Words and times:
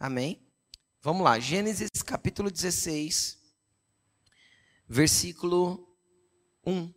Amém? 0.00 0.40
Vamos 1.02 1.22
lá, 1.22 1.38
Gênesis 1.38 1.90
capítulo 2.02 2.50
16, 2.50 3.38
versículo 4.88 5.94
1. 6.64 6.90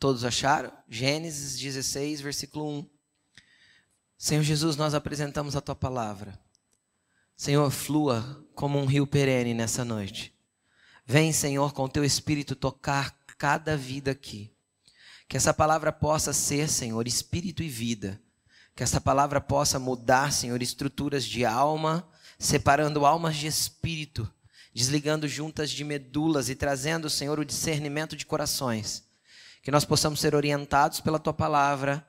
Todos 0.00 0.24
acharam? 0.24 0.76
Gênesis 0.88 1.56
16, 1.60 2.20
versículo 2.20 2.68
1. 2.68 2.90
Senhor 4.18 4.42
Jesus, 4.42 4.74
nós 4.74 4.94
apresentamos 4.94 5.54
a 5.54 5.60
tua 5.60 5.76
palavra. 5.76 6.36
Senhor, 7.36 7.70
flua 7.70 8.44
como 8.56 8.80
um 8.80 8.84
rio 8.84 9.06
perene 9.06 9.54
nessa 9.54 9.84
noite. 9.84 10.36
Vem, 11.06 11.32
Senhor, 11.32 11.72
com 11.72 11.88
teu 11.88 12.04
espírito 12.04 12.56
tocar 12.56 13.16
cada 13.38 13.76
vida 13.76 14.10
aqui. 14.10 14.52
Que 15.28 15.36
essa 15.36 15.54
palavra 15.54 15.92
possa 15.92 16.32
ser, 16.32 16.68
Senhor, 16.68 17.06
espírito 17.06 17.62
e 17.62 17.68
vida. 17.68 18.20
Que 18.74 18.82
essa 18.82 19.00
palavra 19.00 19.40
possa 19.40 19.78
mudar, 19.78 20.32
Senhor, 20.32 20.60
estruturas 20.62 21.24
de 21.24 21.44
alma, 21.44 22.08
separando 22.38 23.04
almas 23.04 23.36
de 23.36 23.46
espírito, 23.46 24.30
desligando 24.74 25.28
juntas 25.28 25.70
de 25.70 25.84
medulas 25.84 26.48
e 26.48 26.54
trazendo, 26.54 27.10
Senhor, 27.10 27.38
o 27.38 27.44
discernimento 27.44 28.16
de 28.16 28.24
corações 28.26 29.10
que 29.62 29.70
nós 29.70 29.84
possamos 29.84 30.20
ser 30.20 30.34
orientados 30.34 31.00
pela 31.00 31.20
tua 31.20 31.32
palavra, 31.32 32.06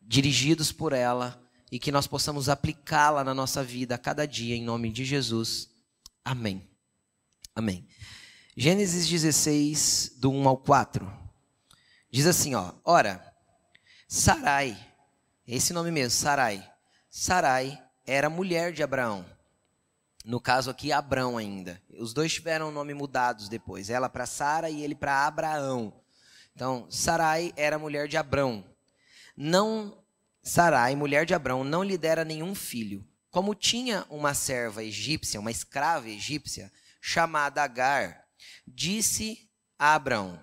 dirigidos 0.00 0.72
por 0.72 0.94
ela 0.94 1.40
e 1.70 1.78
que 1.78 1.92
nós 1.92 2.06
possamos 2.06 2.48
aplicá-la 2.48 3.22
na 3.22 3.34
nossa 3.34 3.62
vida 3.62 3.94
a 3.94 3.98
cada 3.98 4.26
dia, 4.26 4.56
em 4.56 4.64
nome 4.64 4.90
de 4.90 5.04
Jesus. 5.04 5.68
Amém. 6.24 6.66
Amém. 7.54 7.86
Gênesis 8.56 9.06
16, 9.06 10.14
do 10.16 10.30
1 10.30 10.48
ao 10.48 10.56
4. 10.56 11.12
Diz 12.10 12.26
assim, 12.26 12.54
ó: 12.54 12.72
Ora, 12.82 13.34
Sarai, 14.08 14.78
esse 15.46 15.72
nome 15.72 15.90
mesmo, 15.90 16.10
Sarai. 16.10 16.68
Sarai 17.10 17.82
era 18.06 18.28
mulher 18.28 18.72
de 18.72 18.82
Abraão. 18.82 19.24
No 20.24 20.40
caso 20.40 20.70
aqui, 20.70 20.90
Abrão 20.90 21.38
ainda. 21.38 21.80
Os 21.98 22.12
dois 22.12 22.32
tiveram 22.32 22.72
nome 22.72 22.94
mudados 22.94 23.48
depois. 23.48 23.88
Ela 23.90 24.08
para 24.08 24.26
Sara 24.26 24.68
e 24.68 24.82
ele 24.82 24.94
para 24.94 25.26
Abraão. 25.26 26.02
Então, 26.54 26.90
Sarai 26.90 27.52
era 27.56 27.78
mulher 27.78 28.08
de 28.08 28.16
Abrão. 28.16 28.64
Não 29.36 30.02
Sarai, 30.46 30.94
mulher 30.94 31.26
de 31.26 31.34
Abrão, 31.34 31.64
não 31.64 31.82
lhe 31.82 31.98
dera 31.98 32.24
nenhum 32.24 32.54
filho. 32.54 33.04
Como 33.30 33.52
tinha 33.52 34.06
uma 34.08 34.32
serva 34.32 34.84
egípcia, 34.84 35.40
uma 35.40 35.50
escrava 35.50 36.08
egípcia, 36.08 36.72
chamada 37.00 37.64
Agar, 37.64 38.24
disse 38.64 39.50
a 39.76 39.94
Abrão: 39.94 40.40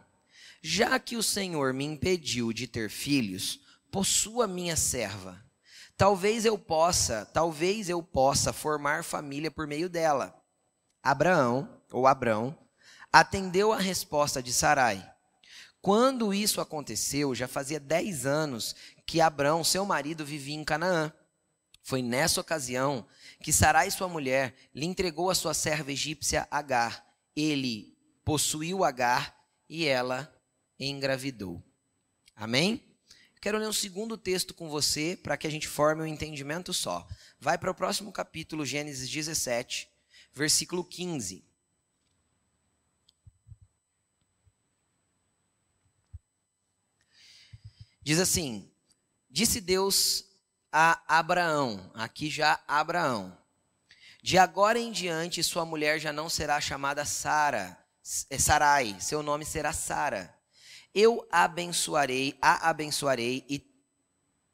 Já 0.62 1.00
que 1.00 1.16
o 1.16 1.24
Senhor 1.24 1.74
me 1.74 1.86
impediu 1.86 2.52
de 2.52 2.68
ter 2.68 2.90
filhos, 2.90 3.62
possua 3.94 4.46
minha 4.46 4.76
serva. 4.76 5.42
Talvez 5.96 6.44
eu 6.44 6.58
possa, 6.58 7.26
talvez 7.28 7.88
eu 7.88 8.04
possa 8.04 8.52
formar 8.52 9.06
família 9.06 9.50
por 9.50 9.66
meio 9.68 9.88
dela. 9.88 10.36
Abraão, 11.02 11.82
ou 11.92 12.08
Abrão, 12.08 12.58
atendeu 13.12 13.72
a 13.72 13.78
resposta 13.78 14.44
de 14.44 14.52
Sarai 14.52 15.14
quando 15.84 16.34
isso 16.34 16.62
aconteceu, 16.62 17.36
já 17.36 17.46
fazia 17.46 17.78
10 17.78 18.26
anos 18.26 18.74
que 19.06 19.20
Abrão, 19.20 19.66
seu 19.66 19.84
marido, 19.84 20.24
vivia 20.24 20.56
em 20.56 20.64
Canaã. 20.64 21.12
Foi 21.82 22.02
nessa 22.02 22.40
ocasião 22.40 23.06
que 23.42 23.52
Sarai, 23.52 23.92
sua 23.92 24.08
mulher, 24.08 24.56
lhe 24.74 24.86
entregou 24.86 25.30
a 25.30 25.36
sua 25.36 25.54
serva 25.54 25.92
egípcia 25.92 26.48
Agar. 26.50 27.06
Ele 27.36 27.98
possuiu 28.24 28.86
Agar 28.86 29.38
e 29.68 29.86
ela 29.86 30.34
engravidou. 30.80 31.62
Amém? 32.34 32.82
Quero 33.44 33.58
ler 33.58 33.68
um 33.68 33.74
segundo 33.74 34.18
texto 34.18 34.54
com 34.54 34.70
você 34.70 35.20
para 35.22 35.36
que 35.36 35.46
a 35.46 35.50
gente 35.50 35.68
forme 35.68 36.02
um 36.02 36.08
entendimento 36.08 36.74
só. 36.74 37.06
Vai 37.38 37.58
para 37.58 37.70
o 37.70 37.76
próximo 37.76 38.10
capítulo, 38.10 38.66
Gênesis 38.66 39.10
17, 39.10 39.92
versículo 40.32 40.82
15. 40.82 41.44
Diz 48.02 48.18
assim: 48.18 48.72
Disse 49.30 49.60
Deus 49.60 50.24
a 50.72 51.04
Abraão, 51.06 51.92
aqui 51.96 52.30
já 52.30 52.64
Abraão: 52.66 53.38
De 54.22 54.38
agora 54.38 54.80
em 54.80 54.90
diante 54.90 55.44
sua 55.44 55.66
mulher 55.66 56.00
já 56.00 56.14
não 56.14 56.30
será 56.30 56.62
chamada 56.62 57.04
Sara, 57.04 57.78
é 58.30 58.40
Sarai, 58.40 58.96
seu 59.02 59.22
nome 59.22 59.44
será 59.44 59.74
Sara. 59.74 60.34
Eu 60.94 61.28
abençoarei, 61.32 62.38
a 62.42 62.70
abençoarei 62.70 63.44
e 63.50 63.66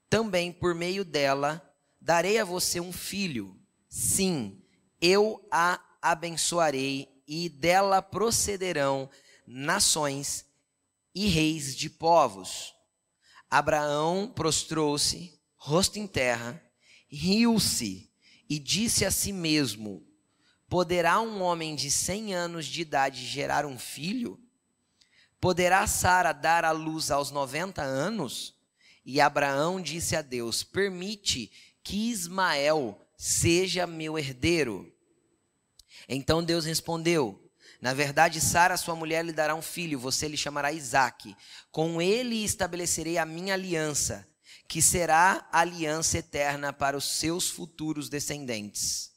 também 0.10 0.52
por 0.52 0.74
meio 0.74 1.04
dela 1.04 1.62
darei 2.00 2.40
a 2.40 2.46
você 2.46 2.80
um 2.80 2.94
filho. 2.94 3.60
Sim, 3.90 4.62
eu 5.02 5.46
a 5.52 5.80
abençoarei 6.02 7.08
e 7.28 7.50
dela 7.50 8.02
procederão 8.02 9.10
nações 9.46 10.46
e 11.14 11.28
reis 11.28 11.76
de 11.76 11.90
povos. 11.90 12.74
Abraão 13.50 14.32
prostrou-se, 14.34 15.40
rosto 15.56 16.00
em 16.00 16.08
terra, 16.08 16.64
riu-se 17.10 18.10
e 18.50 18.58
disse 18.58 19.04
a 19.06 19.12
si 19.12 19.34
mesmo: 19.34 20.08
Poderá 20.70 21.20
um 21.20 21.42
homem 21.42 21.76
de 21.76 21.92
cem 21.92 22.34
anos 22.34 22.66
de 22.66 22.82
idade 22.82 23.26
gerar 23.26 23.66
um 23.66 23.78
filho? 23.78 24.40
Poderá 25.40 25.88
Sara 25.88 26.34
dar 26.34 26.66
à 26.66 26.72
luz 26.72 27.12
aos 27.12 27.32
noventa 27.32 27.82
anos? 27.82 28.56
E 29.06 29.22
Abraão 29.22 29.82
disse 29.82 30.16
a 30.16 30.22
Deus: 30.22 30.64
Permite 30.64 31.52
que 31.84 32.10
Ismael 32.10 33.00
seja 33.18 33.88
meu 33.88 34.18
herdeiro. 34.18 34.94
Então 36.08 36.44
Deus 36.44 36.66
respondeu: 36.66 37.50
na 37.82 37.94
verdade, 37.94 38.42
Sara, 38.42 38.76
sua 38.76 38.96
mulher, 38.96 39.24
lhe 39.24 39.32
dará 39.32 39.56
um 39.56 39.62
filho, 39.62 39.98
você 39.98 40.28
lhe 40.28 40.36
chamará 40.36 40.72
Isaque. 40.72 41.36
Com 41.72 42.02
ele 42.02 42.44
estabelecerei 42.44 43.18
a 43.18 43.26
minha 43.26 43.54
aliança, 43.54 44.28
que 44.68 44.82
será 44.82 45.48
aliança 45.52 46.18
eterna 46.18 46.74
para 46.74 46.98
os 46.98 47.06
seus 47.06 47.50
futuros 47.50 48.10
descendentes. 48.10 49.12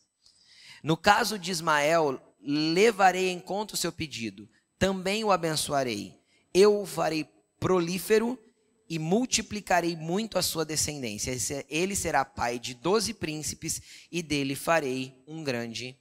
No 0.83 0.97
caso 0.97 1.39
de 1.39 1.51
Ismael, 1.51 2.21
levarei 2.41 3.31
em 3.31 3.41
conta 3.41 3.75
o 3.75 3.77
seu 3.77 3.93
pedido, 3.93 4.49
também 4.83 5.23
o 5.23 5.31
abençoarei. 5.31 6.21
Eu 6.53 6.81
o 6.81 6.85
farei 6.85 7.25
prolífero 7.61 8.37
e 8.89 8.99
multiplicarei 8.99 9.95
muito 9.95 10.37
a 10.37 10.43
sua 10.43 10.65
descendência. 10.65 11.33
Ele 11.69 11.95
será 11.95 12.25
pai 12.25 12.59
de 12.59 12.75
doze 12.75 13.15
príncipes 13.15 13.81
e 14.11 14.25
dele 14.25 14.57
farei 14.57 15.23
um 15.25 15.45
grande 15.45 15.97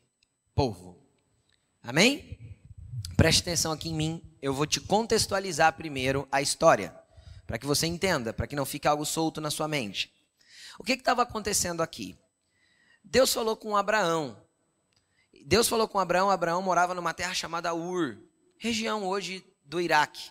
povo. 0.55 0.97
Amém? 1.83 2.57
Preste 3.15 3.41
atenção 3.41 3.71
aqui 3.71 3.89
em 3.89 3.93
mim, 3.93 4.35
eu 4.41 4.51
vou 4.51 4.65
te 4.65 4.81
contextualizar 4.81 5.73
primeiro 5.73 6.27
a 6.31 6.41
história, 6.41 6.91
para 7.45 7.59
que 7.59 7.67
você 7.67 7.85
entenda, 7.85 8.33
para 8.33 8.47
que 8.47 8.55
não 8.55 8.65
fique 8.65 8.87
algo 8.87 9.05
solto 9.05 9.39
na 9.39 9.51
sua 9.51 9.67
mente. 9.67 10.11
O 10.79 10.83
que 10.83 10.93
estava 10.93 11.21
acontecendo 11.21 11.83
aqui? 11.83 12.17
Deus 13.03 13.31
falou 13.31 13.55
com 13.55 13.77
Abraão. 13.77 14.43
Deus 15.45 15.67
falou 15.67 15.87
com 15.87 15.99
Abraão, 15.99 16.31
Abraão 16.31 16.63
morava 16.63 16.95
numa 16.95 17.13
terra 17.13 17.35
chamada 17.35 17.75
Ur, 17.75 18.30
região 18.61 19.07
hoje 19.07 19.43
do 19.65 19.81
Iraque. 19.81 20.29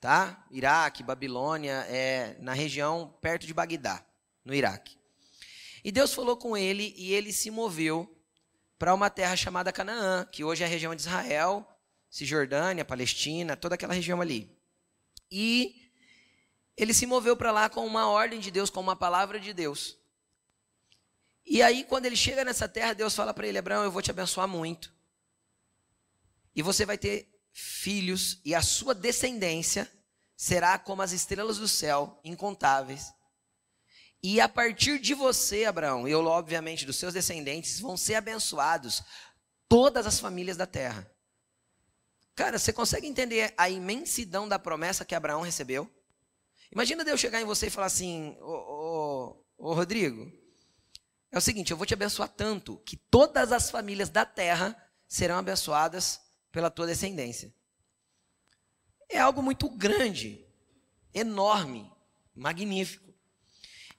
Tá? 0.00 0.44
Iraque, 0.50 1.04
Babilônia, 1.04 1.86
é 1.88 2.36
na 2.40 2.52
região 2.52 3.16
perto 3.20 3.46
de 3.46 3.54
Bagdá, 3.54 4.04
no 4.44 4.52
Iraque. 4.52 4.98
E 5.84 5.92
Deus 5.92 6.12
falou 6.12 6.36
com 6.36 6.56
ele 6.56 6.92
e 6.96 7.12
ele 7.12 7.32
se 7.32 7.48
moveu 7.48 8.12
para 8.76 8.92
uma 8.92 9.08
terra 9.08 9.36
chamada 9.36 9.72
Canaã, 9.72 10.26
que 10.32 10.42
hoje 10.42 10.64
é 10.64 10.66
a 10.66 10.68
região 10.68 10.96
de 10.96 11.02
Israel, 11.02 11.64
Cisjordânia, 12.10 12.84
Palestina, 12.84 13.56
toda 13.56 13.76
aquela 13.76 13.94
região 13.94 14.20
ali. 14.20 14.50
E 15.30 15.88
ele 16.76 16.92
se 16.92 17.06
moveu 17.06 17.36
para 17.36 17.52
lá 17.52 17.70
com 17.70 17.86
uma 17.86 18.08
ordem 18.08 18.40
de 18.40 18.50
Deus, 18.50 18.68
com 18.68 18.80
uma 18.80 18.96
palavra 18.96 19.38
de 19.38 19.52
Deus. 19.52 19.96
E 21.44 21.62
aí, 21.62 21.84
quando 21.84 22.06
ele 22.06 22.16
chega 22.16 22.44
nessa 22.44 22.68
terra, 22.68 22.94
Deus 22.94 23.14
fala 23.14 23.32
para 23.32 23.46
ele: 23.46 23.58
Abraão, 23.58 23.84
eu 23.84 23.92
vou 23.92 24.02
te 24.02 24.10
abençoar 24.10 24.48
muito. 24.48 24.95
E 26.56 26.62
você 26.62 26.86
vai 26.86 26.96
ter 26.96 27.28
filhos, 27.52 28.40
e 28.44 28.54
a 28.54 28.62
sua 28.62 28.94
descendência 28.94 29.90
será 30.34 30.78
como 30.78 31.02
as 31.02 31.12
estrelas 31.12 31.58
do 31.58 31.68
céu, 31.68 32.18
incontáveis. 32.24 33.12
E 34.22 34.40
a 34.40 34.48
partir 34.48 34.98
de 34.98 35.14
você, 35.14 35.66
Abraão, 35.66 36.08
e 36.08 36.10
eu, 36.10 36.24
obviamente, 36.24 36.86
dos 36.86 36.96
seus 36.96 37.12
descendentes, 37.12 37.78
vão 37.78 37.96
ser 37.96 38.14
abençoados 38.14 39.02
todas 39.68 40.06
as 40.06 40.18
famílias 40.18 40.56
da 40.56 40.66
terra. 40.66 41.10
Cara, 42.34 42.58
você 42.58 42.72
consegue 42.72 43.06
entender 43.06 43.54
a 43.56 43.68
imensidão 43.68 44.48
da 44.48 44.58
promessa 44.58 45.04
que 45.04 45.14
Abraão 45.14 45.42
recebeu? 45.42 45.90
Imagina 46.72 47.04
Deus 47.04 47.20
chegar 47.20 47.40
em 47.40 47.46
você 47.46 47.66
e 47.66 47.70
falar 47.70 47.86
assim: 47.86 48.36
Ô, 48.40 49.44
Rodrigo, 49.58 50.30
é 51.30 51.38
o 51.38 51.40
seguinte, 51.40 51.70
eu 51.70 51.76
vou 51.76 51.86
te 51.86 51.94
abençoar 51.94 52.28
tanto 52.28 52.78
que 52.78 52.96
todas 52.96 53.52
as 53.52 53.70
famílias 53.70 54.10
da 54.10 54.26
terra 54.26 54.76
serão 55.06 55.38
abençoadas 55.38 56.25
pela 56.50 56.70
tua 56.70 56.86
descendência. 56.86 57.54
É 59.08 59.18
algo 59.18 59.42
muito 59.42 59.68
grande, 59.68 60.44
enorme, 61.14 61.90
magnífico. 62.34 63.14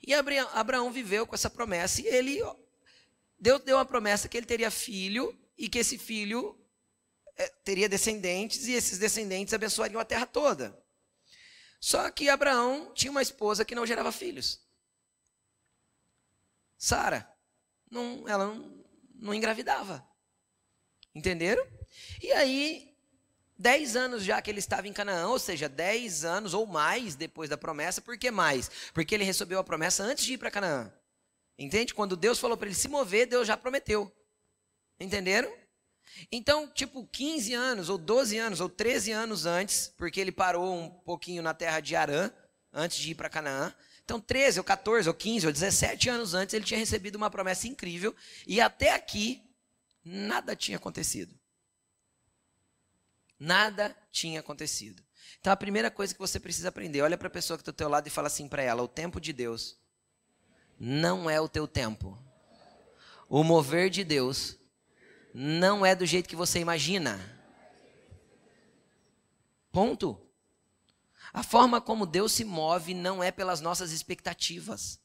E 0.06 0.14
Abraão 0.14 0.92
viveu 0.92 1.26
com 1.26 1.36
essa 1.36 1.50
promessa 1.50 2.02
e 2.02 2.08
ele 2.08 2.40
Deus 3.40 3.62
deu 3.64 3.78
uma 3.78 3.86
promessa 3.86 4.28
que 4.28 4.38
ele 4.38 4.46
teria 4.46 4.72
filho 4.72 5.38
e 5.58 5.70
que 5.70 5.80
esse 5.80 5.98
filho 5.98 6.60
é, 7.36 7.48
teria 7.64 7.88
descendentes 7.88 8.68
e 8.68 8.74
esses 8.74 8.98
descendentes 8.98 9.54
abençoariam 9.54 10.00
a 10.00 10.06
terra 10.06 10.26
toda. 10.26 10.78
Só 11.80 12.10
que 12.10 12.30
Abraão 12.30 12.92
tinha 12.94 13.12
uma 13.12 13.22
esposa 13.22 13.64
que 13.64 13.76
não 13.76 13.86
gerava 13.86 14.12
filhos. 14.12 14.60
Sara, 16.78 17.32
não, 17.90 18.28
ela 18.28 18.48
não, 18.48 18.86
não 19.16 19.34
engravidava. 19.34 20.08
Entenderam? 21.14 21.66
E 22.22 22.32
aí, 22.32 22.94
dez 23.58 23.96
anos 23.96 24.24
já 24.24 24.42
que 24.42 24.50
ele 24.50 24.60
estava 24.60 24.88
em 24.88 24.94
Canaã, 24.94 25.28
ou 25.28 25.40
seja, 25.40 25.68
dez 25.68 26.24
anos 26.24 26.54
ou 26.54 26.66
mais 26.66 27.16
depois 27.16 27.50
da 27.50 27.58
promessa, 27.58 28.02
por 28.02 28.18
que 28.18 28.32
mais? 28.32 28.70
Porque 28.94 29.16
ele 29.16 29.24
recebeu 29.24 29.60
a 29.60 29.64
promessa 29.64 30.04
antes 30.04 30.26
de 30.26 30.34
ir 30.34 30.38
para 30.38 30.52
Canaã. 30.52 30.92
Entende? 31.58 31.94
Quando 31.94 32.16
Deus 32.16 32.40
falou 32.40 32.56
para 32.56 32.68
ele 32.68 32.76
se 32.76 32.88
mover, 32.88 33.26
Deus 33.26 33.48
já 33.48 33.58
prometeu. 33.58 34.12
Entenderam? 35.00 35.52
Então, 36.32 36.68
tipo, 36.70 37.06
15 37.08 37.54
anos, 37.54 37.90
ou 37.90 37.98
12 37.98 38.38
anos, 38.38 38.60
ou 38.60 38.70
13 38.70 39.12
anos 39.12 39.46
antes, 39.46 39.94
porque 39.98 40.20
ele 40.20 40.32
parou 40.32 40.74
um 40.74 40.90
pouquinho 40.90 41.42
na 41.42 41.54
terra 41.54 41.80
de 41.80 41.96
Arã, 41.96 42.32
antes 42.72 42.98
de 42.98 43.12
ir 43.12 43.16
para 43.16 43.30
Canaã. 43.30 43.74
Então, 44.04 44.20
13, 44.22 44.60
ou 44.60 44.64
14, 44.64 45.10
ou 45.10 45.14
15, 45.14 45.48
ou 45.48 45.54
17 45.54 46.10
anos 46.10 46.34
antes, 46.34 46.54
ele 46.54 46.64
tinha 46.64 46.80
recebido 46.80 47.16
uma 47.16 47.30
promessa 47.30 47.68
incrível, 47.68 48.16
e 48.46 48.62
até 48.62 48.94
aqui, 48.94 49.44
nada 50.04 50.56
tinha 50.56 50.78
acontecido. 50.78 51.38
Nada 53.40 53.96
tinha 54.12 54.40
acontecido. 54.40 55.04
Então, 55.40 55.54
a 55.54 55.58
primeira 55.58 55.92
coisa 55.92 56.14
que 56.14 56.20
você 56.20 56.40
precisa 56.40 56.70
aprender, 56.70 57.02
olha 57.02 57.18
para 57.18 57.28
a 57.28 57.32
pessoa 57.32 57.58
que 57.58 57.62
está 57.62 57.72
do 57.72 57.76
teu 57.76 57.90
lado 57.90 58.08
e 58.08 58.12
fala 58.12 58.28
assim 58.28 58.48
para 58.48 58.64
ela: 58.64 58.82
o 58.82 58.88
tempo 58.88 59.22
de 59.22 59.32
Deus 59.32 59.78
não 60.80 61.30
é 61.30 61.40
o 61.40 61.50
teu 61.50 61.68
tempo. 61.68 62.18
O 63.30 63.44
mover 63.44 63.90
de 63.90 64.04
Deus 64.04 64.58
não 65.34 65.86
é 65.86 65.96
do 65.96 66.06
jeito 66.06 66.30
que 66.30 66.36
você 66.36 66.60
imagina. 66.60 67.20
Ponto. 69.72 70.20
A 71.34 71.44
forma 71.44 71.82
como 71.82 72.06
Deus 72.06 72.32
se 72.32 72.44
move 72.44 72.94
não 72.94 73.22
é 73.22 73.32
pelas 73.32 73.62
nossas 73.62 73.92
expectativas. 73.92 75.00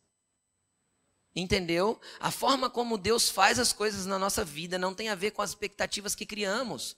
Entendeu? 1.35 2.01
A 2.21 2.31
forma 2.31 2.71
como 2.71 2.97
Deus 2.97 3.29
faz 3.29 3.59
as 3.59 3.73
coisas 3.73 4.07
na 4.07 4.19
nossa 4.19 4.45
vida 4.45 4.79
não 4.79 4.95
tem 4.95 5.09
a 5.09 5.15
ver 5.15 5.33
com 5.33 5.43
as 5.43 5.51
expectativas 5.51 6.15
que 6.15 6.25
criamos. 6.25 6.97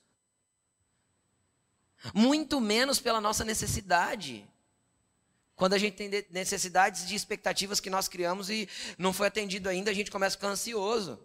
Muito 2.12 2.60
menos 2.60 3.00
pela 3.00 3.20
nossa 3.20 3.44
necessidade. 3.44 4.46
Quando 5.56 5.74
a 5.74 5.78
gente 5.78 5.94
tem 5.94 6.10
necessidades 6.30 7.06
de 7.06 7.14
expectativas 7.14 7.80
que 7.80 7.88
nós 7.88 8.08
criamos 8.08 8.50
e 8.50 8.68
não 8.98 9.12
foi 9.12 9.28
atendido 9.28 9.68
ainda, 9.68 9.90
a 9.90 9.94
gente 9.94 10.10
começa 10.10 10.34
a 10.34 10.38
ficar 10.38 10.48
ansioso. 10.48 11.24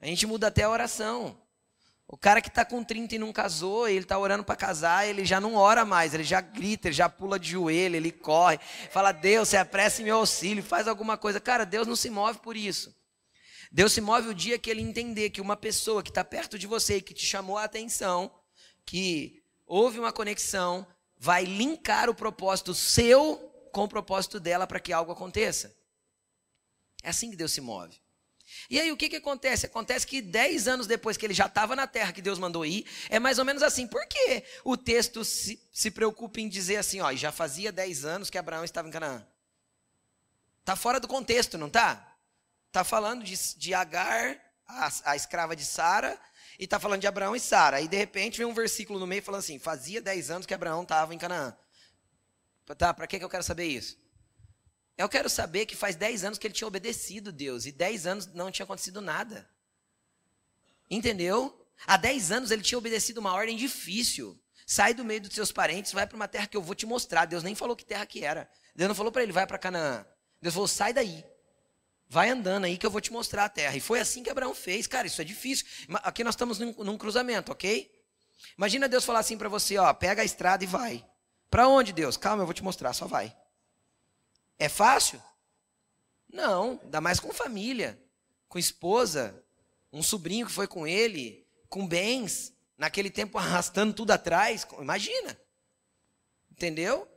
A 0.00 0.06
gente 0.06 0.26
muda 0.26 0.46
até 0.46 0.62
a 0.62 0.70
oração. 0.70 1.36
O 2.08 2.16
cara 2.16 2.40
que 2.40 2.48
está 2.48 2.64
com 2.64 2.84
30 2.84 3.16
e 3.16 3.18
não 3.18 3.32
casou, 3.32 3.88
ele 3.88 4.04
está 4.04 4.16
orando 4.16 4.44
para 4.44 4.54
casar, 4.54 5.08
ele 5.08 5.24
já 5.24 5.40
não 5.40 5.56
ora 5.56 5.84
mais, 5.84 6.14
ele 6.14 6.22
já 6.22 6.40
grita, 6.40 6.86
ele 6.86 6.94
já 6.94 7.08
pula 7.08 7.36
de 7.36 7.50
joelho, 7.50 7.96
ele 7.96 8.12
corre, 8.12 8.60
fala: 8.92 9.10
Deus, 9.10 9.48
se 9.48 9.56
apresse 9.56 10.04
meu 10.04 10.18
auxílio, 10.18 10.62
faz 10.62 10.86
alguma 10.86 11.16
coisa. 11.16 11.40
Cara, 11.40 11.66
Deus 11.66 11.88
não 11.88 11.96
se 11.96 12.08
move 12.08 12.38
por 12.38 12.56
isso. 12.56 12.94
Deus 13.72 13.92
se 13.92 14.00
move 14.00 14.28
o 14.28 14.34
dia 14.34 14.56
que 14.56 14.70
ele 14.70 14.82
entender 14.82 15.30
que 15.30 15.40
uma 15.40 15.56
pessoa 15.56 16.00
que 16.00 16.10
está 16.10 16.22
perto 16.22 16.56
de 16.56 16.68
você 16.68 17.00
que 17.00 17.12
te 17.12 17.26
chamou 17.26 17.58
a 17.58 17.64
atenção, 17.64 18.30
que 18.84 19.42
houve 19.66 19.98
uma 19.98 20.12
conexão, 20.12 20.86
vai 21.18 21.44
linkar 21.44 22.08
o 22.08 22.14
propósito 22.14 22.74
seu 22.74 23.36
com 23.72 23.84
o 23.84 23.88
propósito 23.88 24.40
dela 24.40 24.66
para 24.66 24.80
que 24.80 24.92
algo 24.92 25.12
aconteça. 25.12 25.74
É 27.02 27.10
assim 27.10 27.30
que 27.30 27.36
Deus 27.36 27.52
se 27.52 27.60
move. 27.60 28.00
E 28.70 28.80
aí 28.80 28.92
o 28.92 28.96
que, 28.96 29.08
que 29.08 29.16
acontece? 29.16 29.66
Acontece 29.66 30.06
que 30.06 30.22
dez 30.22 30.68
anos 30.68 30.86
depois 30.86 31.16
que 31.16 31.26
ele 31.26 31.34
já 31.34 31.46
estava 31.46 31.74
na 31.74 31.86
terra 31.86 32.12
que 32.12 32.22
Deus 32.22 32.38
mandou 32.38 32.64
ir, 32.64 32.86
é 33.08 33.18
mais 33.18 33.38
ou 33.38 33.44
menos 33.44 33.62
assim. 33.62 33.86
Por 33.86 34.06
que 34.06 34.44
o 34.64 34.76
texto 34.76 35.24
se, 35.24 35.60
se 35.72 35.90
preocupa 35.90 36.40
em 36.40 36.48
dizer 36.48 36.76
assim, 36.76 37.00
ó, 37.00 37.12
já 37.14 37.32
fazia 37.32 37.72
dez 37.72 38.04
anos 38.04 38.30
que 38.30 38.38
Abraão 38.38 38.64
estava 38.64 38.88
em 38.88 38.92
Canaã? 38.92 39.26
Está 40.60 40.76
fora 40.76 41.00
do 41.00 41.08
contexto, 41.08 41.58
não 41.58 41.66
está? 41.66 42.16
Está 42.68 42.84
falando 42.84 43.24
de, 43.24 43.36
de 43.56 43.74
Agar, 43.74 44.40
a, 44.66 44.90
a 45.04 45.16
escrava 45.16 45.54
de 45.54 45.64
Sara, 45.64 46.20
e 46.58 46.64
está 46.64 46.78
falando 46.80 47.00
de 47.00 47.06
Abraão 47.06 47.36
e 47.36 47.40
Sara. 47.40 47.78
Aí 47.78 47.88
de 47.88 47.96
repente 47.96 48.38
vem 48.38 48.46
um 48.46 48.54
versículo 48.54 48.98
no 48.98 49.06
meio 49.06 49.22
falando 49.22 49.40
assim: 49.40 49.58
fazia 49.58 50.00
dez 50.00 50.30
anos 50.30 50.46
que 50.46 50.54
Abraão 50.54 50.82
estava 50.82 51.14
em 51.14 51.18
Canaã. 51.18 51.56
Tá, 52.76 52.92
para 52.92 53.06
que, 53.06 53.18
que 53.18 53.24
eu 53.24 53.28
quero 53.28 53.44
saber 53.44 53.66
isso? 53.66 53.96
Eu 54.96 55.08
quero 55.08 55.28
saber 55.28 55.66
que 55.66 55.76
faz 55.76 55.94
10 55.94 56.24
anos 56.24 56.38
que 56.38 56.46
ele 56.46 56.54
tinha 56.54 56.66
obedecido 56.66 57.30
Deus 57.30 57.66
e 57.66 57.72
10 57.72 58.06
anos 58.06 58.26
não 58.28 58.50
tinha 58.50 58.64
acontecido 58.64 59.00
nada. 59.00 59.48
Entendeu? 60.90 61.66
Há 61.86 61.96
10 61.98 62.32
anos 62.32 62.50
ele 62.50 62.62
tinha 62.62 62.78
obedecido 62.78 63.20
uma 63.20 63.34
ordem 63.34 63.56
difícil. 63.56 64.40
Sai 64.66 64.94
do 64.94 65.04
meio 65.04 65.20
dos 65.20 65.34
seus 65.34 65.52
parentes, 65.52 65.92
vai 65.92 66.06
para 66.06 66.16
uma 66.16 66.26
terra 66.26 66.46
que 66.46 66.56
eu 66.56 66.62
vou 66.62 66.74
te 66.74 66.86
mostrar. 66.86 67.26
Deus 67.26 67.42
nem 67.42 67.54
falou 67.54 67.76
que 67.76 67.84
terra 67.84 68.06
que 68.06 68.24
era. 68.24 68.50
Deus 68.74 68.88
não 68.88 68.94
falou 68.94 69.12
para 69.12 69.22
ele, 69.22 69.32
vai 69.32 69.46
para 69.46 69.58
Canaã. 69.58 70.04
Deus 70.40 70.54
falou, 70.54 70.66
sai 70.66 70.92
daí. 70.92 71.24
Vai 72.08 72.30
andando 72.30 72.64
aí 72.64 72.78
que 72.78 72.86
eu 72.86 72.90
vou 72.90 73.00
te 73.00 73.12
mostrar 73.12 73.44
a 73.44 73.48
terra. 73.48 73.76
E 73.76 73.80
foi 73.80 74.00
assim 74.00 74.22
que 74.22 74.30
Abraão 74.30 74.54
fez. 74.54 74.86
Cara, 74.86 75.06
isso 75.06 75.20
é 75.20 75.24
difícil. 75.24 75.66
Aqui 76.02 76.22
nós 76.22 76.34
estamos 76.34 76.58
num, 76.58 76.72
num 76.72 76.98
cruzamento, 76.98 77.50
ok? 77.50 77.92
Imagina 78.56 78.88
Deus 78.88 79.04
falar 79.04 79.20
assim 79.20 79.36
para 79.36 79.48
você, 79.48 79.76
ó, 79.78 79.92
pega 79.92 80.22
a 80.22 80.24
estrada 80.24 80.62
e 80.62 80.66
vai. 80.66 81.04
Para 81.50 81.68
onde, 81.68 81.92
Deus? 81.92 82.16
Calma, 82.16 82.42
eu 82.42 82.46
vou 82.46 82.54
te 82.54 82.62
mostrar, 82.62 82.92
só 82.92 83.06
vai. 83.06 83.36
É 84.58 84.68
fácil? 84.68 85.22
Não, 86.28 86.80
ainda 86.82 87.00
mais 87.00 87.20
com 87.20 87.32
família, 87.32 88.00
com 88.48 88.58
esposa, 88.58 89.42
um 89.92 90.02
sobrinho 90.02 90.46
que 90.46 90.52
foi 90.52 90.66
com 90.66 90.86
ele, 90.86 91.46
com 91.68 91.86
bens, 91.86 92.52
naquele 92.76 93.10
tempo 93.10 93.38
arrastando 93.38 93.94
tudo 93.94 94.10
atrás. 94.12 94.66
Imagina. 94.78 95.38
Entendeu? 96.50 97.08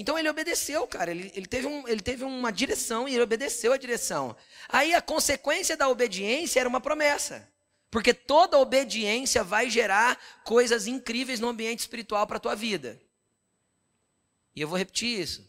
Então 0.00 0.18
ele 0.18 0.30
obedeceu, 0.30 0.86
cara. 0.86 1.10
Ele, 1.10 1.30
ele, 1.34 1.44
teve 1.44 1.66
um, 1.66 1.86
ele 1.86 2.00
teve 2.00 2.24
uma 2.24 2.50
direção 2.50 3.06
e 3.06 3.12
ele 3.12 3.22
obedeceu 3.22 3.70
a 3.70 3.76
direção. 3.76 4.34
Aí 4.66 4.94
a 4.94 5.02
consequência 5.02 5.76
da 5.76 5.90
obediência 5.90 6.58
era 6.58 6.66
uma 6.66 6.80
promessa. 6.80 7.46
Porque 7.90 8.14
toda 8.14 8.58
obediência 8.58 9.44
vai 9.44 9.68
gerar 9.68 10.18
coisas 10.42 10.86
incríveis 10.86 11.38
no 11.38 11.48
ambiente 11.48 11.80
espiritual 11.80 12.26
para 12.26 12.38
a 12.38 12.40
tua 12.40 12.56
vida. 12.56 12.98
E 14.56 14.62
eu 14.62 14.68
vou 14.68 14.78
repetir 14.78 15.20
isso. 15.20 15.46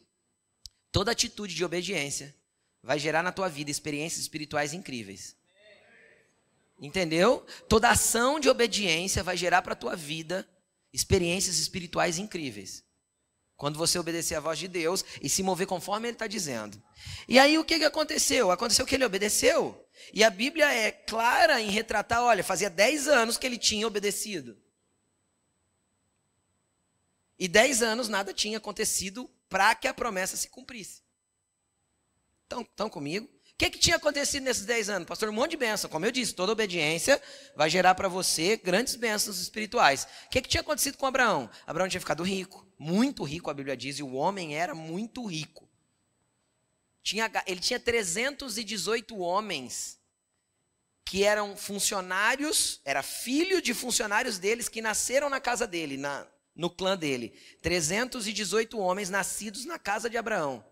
Toda 0.91 1.13
atitude 1.13 1.55
de 1.55 1.63
obediência 1.63 2.36
vai 2.84 3.00
gerar 3.00 3.24
na 3.24 3.31
tua 3.31 3.48
vida 3.48 3.72
experiências 3.72 4.20
espirituais 4.20 4.74
incríveis. 4.74 5.34
Entendeu? 6.77 7.46
Toda 7.70 7.89
ação 7.89 8.38
de 8.38 8.50
obediência 8.50 9.24
vai 9.24 9.38
gerar 9.38 9.62
para 9.62 9.72
a 9.72 9.77
tua 9.77 9.96
vida 9.96 10.46
experiências 10.91 11.58
espirituais 11.58 12.17
incríveis. 12.17 12.84
Quando 13.62 13.77
você 13.77 14.00
obedecer 14.00 14.34
a 14.34 14.39
voz 14.39 14.58
de 14.58 14.68
Deus 14.68 15.06
e 15.22 15.30
se 15.30 15.44
mover 15.44 15.68
conforme 15.68 16.08
Ele 16.08 16.15
está 16.15 16.25
dizendo. 16.25 16.82
E 17.27 17.38
aí 17.38 17.60
o 17.60 17.63
que, 17.63 17.77
que 17.77 17.86
aconteceu? 17.86 18.50
Aconteceu 18.50 18.88
que 18.88 18.96
ele 18.96 19.06
obedeceu. 19.06 19.88
E 20.12 20.24
a 20.24 20.32
Bíblia 20.32 20.74
é 20.74 20.91
clara 20.91 21.62
em 21.62 21.70
retratar: 21.70 22.24
olha, 22.24 22.44
fazia 22.44 22.72
10 22.72 23.08
anos 23.08 23.38
que 23.38 23.46
ele 23.46 23.60
tinha 23.60 23.86
obedecido. 23.86 24.60
E 27.38 27.48
dez 27.48 27.84
anos 27.84 28.10
nada 28.10 28.34
tinha 28.34 28.58
acontecido 28.58 29.30
para 29.48 29.75
que 29.75 29.88
a 29.88 29.94
promessa 29.94 30.36
se 30.36 30.50
cumprisse. 30.50 31.03
Estão 32.50 32.89
comigo? 32.89 33.30
Que, 33.62 33.70
que 33.70 33.77
tinha 33.77 33.98
acontecido 33.98 34.41
nesses 34.41 34.65
dez 34.65 34.89
anos? 34.89 35.08
Pastor, 35.08 35.30
um 35.30 35.34
monte 35.34 35.51
de 35.51 35.58
bênção. 35.58 35.88
Como 35.88 36.03
eu 36.03 36.12
disse, 36.12 36.34
toda 36.34 36.51
obediência 36.51 37.22
vai 37.56 37.70
gerar 37.70 37.94
para 37.94 38.08
você 38.08 38.58
grandes 38.58 38.96
bênçãos 38.96 39.39
espirituais. 39.39 40.08
O 40.25 40.30
que, 40.32 40.41
que 40.41 40.50
tinha 40.50 40.62
acontecido 40.62 40.98
com 40.98 41.06
Abraão? 41.06 41.48
Abraão 41.68 41.88
tinha 41.88 42.01
ficado 42.01 42.24
rico, 42.24 42.65
muito 42.80 43.24
rico, 43.24 43.51
a 43.51 43.53
Bíblia 43.53 43.77
diz, 43.77 44.00
e 44.00 44.03
o 44.03 44.13
homem 44.13 44.58
era 44.58 44.74
muito 44.74 45.24
rico. 45.27 45.70
Tinha, 47.03 47.32
ele 47.46 47.60
tinha 47.60 47.80
318 47.80 49.15
homens 49.20 50.00
que 51.06 51.24
eram 51.24 51.56
funcionários, 51.56 52.82
era 52.84 53.03
filho 53.03 53.62
de 53.62 53.75
funcionários 53.75 54.39
deles 54.39 54.68
que 54.68 54.82
nasceram 54.82 55.30
na 55.30 55.39
casa 55.39 55.68
dele, 55.68 55.98
na, 55.98 56.25
no 56.56 56.68
clã 56.68 56.98
dele. 56.98 57.39
318 57.62 58.80
homens 58.80 59.12
nascidos 59.12 59.65
na 59.65 59.77
casa 59.77 60.10
de 60.10 60.18
Abraão, 60.18 60.65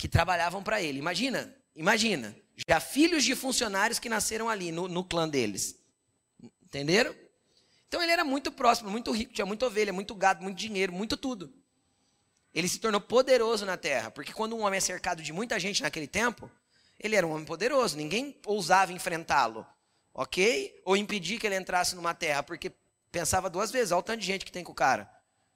que 0.00 0.08
trabalhavam 0.08 0.62
para 0.62 0.82
ele. 0.82 0.98
Imagina, 0.98 1.54
imagina. 1.74 2.36
Já 2.68 2.80
filhos 2.80 3.24
de 3.24 3.34
funcionários 3.34 3.98
que 3.98 4.08
nasceram 4.08 4.48
ali 4.48 4.72
no, 4.72 4.88
no 4.88 5.04
clã 5.04 5.28
deles. 5.28 5.78
Entenderam? 6.62 7.14
Então 7.88 8.02
ele 8.02 8.12
era 8.12 8.24
muito 8.24 8.52
próximo, 8.52 8.90
muito 8.90 9.10
rico, 9.10 9.32
tinha 9.32 9.46
muita 9.46 9.66
ovelha, 9.66 9.92
muito 9.92 10.14
gado, 10.14 10.42
muito 10.42 10.56
dinheiro, 10.56 10.92
muito 10.92 11.16
tudo. 11.16 11.52
Ele 12.54 12.68
se 12.68 12.78
tornou 12.78 13.00
poderoso 13.00 13.64
na 13.64 13.76
terra, 13.76 14.10
porque 14.10 14.32
quando 14.32 14.56
um 14.56 14.60
homem 14.60 14.78
é 14.78 14.80
cercado 14.80 15.22
de 15.22 15.32
muita 15.32 15.58
gente 15.58 15.82
naquele 15.82 16.06
tempo, 16.06 16.50
ele 16.98 17.16
era 17.16 17.26
um 17.26 17.32
homem 17.32 17.44
poderoso, 17.44 17.96
ninguém 17.96 18.38
ousava 18.46 18.92
enfrentá-lo, 18.92 19.66
ok? 20.14 20.80
Ou 20.84 20.96
impedir 20.96 21.38
que 21.38 21.46
ele 21.46 21.56
entrasse 21.56 21.94
numa 21.94 22.14
terra, 22.14 22.42
porque 22.42 22.72
Pensava 23.10 23.50
duas 23.50 23.70
vezes, 23.70 23.90
olha 23.90 23.98
o 23.98 24.02
tanto 24.02 24.20
de 24.20 24.26
gente 24.26 24.44
que 24.44 24.52
tem 24.52 24.62
com 24.62 24.72
o 24.72 24.74
cara. 24.74 25.10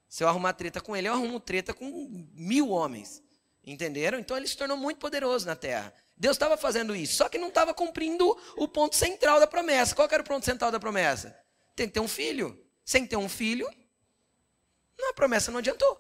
Se 0.09 0.25
eu 0.25 0.29
arrumar 0.29 0.53
treta 0.55 0.81
com 0.81 0.97
ele, 0.97 1.09
eu 1.09 1.13
arrumo 1.13 1.39
treta 1.39 1.73
com 1.73 2.29
mil 2.33 2.71
homens. 2.71 3.23
Entenderam? 3.67 4.19
Então 4.19 4.37
ele 4.37 4.47
se 4.47 4.57
tornou 4.57 4.77
muito 4.77 4.99
poderoso 4.99 5.47
na 5.47 5.57
terra. 5.57 5.93
Deus 6.17 6.37
estava 6.37 6.57
fazendo 6.57 6.95
isso, 6.95 7.17
só 7.17 7.29
que 7.29 7.39
não 7.39 7.49
estava 7.49 7.75
cumprindo 7.75 8.39
o 8.57 8.69
ponto 8.69 8.95
central 8.95 9.41
da 9.41 9.47
promessa. 9.47 9.95
Qual 9.95 10.09
era 10.11 10.23
o 10.23 10.27
ponto 10.27 10.45
central 10.45 10.71
da 10.71 10.79
promessa? 10.79 11.37
Tem 11.75 11.89
que 11.89 11.95
ter 11.95 12.01
um 12.01 12.09
filho. 12.09 12.61
Sem 12.85 13.07
ter 13.07 13.17
um 13.17 13.29
filho, 13.29 13.67
a 15.09 15.15
promessa 15.15 15.51
não 15.51 15.59
adiantou. 15.59 15.99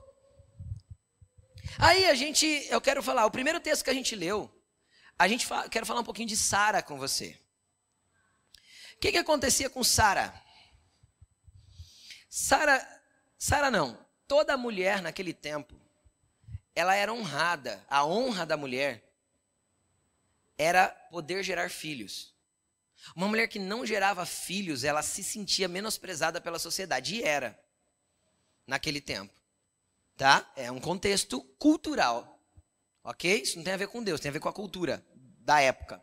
Aí 1.79 2.07
a 2.07 2.15
gente, 2.15 2.47
eu 2.71 2.81
quero 2.81 3.03
falar, 3.03 3.27
o 3.27 3.31
primeiro 3.31 3.61
texto 3.61 3.85
que 3.85 3.91
a 3.91 3.95
gente 3.95 4.15
leu, 4.15 4.51
a 5.19 5.27
gente 5.27 5.47
fala, 5.47 5.69
quero 5.69 5.87
falar 5.87 6.01
um 6.01 6.05
pouquinho 6.05 6.29
de 6.29 6.37
Sara 6.37 6.83
com 6.83 6.99
você. 6.99 7.39
O 8.97 9.01
que, 9.01 9.13
que 9.13 9.19
acontecia 9.19 9.69
com 9.69 9.83
Sara? 9.83 10.33
Sara, 12.29 13.03
Sara 13.39 13.71
não, 13.71 13.99
toda 14.27 14.57
mulher 14.57 15.03
naquele 15.03 15.33
tempo, 15.33 15.81
ela 16.75 16.95
era 16.95 17.13
honrada. 17.13 17.85
A 17.89 18.05
honra 18.05 18.45
da 18.45 18.57
mulher 18.57 19.03
era 20.59 20.89
poder 20.89 21.43
gerar 21.43 21.71
filhos. 21.71 22.35
Uma 23.15 23.29
mulher 23.29 23.49
que 23.49 23.59
não 23.59 23.85
gerava 23.85 24.25
filhos, 24.25 24.83
ela 24.83 25.03
se 25.03 25.23
sentia 25.23 25.69
menosprezada 25.69 26.41
pela 26.41 26.59
sociedade. 26.59 27.17
E 27.17 27.23
era, 27.23 27.59
naquele 28.67 29.01
tempo. 29.01 29.33
Tá? 30.17 30.51
É 30.57 30.71
um 30.71 30.81
contexto 30.81 31.43
cultural. 31.59 32.41
Ok? 33.03 33.43
Isso 33.43 33.57
não 33.57 33.65
tem 33.65 33.75
a 33.75 33.79
ver 33.79 33.89
com 33.89 34.03
Deus, 34.03 34.21
tem 34.21 34.31
a 34.31 34.33
ver 34.33 34.41
com 34.41 34.49
a 34.49 34.53
cultura 34.53 35.05
da 35.15 35.61
época. 35.61 36.03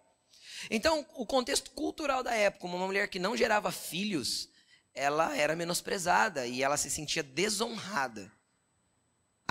Então, 0.70 1.06
o 1.16 1.26
contexto 1.26 1.72
cultural 1.72 2.22
da 2.22 2.36
época, 2.36 2.68
uma 2.68 2.86
mulher 2.86 3.08
que 3.08 3.18
não 3.18 3.36
gerava 3.36 3.72
filhos, 3.72 4.48
ela 4.94 5.36
era 5.36 5.56
menosprezada 5.56 6.46
e 6.46 6.62
ela 6.62 6.78
se 6.78 6.92
sentia 6.92 7.24
desonrada 7.24 8.32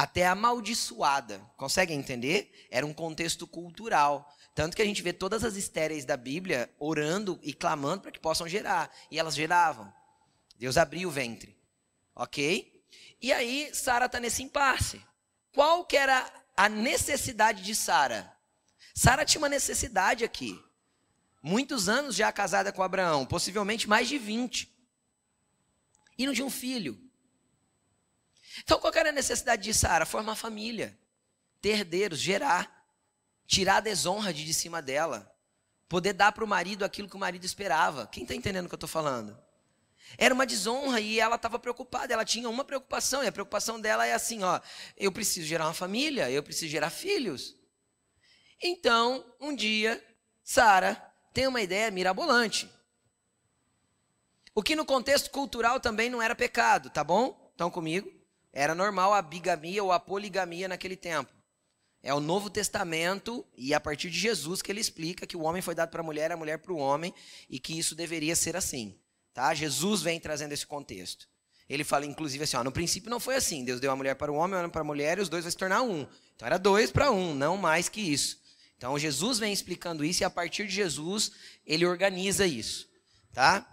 até 0.00 0.26
amaldiçoada. 0.26 1.47
Conseguem 1.59 1.99
entender? 1.99 2.66
Era 2.71 2.87
um 2.87 2.95
contexto 2.95 3.47
cultural. 3.47 4.35
Tanto 4.54 4.75
que 4.75 4.80
a 4.80 4.85
gente 4.87 5.02
vê 5.02 5.12
todas 5.12 5.45
as 5.45 5.57
estéreis 5.57 6.07
da 6.07 6.16
Bíblia 6.16 6.75
orando 6.78 7.38
e 7.42 7.52
clamando 7.52 8.00
para 8.00 8.11
que 8.11 8.19
possam 8.19 8.49
gerar. 8.49 8.90
E 9.11 9.19
elas 9.19 9.35
geravam. 9.35 9.92
Deus 10.57 10.78
abriu 10.78 11.11
o 11.11 11.12
ventre. 11.12 11.54
Ok? 12.16 12.83
E 13.21 13.30
aí, 13.30 13.69
Sara 13.75 14.07
está 14.07 14.19
nesse 14.19 14.42
impasse. 14.42 15.02
Qual 15.52 15.85
que 15.85 15.99
era 15.99 16.33
a 16.57 16.66
necessidade 16.66 17.62
de 17.62 17.75
Sara? 17.75 18.35
Sara 18.95 19.26
tinha 19.26 19.42
uma 19.42 19.50
necessidade 19.50 20.25
aqui. 20.25 20.59
Muitos 21.42 21.90
anos 21.90 22.16
já 22.16 22.33
casada 22.33 22.73
com 22.73 22.83
Abraão, 22.83 23.26
possivelmente 23.26 23.87
mais 23.87 24.09
de 24.09 24.16
20. 24.16 24.66
E 26.16 26.25
não 26.25 26.33
tinha 26.33 26.47
um 26.47 26.50
filho. 26.50 26.99
Então, 28.59 28.78
qual 28.78 28.92
era 28.95 29.11
a 29.11 29.12
necessidade 29.12 29.62
de 29.62 29.73
Sara? 29.73 30.04
Formar 30.04 30.35
família, 30.35 30.99
ter 31.61 31.71
herdeiros, 31.71 32.19
gerar, 32.19 32.85
tirar 33.47 33.76
a 33.76 33.80
desonra 33.80 34.33
de, 34.33 34.45
de 34.45 34.54
cima 34.54 34.83
dela, 34.83 35.33
poder 35.88 36.12
dar 36.12 36.33
para 36.33 36.45
o 36.45 36.49
marido 36.49 36.85
aquilo 36.85 37.09
que 37.09 37.16
o 37.16 37.21
marido 37.21 37.45
esperava. 37.45 38.07
Quem 38.07 38.23
está 38.23 38.35
entendendo 38.35 38.66
o 38.66 38.69
que 38.69 38.75
eu 38.75 38.76
estou 38.76 38.88
falando? 38.88 39.38
Era 40.19 40.35
uma 40.35 40.47
desonra 40.47 41.00
e 41.00 41.21
ela 41.21 41.37
estava 41.37 41.59
preocupada, 41.59 42.12
ela 42.12 42.25
tinha 42.25 42.49
uma 42.49 42.64
preocupação, 42.64 43.23
e 43.23 43.28
a 43.28 43.33
preocupação 43.33 43.80
dela 43.80 44.07
é 44.07 44.12
assim: 44.12 44.42
ó, 44.42 44.61
eu 44.97 45.12
preciso 45.12 45.47
gerar 45.47 45.66
uma 45.66 45.75
família, 45.75 46.30
eu 46.30 46.42
preciso 46.42 46.71
gerar 46.71 46.90
filhos. 46.90 47.57
Então, 48.61 49.25
um 49.40 49.54
dia, 49.54 50.04
Sara 50.42 50.95
tem 51.33 51.47
uma 51.47 51.62
ideia 51.62 51.90
mirabolante. 51.90 52.69
O 54.54 54.62
que 54.62 54.75
no 54.75 54.85
contexto 54.85 55.30
cultural 55.30 55.78
também 55.78 56.11
não 56.11 56.21
era 56.21 56.35
pecado, 56.35 56.90
tá 56.90 57.04
bom? 57.04 57.50
Estão 57.52 57.71
comigo? 57.71 58.19
Era 58.52 58.75
normal 58.75 59.14
a 59.14 59.23
bigamia 59.23 59.83
ou 59.83 59.92
a 59.92 60.00
poligamia 60.00 60.69
naquele 60.69 60.97
tempo. 60.97 61.33
É 62.02 62.14
o 62.14 62.21
Novo 62.21 62.49
Testamento 62.49 63.47
e 63.54 63.75
a 63.75 63.80
partir 63.80 64.11
de 64.11 64.19
Jesus 64.19 64.62
que 64.62 64.73
ele 64.73 64.80
explica 64.80 65.26
que 65.26 65.37
o 65.37 65.42
homem 65.42 65.61
foi 65.61 65.75
dado 65.75 65.90
para 65.90 66.00
a 66.00 66.04
mulher, 66.04 66.33
a 66.33 66.37
mulher 66.37 66.59
para 66.59 66.73
o 66.73 66.78
homem 66.78 67.12
e 67.49 67.61
que 67.61 67.78
isso 67.78 67.95
deveria 67.95 68.35
ser 68.35 68.57
assim. 68.57 68.99
Tá? 69.35 69.52
Jesus 69.54 70.02
vem 70.02 70.19
trazendo 70.19 70.52
esse 70.52 70.66
contexto. 70.66 71.28
Ele 71.69 71.85
fala, 71.85 72.07
inclusive, 72.07 72.42
assim: 72.42 72.57
ó, 72.57 72.64
no 72.64 72.73
princípio 72.73 73.11
não 73.11 73.21
foi 73.21 73.37
assim. 73.37 73.64
Deus 73.64 73.80
deu 73.80 73.92
a 73.92 73.97
mulher 73.97 74.16
para 74.16 74.33
o 74.33 74.35
homem, 74.35 74.57
o 74.57 74.59
homem 74.59 74.71
para 74.71 74.80
a 74.80 74.85
mulher 74.85 75.19
e 75.19 75.21
os 75.21 75.28
dois 75.28 75.45
vão 75.45 75.50
se 75.50 75.57
tornar 75.57 75.83
um. 75.83 76.07
Então 76.35 76.47
era 76.47 76.59
dois 76.59 76.90
para 76.90 77.12
um, 77.12 77.35
não 77.35 77.57
mais 77.57 77.88
que 77.88 78.00
isso. 78.00 78.40
Então 78.76 78.99
Jesus 78.99 79.38
vem 79.38 79.52
explicando 79.52 80.04
isso 80.04 80.23
e 80.23 80.25
a 80.25 80.30
partir 80.30 80.66
de 80.66 80.73
Jesus 80.73 81.30
ele 81.66 81.87
organiza 81.87 82.47
isso. 82.47 82.88
Tá? 83.33 83.64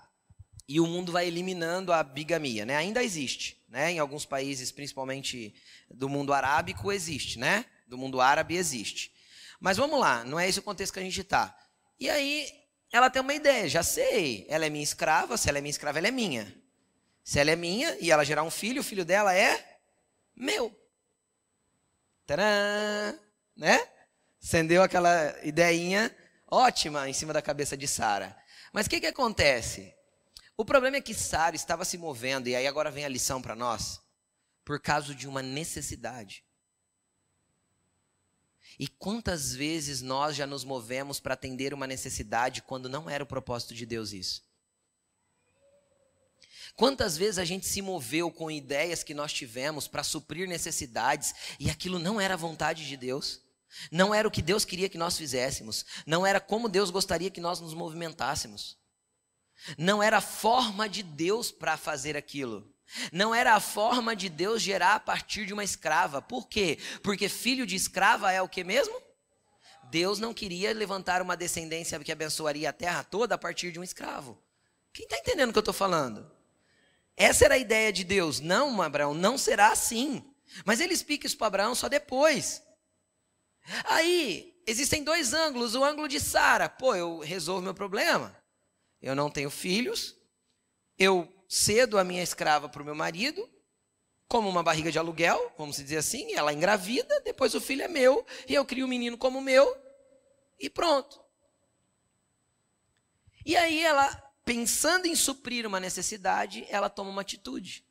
E 0.68 0.82
o 0.82 0.86
mundo 0.86 1.14
vai 1.14 1.28
eliminando 1.28 1.94
a 1.94 2.04
bigamia. 2.04 2.66
Né? 2.66 2.76
Ainda 2.76 3.02
existe 3.02 3.57
né? 3.68 3.92
Em 3.92 4.00
alguns 4.00 4.26
países, 4.26 4.72
principalmente 4.72 5.54
do 5.90 6.08
mundo 6.08 6.34
arábico, 6.34 6.92
existe, 6.92 7.38
né? 7.38 7.66
Do 7.88 7.98
mundo 7.98 8.22
árabe 8.22 8.56
existe. 8.56 9.12
Mas 9.60 9.78
vamos 9.78 10.00
lá, 10.00 10.24
não 10.24 10.40
é 10.40 10.48
esse 10.48 10.60
o 10.60 10.64
contexto 10.64 10.94
que 10.94 11.00
a 11.00 11.04
gente 11.04 11.22
está. 11.22 11.58
E 12.00 12.10
aí, 12.10 12.48
ela 12.92 13.10
tem 13.10 13.22
uma 13.22 13.34
ideia, 13.34 13.68
já 13.68 13.84
sei, 13.84 14.46
ela 14.50 14.66
é 14.66 14.70
minha 14.70 14.84
escrava, 14.84 15.36
se 15.38 15.50
ela 15.50 15.58
é 15.58 15.62
minha 15.62 15.72
escrava, 15.72 15.98
ela 15.98 16.08
é 16.08 16.12
minha. 16.12 16.54
Se 17.24 17.40
ela 17.40 17.52
é 17.52 17.56
minha 17.56 17.98
e 18.00 18.12
ela 18.12 18.24
gerar 18.24 18.44
um 18.44 18.52
filho, 18.52 18.82
o 18.82 18.84
filho 18.84 19.04
dela 19.04 19.34
é 19.36 19.80
meu. 20.36 20.74
Tcharam! 22.26 23.20
Né? 23.56 23.86
Acendeu 24.42 24.84
aquela 24.84 25.36
ideinha 25.44 26.16
ótima 26.50 27.10
em 27.10 27.14
cima 27.14 27.34
da 27.34 27.42
cabeça 27.42 27.76
de 27.76 27.88
Sara. 27.88 28.38
Mas 28.72 28.86
o 28.86 28.90
que, 28.90 29.00
que 29.00 29.08
acontece? 29.08 29.94
O 30.60 30.66
problema 30.66 30.98
é 30.98 31.02
que 31.02 31.14
Sara 31.14 31.56
estava 31.56 31.86
se 31.86 32.00
movendo, 32.00 32.50
e 32.50 32.56
aí 32.56 32.66
agora 32.66 32.90
vem 32.90 33.06
a 33.06 33.10
lição 33.10 33.40
para 33.40 33.56
nós, 33.56 34.02
por 34.66 34.82
causa 34.82 35.14
de 35.14 35.28
uma 35.28 35.44
necessidade. 35.44 36.44
E 38.80 38.88
quantas 38.88 39.54
vezes 39.54 40.02
nós 40.02 40.36
já 40.36 40.48
nos 40.48 40.64
movemos 40.64 41.20
para 41.20 41.36
atender 41.36 41.76
uma 41.76 41.86
necessidade 41.86 42.64
quando 42.64 42.90
não 42.90 43.08
era 43.08 43.24
o 43.24 43.28
propósito 43.28 43.76
de 43.76 43.86
Deus 43.86 44.12
isso? 44.14 44.44
Quantas 46.76 47.16
vezes 47.16 47.38
a 47.38 47.46
gente 47.46 47.68
se 47.68 47.82
moveu 47.82 48.32
com 48.32 48.50
ideias 48.50 49.04
que 49.04 49.14
nós 49.14 49.32
tivemos 49.32 49.88
para 49.88 50.04
suprir 50.04 50.48
necessidades 50.48 51.34
e 51.60 51.70
aquilo 51.70 52.00
não 52.00 52.20
era 52.20 52.34
a 52.34 52.38
vontade 52.38 52.88
de 52.88 52.98
Deus? 52.98 53.42
Não 53.92 54.14
era 54.14 54.28
o 54.28 54.32
que 54.32 54.42
Deus 54.42 54.66
queria 54.66 54.90
que 54.90 54.98
nós 54.98 55.18
fizéssemos, 55.18 55.86
não 56.06 56.26
era 56.26 56.40
como 56.40 56.68
Deus 56.68 56.90
gostaria 56.90 57.30
que 57.30 57.42
nós 57.42 57.60
nos 57.60 57.76
movimentássemos. 57.76 58.78
Não 59.78 60.02
era 60.02 60.18
a 60.18 60.22
forma 60.22 60.88
de 60.88 61.04
Deus 61.04 61.52
para 61.52 61.78
fazer 61.78 62.16
aquilo. 62.16 62.72
Não 63.12 63.36
era 63.36 63.54
a 63.54 63.60
forma 63.60 64.16
de 64.16 64.30
Deus 64.30 64.62
gerar 64.62 64.96
a 64.96 65.00
partir 65.00 65.46
de 65.46 65.54
uma 65.54 65.64
escrava. 65.64 66.22
Por 66.22 66.48
quê? 66.48 66.78
Porque 67.04 67.28
filho 67.28 67.66
de 67.66 67.76
escrava 67.76 68.32
é 68.32 68.42
o 68.42 68.48
que 68.48 68.64
mesmo? 68.64 69.02
Deus 69.90 70.20
não 70.20 70.34
queria 70.34 70.74
levantar 70.74 71.22
uma 71.22 71.36
descendência 71.36 72.00
que 72.00 72.12
abençoaria 72.12 72.70
a 72.70 72.74
terra 72.74 73.04
toda 73.04 73.36
a 73.36 73.38
partir 73.38 73.72
de 73.72 73.80
um 73.80 73.84
escravo. 73.84 74.42
Quem 74.94 75.04
está 75.04 75.18
entendendo 75.18 75.50
o 75.50 75.54
que 75.54 75.60
eu 75.60 75.62
estou 75.62 75.74
falando? 75.74 76.30
Essa 77.16 77.46
era 77.46 77.56
a 77.56 77.60
ideia 77.60 77.92
de 77.92 78.04
Deus. 78.04 78.40
Não, 78.40 78.82
Abraão, 78.82 79.14
não 79.14 79.38
será 79.38 79.72
assim. 79.72 80.24
Mas 80.66 80.80
ele 80.80 80.94
explica 80.94 81.28
isso 81.28 81.38
para 81.38 81.48
Abraão 81.48 81.76
só 81.76 81.90
depois. 81.90 82.64
Aí, 83.86 84.54
existem 84.66 85.04
dois 85.04 85.34
ângulos. 85.34 85.76
O 85.76 85.84
ângulo 85.84 86.08
de 86.08 86.20
Sara. 86.20 86.70
Pô, 86.70 86.96
eu 86.96 87.20
resolvo 87.20 87.62
meu 87.62 87.74
problema 87.74 88.36
eu 89.02 89.16
não 89.16 89.30
tenho 89.30 89.50
filhos, 89.50 90.16
eu 90.98 91.32
cedo 91.48 91.98
a 91.98 92.04
minha 92.04 92.24
escrava 92.24 92.68
para 92.68 92.82
o 92.82 92.86
meu 92.86 92.96
marido, 92.96 93.50
como 94.28 94.50
uma 94.50 94.64
barriga 94.64 94.92
de 94.92 95.00
aluguel, 95.00 95.54
vamos 95.58 95.78
dizer 95.78 95.98
assim, 95.98 96.34
ela 96.34 96.52
engravida, 96.52 97.22
depois 97.22 97.56
o 97.56 97.62
filho 97.62 97.84
é 97.84 97.88
meu, 97.88 98.26
e 98.48 98.54
eu 98.54 98.66
crio 98.66 98.86
o 98.86 98.90
menino 98.90 99.18
como 99.18 99.40
meu, 99.40 99.66
e 100.60 100.70
pronto. 100.70 101.24
E 103.46 103.56
aí 103.56 103.82
ela, 103.82 104.14
pensando 104.44 105.06
em 105.06 105.16
suprir 105.16 105.66
uma 105.66 105.80
necessidade, 105.80 106.66
ela 106.70 106.90
toma 106.90 107.10
uma 107.10 107.22
atitude. 107.22 107.86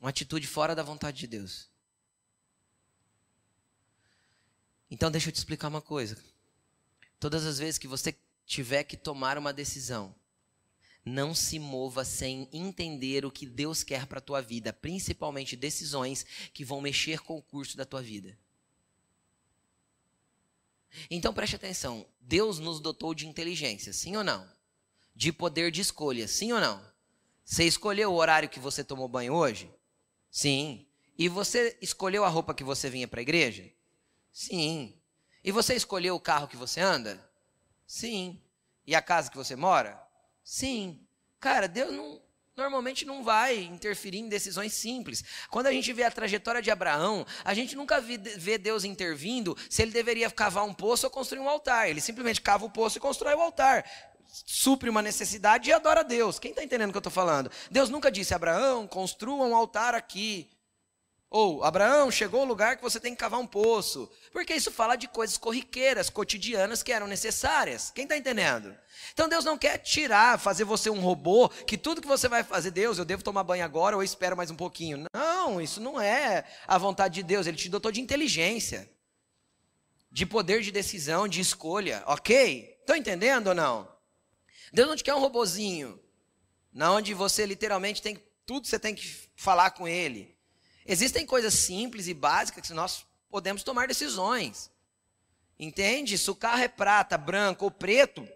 Uma 0.00 0.08
atitude 0.08 0.46
fora 0.46 0.74
da 0.74 0.82
vontade 0.82 1.18
de 1.18 1.26
Deus. 1.26 1.68
Então 4.90 5.10
deixa 5.10 5.28
eu 5.28 5.32
te 5.32 5.36
explicar 5.36 5.68
uma 5.68 5.82
coisa. 5.82 6.16
Todas 7.20 7.44
as 7.44 7.58
vezes 7.58 7.78
que 7.78 7.86
você 7.86 8.16
tiver 8.46 8.82
que 8.82 8.96
tomar 8.96 9.36
uma 9.36 9.52
decisão, 9.52 10.14
não 11.04 11.34
se 11.34 11.58
mova 11.58 12.04
sem 12.04 12.48
entender 12.52 13.24
o 13.24 13.30
que 13.30 13.46
Deus 13.46 13.82
quer 13.82 14.06
para 14.06 14.18
a 14.18 14.22
tua 14.22 14.40
vida, 14.40 14.72
principalmente 14.72 15.54
decisões 15.54 16.24
que 16.52 16.64
vão 16.64 16.80
mexer 16.80 17.20
com 17.20 17.36
o 17.36 17.42
curso 17.42 17.76
da 17.76 17.84
tua 17.84 18.02
vida. 18.02 18.36
Então 21.10 21.32
preste 21.32 21.56
atenção, 21.56 22.06
Deus 22.20 22.58
nos 22.58 22.80
dotou 22.80 23.14
de 23.14 23.28
inteligência, 23.28 23.92
sim 23.92 24.16
ou 24.16 24.24
não? 24.24 24.50
De 25.14 25.32
poder 25.32 25.70
de 25.70 25.80
escolha, 25.80 26.26
sim 26.26 26.52
ou 26.52 26.60
não? 26.60 26.82
Você 27.44 27.64
escolheu 27.64 28.12
o 28.12 28.16
horário 28.16 28.48
que 28.48 28.58
você 28.58 28.82
tomou 28.82 29.08
banho 29.08 29.34
hoje? 29.34 29.70
Sim. 30.30 30.86
E 31.18 31.28
você 31.28 31.76
escolheu 31.80 32.24
a 32.24 32.28
roupa 32.28 32.54
que 32.54 32.64
você 32.64 32.88
vinha 32.88 33.06
para 33.06 33.20
a 33.20 33.22
igreja? 33.22 33.70
Sim. 34.32 34.99
E 35.42 35.50
você 35.50 35.74
escolheu 35.74 36.14
o 36.14 36.20
carro 36.20 36.48
que 36.48 36.56
você 36.56 36.80
anda? 36.80 37.18
Sim. 37.86 38.40
E 38.86 38.94
a 38.94 39.02
casa 39.02 39.30
que 39.30 39.36
você 39.36 39.56
mora? 39.56 40.00
Sim. 40.44 41.00
Cara, 41.38 41.66
Deus 41.66 41.92
não, 41.92 42.20
normalmente 42.56 43.06
não 43.06 43.24
vai 43.24 43.58
interferir 43.58 44.18
em 44.18 44.28
decisões 44.28 44.74
simples. 44.74 45.24
Quando 45.48 45.66
a 45.66 45.72
gente 45.72 45.92
vê 45.92 46.04
a 46.04 46.10
trajetória 46.10 46.60
de 46.60 46.70
Abraão, 46.70 47.26
a 47.44 47.54
gente 47.54 47.74
nunca 47.74 48.00
vê 48.00 48.58
Deus 48.58 48.84
intervindo 48.84 49.56
se 49.68 49.82
ele 49.82 49.90
deveria 49.90 50.30
cavar 50.30 50.64
um 50.64 50.74
poço 50.74 51.06
ou 51.06 51.10
construir 51.10 51.40
um 51.40 51.48
altar. 51.48 51.88
Ele 51.88 52.00
simplesmente 52.00 52.40
cava 52.40 52.66
o 52.66 52.70
poço 52.70 52.98
e 52.98 53.00
constrói 53.00 53.34
o 53.34 53.40
altar. 53.40 53.84
Supre 54.26 54.90
uma 54.90 55.02
necessidade 55.02 55.70
e 55.70 55.72
adora 55.72 56.00
a 56.00 56.04
Deus. 56.04 56.38
Quem 56.38 56.50
está 56.50 56.62
entendendo 56.62 56.90
o 56.90 56.92
que 56.92 56.98
eu 56.98 57.00
estou 57.00 57.12
falando? 57.12 57.50
Deus 57.70 57.88
nunca 57.88 58.10
disse, 58.10 58.34
Abraão, 58.34 58.86
construa 58.86 59.46
um 59.46 59.56
altar 59.56 59.94
aqui. 59.94 60.50
Ou, 61.30 61.62
Abraão, 61.62 62.10
chegou 62.10 62.42
o 62.42 62.44
lugar 62.44 62.76
que 62.76 62.82
você 62.82 62.98
tem 62.98 63.14
que 63.14 63.20
cavar 63.20 63.38
um 63.38 63.46
poço. 63.46 64.10
Porque 64.32 64.52
isso 64.52 64.72
fala 64.72 64.96
de 64.96 65.06
coisas 65.06 65.38
corriqueiras, 65.38 66.10
cotidianas 66.10 66.82
que 66.82 66.92
eram 66.92 67.06
necessárias. 67.06 67.92
Quem 67.94 68.02
está 68.02 68.16
entendendo? 68.16 68.76
Então 69.12 69.28
Deus 69.28 69.44
não 69.44 69.56
quer 69.56 69.78
tirar, 69.78 70.40
fazer 70.40 70.64
você 70.64 70.90
um 70.90 70.98
robô, 70.98 71.48
que 71.48 71.78
tudo 71.78 72.00
que 72.00 72.08
você 72.08 72.28
vai 72.28 72.42
fazer, 72.42 72.72
Deus, 72.72 72.98
eu 72.98 73.04
devo 73.04 73.22
tomar 73.22 73.44
banho 73.44 73.64
agora 73.64 73.94
ou 73.94 74.02
eu 74.02 74.04
espero 74.04 74.36
mais 74.36 74.50
um 74.50 74.56
pouquinho. 74.56 75.04
Não, 75.14 75.60
isso 75.60 75.80
não 75.80 76.00
é 76.00 76.44
a 76.66 76.76
vontade 76.76 77.14
de 77.14 77.22
Deus. 77.22 77.46
Ele 77.46 77.56
te 77.56 77.68
dotou 77.68 77.92
de 77.92 78.00
inteligência, 78.00 78.90
de 80.10 80.26
poder 80.26 80.62
de 80.62 80.72
decisão, 80.72 81.28
de 81.28 81.40
escolha. 81.40 82.02
Ok? 82.06 82.76
Estão 82.80 82.96
entendendo 82.96 83.46
ou 83.48 83.54
não? 83.54 83.88
Deus 84.72 84.88
não 84.88 84.96
te 84.96 85.04
quer 85.04 85.14
um 85.14 85.20
robozinho, 85.20 86.00
na 86.72 86.92
onde 86.92 87.14
você 87.14 87.46
literalmente 87.46 88.02
tem 88.02 88.20
tudo 88.44 88.66
você 88.66 88.80
tem 88.80 88.96
que 88.96 89.30
falar 89.36 89.70
com 89.70 89.86
ele. 89.86 90.39
Existem 90.90 91.24
coisas 91.24 91.54
simples 91.54 92.08
e 92.08 92.14
básicas 92.14 92.66
que 92.66 92.74
nós 92.74 93.06
podemos 93.30 93.62
tomar 93.62 93.86
decisões. 93.86 94.72
Entende? 95.56 96.18
Se 96.18 96.28
o 96.28 96.34
carro 96.34 96.62
é 96.64 96.66
prata, 96.66 97.16
branco 97.16 97.66
ou 97.66 97.70
preto, 97.70 98.28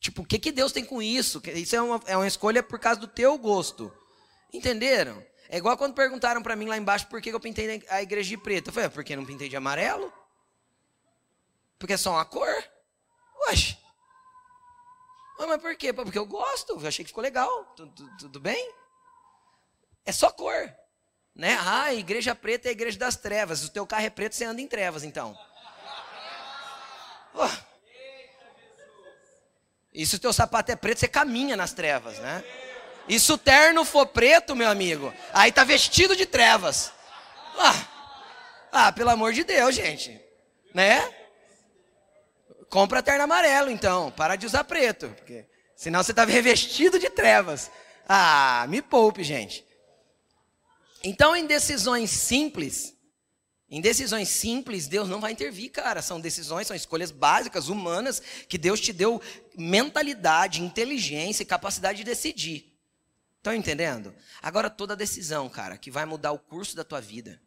tipo, 0.00 0.22
o 0.22 0.24
que, 0.24 0.38
que 0.38 0.52
Deus 0.52 0.72
tem 0.72 0.82
com 0.82 1.02
isso? 1.02 1.42
Isso 1.54 1.76
é 1.76 1.82
uma, 1.82 2.00
é 2.06 2.16
uma 2.16 2.26
escolha 2.26 2.62
por 2.62 2.78
causa 2.78 2.98
do 2.98 3.06
teu 3.06 3.36
gosto. 3.36 3.94
Entenderam? 4.50 5.22
É 5.50 5.58
igual 5.58 5.76
quando 5.76 5.92
perguntaram 5.92 6.42
para 6.42 6.56
mim 6.56 6.64
lá 6.64 6.78
embaixo 6.78 7.06
por 7.08 7.20
que 7.20 7.28
eu 7.28 7.38
pintei 7.38 7.84
a 7.90 8.00
igreja 8.00 8.30
de 8.30 8.38
preto. 8.38 8.68
Eu 8.68 8.72
falei, 8.72 8.86
é 8.86 8.90
porque 8.90 9.14
não 9.14 9.26
pintei 9.26 9.50
de 9.50 9.56
amarelo? 9.56 10.10
Porque 11.78 11.92
é 11.92 11.98
só 11.98 12.12
uma 12.12 12.24
cor? 12.24 12.48
Oxe. 13.50 13.76
Mas 15.38 15.60
por 15.60 15.76
quê? 15.76 15.92
Porque 15.92 16.18
eu 16.18 16.24
gosto, 16.24 16.80
eu 16.80 16.88
achei 16.88 17.04
que 17.04 17.10
ficou 17.10 17.22
legal. 17.22 17.66
Tudo, 17.76 18.16
tudo 18.16 18.40
bem? 18.40 18.74
É 20.06 20.12
só 20.12 20.30
cor. 20.30 20.79
Né? 21.40 21.58
Ah, 21.58 21.94
igreja 21.94 22.34
preta 22.34 22.68
é 22.68 22.70
a 22.70 22.72
igreja 22.72 22.98
das 22.98 23.16
trevas. 23.16 23.64
O 23.64 23.70
teu 23.70 23.86
carro 23.86 24.04
é 24.04 24.10
preto, 24.10 24.34
você 24.34 24.44
anda 24.44 24.60
em 24.60 24.66
trevas, 24.66 25.02
então. 25.02 25.34
Oh. 27.32 27.48
E 29.94 30.04
se 30.04 30.16
o 30.16 30.18
teu 30.18 30.34
sapato 30.34 30.70
é 30.70 30.76
preto, 30.76 31.00
você 31.00 31.08
caminha 31.08 31.56
nas 31.56 31.72
trevas, 31.72 32.18
né? 32.18 32.44
E 33.08 33.18
se 33.18 33.32
o 33.32 33.38
terno 33.38 33.86
for 33.86 34.08
preto, 34.08 34.54
meu 34.54 34.68
amigo, 34.68 35.14
aí 35.32 35.50
tá 35.50 35.64
vestido 35.64 36.14
de 36.14 36.26
trevas. 36.26 36.92
Ah, 37.56 37.86
ah 38.70 38.92
pelo 38.92 39.08
amor 39.08 39.32
de 39.32 39.42
Deus, 39.42 39.74
gente. 39.74 40.20
Né? 40.74 41.10
Compra 42.68 43.02
terno 43.02 43.24
amarelo, 43.24 43.70
então. 43.70 44.10
Para 44.10 44.36
de 44.36 44.44
usar 44.44 44.64
preto. 44.64 45.08
Porque 45.16 45.46
senão 45.74 46.02
você 46.02 46.12
tá 46.12 46.26
revestido 46.28 46.98
de 46.98 47.08
trevas. 47.08 47.70
Ah, 48.06 48.66
me 48.68 48.82
poupe, 48.82 49.24
gente. 49.24 49.69
Então, 51.02 51.34
em 51.34 51.46
decisões 51.46 52.10
simples, 52.10 52.94
em 53.70 53.80
decisões 53.80 54.28
simples, 54.28 54.88
Deus 54.88 55.08
não 55.08 55.20
vai 55.20 55.30
intervir, 55.30 55.70
cara. 55.70 56.02
São 56.02 56.20
decisões, 56.20 56.66
são 56.66 56.74
escolhas 56.74 57.12
básicas, 57.12 57.68
humanas, 57.68 58.20
que 58.48 58.58
Deus 58.58 58.80
te 58.80 58.92
deu 58.92 59.22
mentalidade, 59.56 60.60
inteligência 60.60 61.44
e 61.44 61.46
capacidade 61.46 61.98
de 61.98 62.04
decidir. 62.04 62.76
Estão 63.36 63.54
entendendo? 63.54 64.14
Agora, 64.42 64.68
toda 64.68 64.96
decisão, 64.96 65.48
cara, 65.48 65.78
que 65.78 65.90
vai 65.90 66.04
mudar 66.04 66.32
o 66.32 66.38
curso 66.38 66.74
da 66.74 66.84
tua 66.84 67.00
vida, 67.00 67.40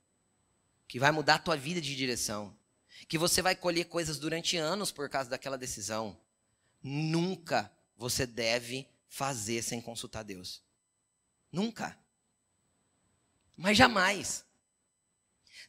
que 0.88 0.98
vai 0.98 1.12
mudar 1.12 1.36
a 1.36 1.40
tua 1.40 1.58
vida 1.58 1.82
de 1.82 1.94
direção, 1.94 2.58
que 3.08 3.18
você 3.18 3.42
vai 3.42 3.56
colher 3.56 3.86
coisas 3.86 4.18
durante 4.18 4.56
anos 4.56 4.92
por 4.92 5.10
causa 5.10 5.30
daquela 5.30 5.58
decisão, 5.58 6.18
nunca 6.82 7.72
você 7.98 8.26
deve 8.26 8.88
fazer 9.08 9.62
sem 9.62 9.82
consultar 9.82 10.24
Deus. 10.24 10.64
Nunca. 11.52 11.96
Mas 13.58 13.78
jamais. 13.78 14.46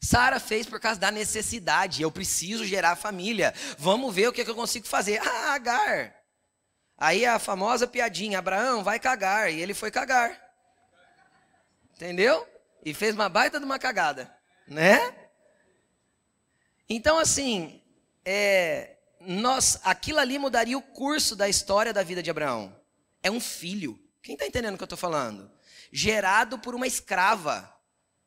Sara 0.01 0.39
fez 0.39 0.67
por 0.67 0.79
causa 0.79 0.99
da 0.99 1.11
necessidade. 1.11 2.01
Eu 2.01 2.11
preciso 2.11 2.65
gerar 2.65 2.95
família. 2.95 3.53
Vamos 3.77 4.13
ver 4.13 4.27
o 4.27 4.33
que, 4.33 4.41
eu 4.41 4.55
consigo 4.55 4.87
fazer. 4.87 5.19
Ah, 5.19 5.53
Agar. 5.53 6.15
Aí 6.97 7.25
a 7.25 7.39
famosa 7.39 7.87
piadinha: 7.87 8.39
Abraão 8.39 8.83
vai 8.83 8.99
cagar. 8.99 9.51
E 9.51 9.59
ele 9.59 9.73
foi 9.73 9.91
cagar. 9.91 10.39
Entendeu? 11.95 12.47
E 12.83 12.93
fez 12.93 13.15
uma 13.15 13.29
baita 13.29 13.59
de 13.59 13.65
uma 13.65 13.79
cagada. 13.79 14.31
Né? 14.67 14.99
Então, 16.87 17.17
assim, 17.17 17.81
é, 18.23 18.97
nós, 19.19 19.79
aquilo 19.83 20.19
ali 20.19 20.37
mudaria 20.37 20.77
o 20.77 20.81
curso 20.81 21.35
da 21.35 21.49
história 21.49 21.93
da 21.93 22.03
vida 22.03 22.21
de 22.21 22.29
Abraão. 22.29 22.75
É 23.23 23.31
um 23.31 23.39
filho. 23.39 23.99
Quem 24.21 24.33
está 24.33 24.45
entendendo 24.45 24.75
o 24.75 24.77
que 24.77 24.83
eu 24.83 24.85
estou 24.85 24.97
falando? 24.97 25.51
Gerado 25.91 26.59
por 26.59 26.75
uma 26.75 26.85
escrava. 26.85 27.74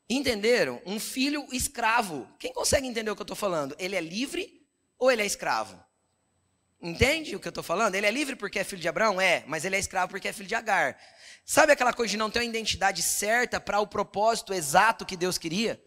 Entenderam? 0.08 0.80
Um 0.86 0.98
filho 0.98 1.46
escravo. 1.52 2.28
Quem 2.38 2.52
consegue 2.52 2.86
entender 2.86 3.10
o 3.10 3.16
que 3.16 3.20
eu 3.20 3.24
estou 3.24 3.36
falando? 3.36 3.76
Ele 3.78 3.94
é 3.94 4.00
livre 4.00 4.66
ou 4.98 5.10
ele 5.10 5.22
é 5.22 5.26
escravo? 5.26 5.82
Entende 6.80 7.34
o 7.34 7.40
que 7.40 7.48
eu 7.48 7.50
estou 7.50 7.64
falando? 7.64 7.94
Ele 7.96 8.06
é 8.06 8.10
livre 8.10 8.36
porque 8.36 8.58
é 8.58 8.64
filho 8.64 8.80
de 8.80 8.88
Abraão? 8.88 9.20
É, 9.20 9.44
mas 9.46 9.64
ele 9.64 9.76
é 9.76 9.78
escravo 9.78 10.10
porque 10.10 10.28
é 10.28 10.32
filho 10.32 10.48
de 10.48 10.54
Agar. 10.54 10.98
Sabe 11.44 11.72
aquela 11.72 11.92
coisa 11.92 12.12
de 12.12 12.16
não 12.16 12.30
ter 12.30 12.38
uma 12.38 12.44
identidade 12.44 13.02
certa 13.02 13.60
para 13.60 13.80
o 13.80 13.86
propósito 13.86 14.54
exato 14.54 15.04
que 15.04 15.16
Deus 15.16 15.36
queria? 15.36 15.82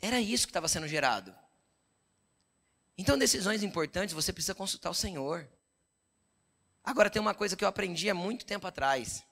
Era 0.00 0.20
isso 0.20 0.46
que 0.46 0.50
estava 0.50 0.68
sendo 0.68 0.86
gerado. 0.86 1.34
Então, 2.98 3.18
decisões 3.18 3.62
importantes 3.62 4.14
você 4.14 4.32
precisa 4.32 4.54
consultar 4.54 4.90
o 4.90 4.94
Senhor. 4.94 5.48
Agora, 6.84 7.10
tem 7.10 7.20
uma 7.20 7.34
coisa 7.34 7.56
que 7.56 7.64
eu 7.64 7.68
aprendi 7.68 8.08
há 8.08 8.14
muito 8.14 8.46
tempo 8.46 8.66
atrás. 8.66 9.24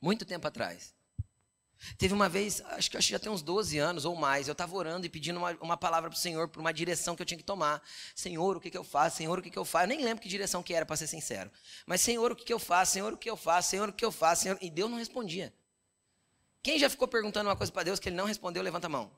Muito 0.00 0.24
tempo 0.24 0.46
atrás. 0.46 0.94
Teve 1.98 2.14
uma 2.14 2.28
vez, 2.28 2.60
acho 2.66 2.90
que, 2.90 2.96
acho 2.96 3.08
que 3.08 3.12
já 3.12 3.18
tem 3.18 3.30
uns 3.30 3.42
12 3.42 3.78
anos 3.78 4.04
ou 4.04 4.14
mais, 4.14 4.46
eu 4.46 4.52
estava 4.52 4.74
orando 4.76 5.04
e 5.04 5.08
pedindo 5.08 5.38
uma, 5.38 5.50
uma 5.60 5.76
palavra 5.76 6.08
para 6.08 6.16
o 6.16 6.20
Senhor, 6.20 6.48
por 6.48 6.60
uma 6.60 6.72
direção 6.72 7.16
que 7.16 7.22
eu 7.22 7.26
tinha 7.26 7.38
que 7.38 7.44
tomar. 7.44 7.82
Senhor, 8.14 8.56
o 8.56 8.60
que, 8.60 8.70
que 8.70 8.78
eu 8.78 8.84
faço? 8.84 9.16
Senhor, 9.16 9.38
o 9.38 9.42
que, 9.42 9.50
que 9.50 9.58
eu 9.58 9.64
faço? 9.64 9.84
Eu 9.84 9.88
nem 9.88 10.04
lembro 10.04 10.22
que 10.22 10.28
direção 10.28 10.62
que 10.62 10.72
era, 10.72 10.86
para 10.86 10.96
ser 10.96 11.06
sincero. 11.06 11.50
Mas, 11.86 12.00
Senhor, 12.00 12.30
o 12.32 12.36
que, 12.36 12.44
que 12.44 12.52
eu 12.52 12.58
faço? 12.58 12.92
Senhor, 12.92 13.12
o 13.12 13.16
que 13.16 13.28
eu 13.28 13.36
faço? 13.36 13.70
Senhor, 13.70 13.88
o 13.88 13.92
que 13.92 14.04
eu 14.04 14.12
faço? 14.12 14.42
Senhor... 14.42 14.58
E 14.60 14.70
Deus 14.70 14.90
não 14.90 14.98
respondia. 14.98 15.52
Quem 16.62 16.78
já 16.78 16.88
ficou 16.88 17.08
perguntando 17.08 17.48
uma 17.48 17.56
coisa 17.56 17.72
para 17.72 17.82
Deus 17.82 17.98
que 17.98 18.08
ele 18.08 18.16
não 18.16 18.26
respondeu, 18.26 18.62
levanta 18.62 18.86
a 18.86 18.90
mão. 18.90 19.10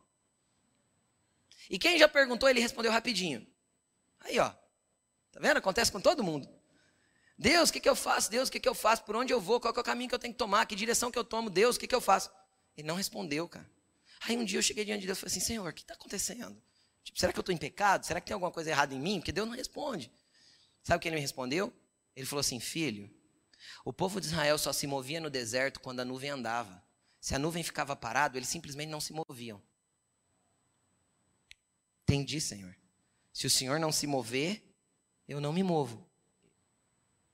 E 1.68 1.78
quem 1.78 1.98
já 1.98 2.08
perguntou, 2.08 2.48
ele 2.48 2.60
respondeu 2.60 2.90
rapidinho. 2.90 3.46
Aí, 4.20 4.38
ó. 4.38 4.48
Tá 4.48 5.40
vendo? 5.40 5.58
Acontece 5.58 5.92
com 5.92 6.00
todo 6.00 6.24
mundo. 6.24 6.48
Deus, 7.36 7.68
o 7.68 7.72
que, 7.72 7.80
que 7.80 7.88
eu 7.88 7.96
faço? 7.96 8.30
Deus, 8.30 8.48
o 8.48 8.52
que, 8.52 8.60
que 8.60 8.68
eu 8.68 8.74
faço? 8.74 9.02
Por 9.04 9.16
onde 9.16 9.32
eu 9.32 9.40
vou? 9.40 9.60
Qual 9.60 9.74
é 9.74 9.80
o 9.80 9.82
caminho 9.82 10.08
que 10.08 10.14
eu 10.14 10.18
tenho 10.18 10.32
que 10.32 10.38
tomar? 10.38 10.64
Que 10.66 10.74
direção 10.74 11.10
que 11.10 11.18
eu 11.18 11.24
tomo? 11.24 11.50
Deus, 11.50 11.76
o 11.76 11.80
que, 11.80 11.86
que 11.86 11.94
eu 11.94 12.00
faço? 12.00 12.30
Ele 12.76 12.86
não 12.86 12.96
respondeu, 12.96 13.48
cara. 13.48 13.68
Aí 14.20 14.36
um 14.36 14.44
dia 14.44 14.58
eu 14.58 14.62
cheguei 14.62 14.84
diante 14.84 15.00
de 15.00 15.06
Deus 15.06 15.18
e 15.18 15.20
falei 15.20 15.30
assim: 15.30 15.44
Senhor, 15.44 15.68
o 15.68 15.72
que 15.72 15.82
está 15.82 15.94
acontecendo? 15.94 16.60
Tipo, 17.02 17.18
será 17.18 17.32
que 17.32 17.38
eu 17.38 17.42
estou 17.42 17.54
em 17.54 17.58
pecado? 17.58 18.06
Será 18.06 18.20
que 18.20 18.26
tem 18.26 18.34
alguma 18.34 18.50
coisa 18.50 18.70
errada 18.70 18.94
em 18.94 19.00
mim? 19.00 19.20
Porque 19.20 19.32
Deus 19.32 19.46
não 19.46 19.54
responde. 19.54 20.10
Sabe 20.82 20.98
o 20.98 21.00
que 21.00 21.08
ele 21.08 21.16
me 21.16 21.20
respondeu? 21.20 21.72
Ele 22.16 22.26
falou 22.26 22.40
assim: 22.40 22.58
Filho, 22.58 23.10
o 23.84 23.92
povo 23.92 24.20
de 24.20 24.26
Israel 24.26 24.58
só 24.58 24.72
se 24.72 24.86
movia 24.86 25.20
no 25.20 25.30
deserto 25.30 25.80
quando 25.80 26.00
a 26.00 26.04
nuvem 26.04 26.30
andava. 26.30 26.82
Se 27.20 27.34
a 27.34 27.38
nuvem 27.38 27.62
ficava 27.62 27.94
parada, 27.94 28.36
eles 28.36 28.48
simplesmente 28.48 28.88
não 28.88 29.00
se 29.00 29.12
moviam. 29.12 29.62
Entendi, 32.02 32.40
Senhor. 32.40 32.76
Se 33.32 33.46
o 33.46 33.50
Senhor 33.50 33.80
não 33.80 33.90
se 33.90 34.06
mover, 34.06 34.62
eu 35.26 35.40
não 35.40 35.52
me 35.52 35.62
movo. 35.62 36.08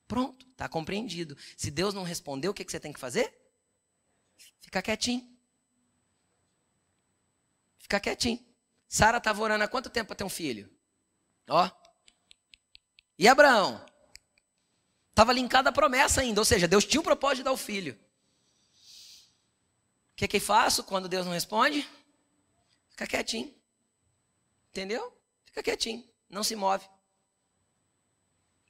Pronto, 0.07 0.47
está 0.49 0.69
compreendido. 0.69 1.37
Se 1.57 1.71
Deus 1.71 1.93
não 1.93 2.03
respondeu, 2.03 2.51
o 2.51 2.55
que, 2.55 2.65
que 2.65 2.71
você 2.71 2.81
tem 2.81 2.93
que 2.93 3.01
fazer? 3.01 3.40
Ficar 4.71 4.83
quietinho. 4.83 5.29
Ficar 7.77 7.99
quietinho. 7.99 8.39
Sara 8.89 9.19
estava 9.19 9.43
orando 9.43 9.65
há 9.65 9.69
quanto 9.69 9.91
tempo 9.91 10.07
para 10.07 10.17
ter 10.17 10.23
um 10.23 10.29
filho? 10.29 10.71
Ó. 11.49 11.69
E 13.19 13.27
Abraão? 13.27 13.85
Estava 15.11 15.33
linkada 15.33 15.71
a 15.71 15.73
promessa 15.73 16.21
ainda, 16.21 16.41
ou 16.41 16.45
seja, 16.45 16.69
Deus 16.69 16.85
tinha 16.85 17.01
o 17.01 17.05
propósito 17.05 17.39
de 17.39 17.43
dar 17.43 17.53
o 17.53 17.57
filho. 17.57 17.99
O 20.13 20.17
que, 20.17 20.29
que 20.29 20.37
eu 20.37 20.41
faço 20.41 20.85
quando 20.85 21.09
Deus 21.09 21.27
não 21.27 21.33
responde? 21.33 21.83
Fica 22.91 23.09
quietinho. 23.09 23.53
Entendeu? 24.69 25.13
Fica 25.47 25.65
quietinho, 25.65 26.09
não 26.29 26.45
se 26.45 26.55
move. 26.55 26.89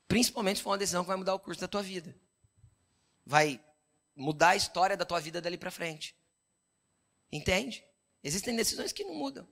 Principalmente 0.08 0.56
se 0.56 0.62
for 0.62 0.70
uma 0.70 0.78
decisão 0.78 1.04
que 1.04 1.08
vai 1.08 1.18
mudar 1.18 1.34
o 1.34 1.38
curso 1.38 1.60
da 1.60 1.68
tua 1.68 1.82
vida. 1.82 2.16
Vai 3.26 3.62
mudar 4.14 4.50
a 4.50 4.56
história 4.56 4.96
da 4.96 5.04
tua 5.04 5.20
vida 5.20 5.40
dali 5.40 5.56
para 5.56 5.70
frente. 5.70 6.16
Entende? 7.32 7.84
Existem 8.22 8.54
decisões 8.56 8.92
que 8.92 9.04
não 9.04 9.14
mudam. 9.14 9.48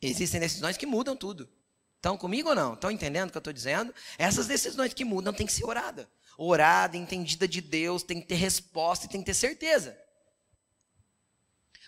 Existem 0.00 0.40
decisões 0.40 0.76
que 0.76 0.86
mudam 0.86 1.16
tudo. 1.16 1.50
Estão 1.96 2.16
comigo 2.16 2.50
ou 2.50 2.54
não? 2.54 2.74
Estão 2.74 2.90
entendendo 2.90 3.28
o 3.28 3.32
que 3.32 3.38
eu 3.38 3.40
estou 3.40 3.52
dizendo? 3.52 3.94
Essas 4.18 4.46
decisões 4.46 4.92
que 4.92 5.04
mudam 5.04 5.32
têm 5.32 5.46
que 5.46 5.52
ser 5.52 5.64
oradas. 5.64 6.06
orada, 6.38 6.96
entendida 6.96 7.48
de 7.48 7.60
Deus, 7.60 8.02
tem 8.02 8.20
que 8.20 8.26
ter 8.26 8.34
resposta 8.34 9.06
e 9.06 9.08
tem 9.08 9.20
que 9.20 9.26
ter 9.26 9.34
certeza. 9.34 9.98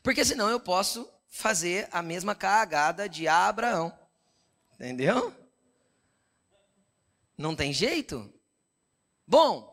Porque 0.03 0.25
senão 0.25 0.49
eu 0.49 0.59
posso 0.59 1.09
fazer 1.29 1.87
a 1.93 2.03
mesma 2.03 2.35
cagada 2.35 3.09
de 3.09 3.29
Abraão. 3.29 3.97
Entendeu? 4.75 5.35
Não 7.37 7.55
tem 7.55 7.73
jeito? 7.73 8.33
Bom, 9.27 9.68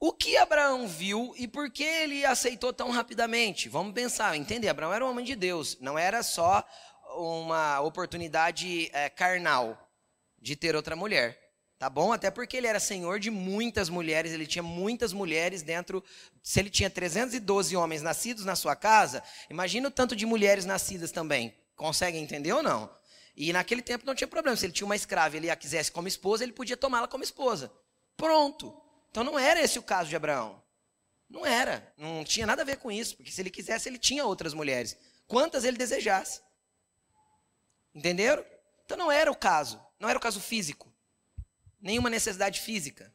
o 0.00 0.14
que 0.14 0.34
Abraão 0.38 0.88
viu 0.88 1.34
e 1.36 1.46
por 1.46 1.70
que 1.70 1.84
ele 1.84 2.24
aceitou 2.24 2.72
tão 2.72 2.90
rapidamente? 2.90 3.68
Vamos 3.68 3.92
pensar, 3.92 4.34
entender. 4.34 4.68
Abraão 4.68 4.94
era 4.94 5.04
um 5.04 5.10
homem 5.10 5.24
de 5.24 5.36
Deus, 5.36 5.76
não 5.78 5.98
era 5.98 6.22
só 6.22 6.66
uma 7.16 7.80
oportunidade 7.80 8.88
é, 8.94 9.10
carnal 9.10 9.78
de 10.40 10.56
ter 10.56 10.74
outra 10.74 10.96
mulher. 10.96 11.38
Tá 11.78 11.90
bom? 11.90 12.12
Até 12.12 12.30
porque 12.30 12.56
ele 12.56 12.66
era 12.66 12.80
senhor 12.80 13.18
de 13.20 13.30
muitas 13.30 13.90
mulheres, 13.90 14.32
ele 14.32 14.46
tinha 14.46 14.62
muitas 14.62 15.12
mulheres 15.12 15.62
dentro. 15.62 16.02
Se 16.42 16.60
ele 16.60 16.70
tinha 16.70 16.88
312 16.88 17.76
homens 17.76 18.00
nascidos 18.00 18.44
na 18.44 18.56
sua 18.56 18.74
casa, 18.74 19.22
imagina 19.50 19.88
o 19.88 19.90
tanto 19.90 20.16
de 20.16 20.24
mulheres 20.24 20.64
nascidas 20.64 21.10
também. 21.10 21.54
Consegue 21.76 22.16
entender 22.16 22.52
ou 22.52 22.62
não? 22.62 22.90
E 23.36 23.52
naquele 23.52 23.82
tempo 23.82 24.06
não 24.06 24.14
tinha 24.14 24.28
problema. 24.28 24.56
Se 24.56 24.64
ele 24.64 24.72
tinha 24.72 24.86
uma 24.86 24.96
escrava 24.96 25.36
e 25.36 25.38
ele 25.38 25.50
a 25.50 25.56
quisesse 25.56 25.92
como 25.92 26.08
esposa, 26.08 26.42
ele 26.42 26.52
podia 26.52 26.76
tomá-la 26.76 27.06
como 27.06 27.24
esposa. 27.24 27.70
Pronto. 28.16 28.74
Então 29.10 29.24
não 29.24 29.38
era 29.38 29.60
esse 29.60 29.78
o 29.78 29.82
caso 29.82 30.08
de 30.08 30.16
Abraão. 30.16 30.62
Não 31.28 31.44
era. 31.46 31.92
Não 31.96 32.24
tinha 32.24 32.46
nada 32.46 32.62
a 32.62 32.64
ver 32.64 32.78
com 32.78 32.90
isso. 32.90 33.16
Porque 33.16 33.30
se 33.30 33.40
ele 33.40 33.50
quisesse, 33.50 33.88
ele 33.88 33.98
tinha 33.98 34.24
outras 34.24 34.54
mulheres. 34.54 34.96
Quantas 35.26 35.64
ele 35.64 35.76
desejasse. 35.76 36.40
Entenderam? 37.94 38.44
Então 38.84 38.96
não 38.96 39.10
era 39.10 39.30
o 39.30 39.36
caso. 39.36 39.80
Não 39.98 40.08
era 40.08 40.18
o 40.18 40.22
caso 40.22 40.40
físico. 40.40 40.92
Nenhuma 41.80 42.10
necessidade 42.10 42.60
física. 42.60 43.12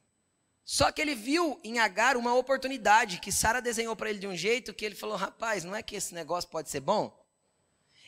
Só 0.63 0.91
que 0.91 1.01
ele 1.01 1.13
viu 1.13 1.59
em 1.63 1.79
Agar 1.79 2.17
uma 2.17 2.33
oportunidade 2.33 3.19
que 3.19 3.31
Sara 3.31 3.61
desenhou 3.61 3.95
para 3.95 4.09
ele 4.09 4.19
de 4.19 4.27
um 4.27 4.35
jeito 4.35 4.73
que 4.73 4.83
ele 4.83 4.95
falou: 4.95 5.15
rapaz, 5.15 5.63
não 5.63 5.75
é 5.75 5.83
que 5.83 5.95
esse 5.95 6.13
negócio 6.13 6.49
pode 6.49 6.69
ser 6.69 6.79
bom? 6.79 7.25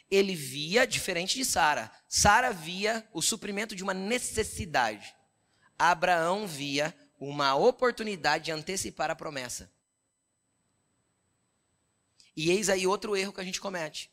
ele 0.09 0.35
via, 0.35 0.87
diferente 0.87 1.35
de 1.35 1.45
Sara, 1.45 1.91
Sara 2.07 2.51
via 2.51 3.07
o 3.13 3.21
suprimento 3.21 3.75
de 3.75 3.83
uma 3.83 3.93
necessidade. 3.93 5.13
Abraão 5.77 6.47
via 6.47 6.95
uma 7.17 7.55
oportunidade 7.55 8.45
de 8.45 8.51
antecipar 8.51 9.09
a 9.09 9.15
promessa. 9.15 9.71
E 12.35 12.51
eis 12.51 12.69
aí 12.69 12.85
outro 12.85 13.15
erro 13.15 13.33
que 13.33 13.41
a 13.41 13.43
gente 13.43 13.59
comete. 13.59 14.11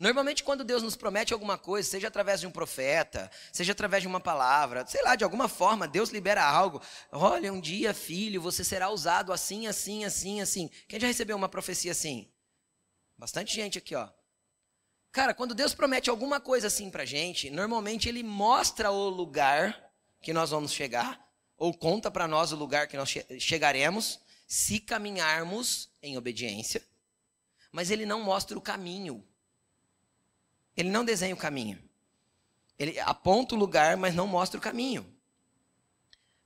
Normalmente, 0.00 0.42
quando 0.42 0.64
Deus 0.64 0.82
nos 0.82 0.96
promete 0.96 1.32
alguma 1.32 1.58
coisa, 1.58 1.88
seja 1.88 2.08
através 2.08 2.40
de 2.40 2.46
um 2.46 2.50
profeta, 2.50 3.30
seja 3.52 3.72
através 3.72 4.02
de 4.02 4.08
uma 4.08 4.20
palavra, 4.20 4.86
sei 4.86 5.02
lá, 5.02 5.14
de 5.16 5.24
alguma 5.24 5.48
forma, 5.48 5.86
Deus 5.86 6.10
libera 6.10 6.42
algo. 6.44 6.80
Olha, 7.12 7.52
um 7.52 7.60
dia, 7.60 7.92
filho, 7.92 8.40
você 8.40 8.64
será 8.64 8.90
usado 8.90 9.32
assim, 9.32 9.66
assim, 9.66 10.04
assim, 10.04 10.40
assim. 10.40 10.70
Quem 10.88 11.00
já 11.00 11.06
recebeu 11.06 11.36
uma 11.36 11.48
profecia 11.48 11.92
assim? 11.92 12.30
Bastante 13.18 13.54
gente 13.54 13.78
aqui, 13.78 13.94
ó. 13.94 14.08
Cara, 15.12 15.32
quando 15.32 15.54
Deus 15.54 15.74
promete 15.74 16.10
alguma 16.10 16.40
coisa 16.40 16.66
assim 16.66 16.90
pra 16.90 17.06
gente, 17.06 17.48
normalmente 17.48 18.08
ele 18.08 18.22
mostra 18.22 18.90
o 18.90 19.08
lugar 19.08 19.90
que 20.20 20.32
nós 20.32 20.50
vamos 20.50 20.72
chegar, 20.72 21.25
ou 21.56 21.72
conta 21.72 22.10
para 22.10 22.28
nós 22.28 22.52
o 22.52 22.56
lugar 22.56 22.86
que 22.86 22.96
nós 22.96 23.14
chegaremos, 23.38 24.20
se 24.46 24.78
caminharmos 24.78 25.90
em 26.02 26.16
obediência, 26.16 26.82
mas 27.72 27.90
ele 27.90 28.06
não 28.06 28.22
mostra 28.22 28.56
o 28.56 28.60
caminho. 28.60 29.26
Ele 30.76 30.90
não 30.90 31.04
desenha 31.04 31.34
o 31.34 31.38
caminho. 31.38 31.82
Ele 32.78 32.98
aponta 33.00 33.54
o 33.54 33.58
lugar, 33.58 33.96
mas 33.96 34.14
não 34.14 34.26
mostra 34.26 34.58
o 34.58 34.62
caminho. 34.62 35.10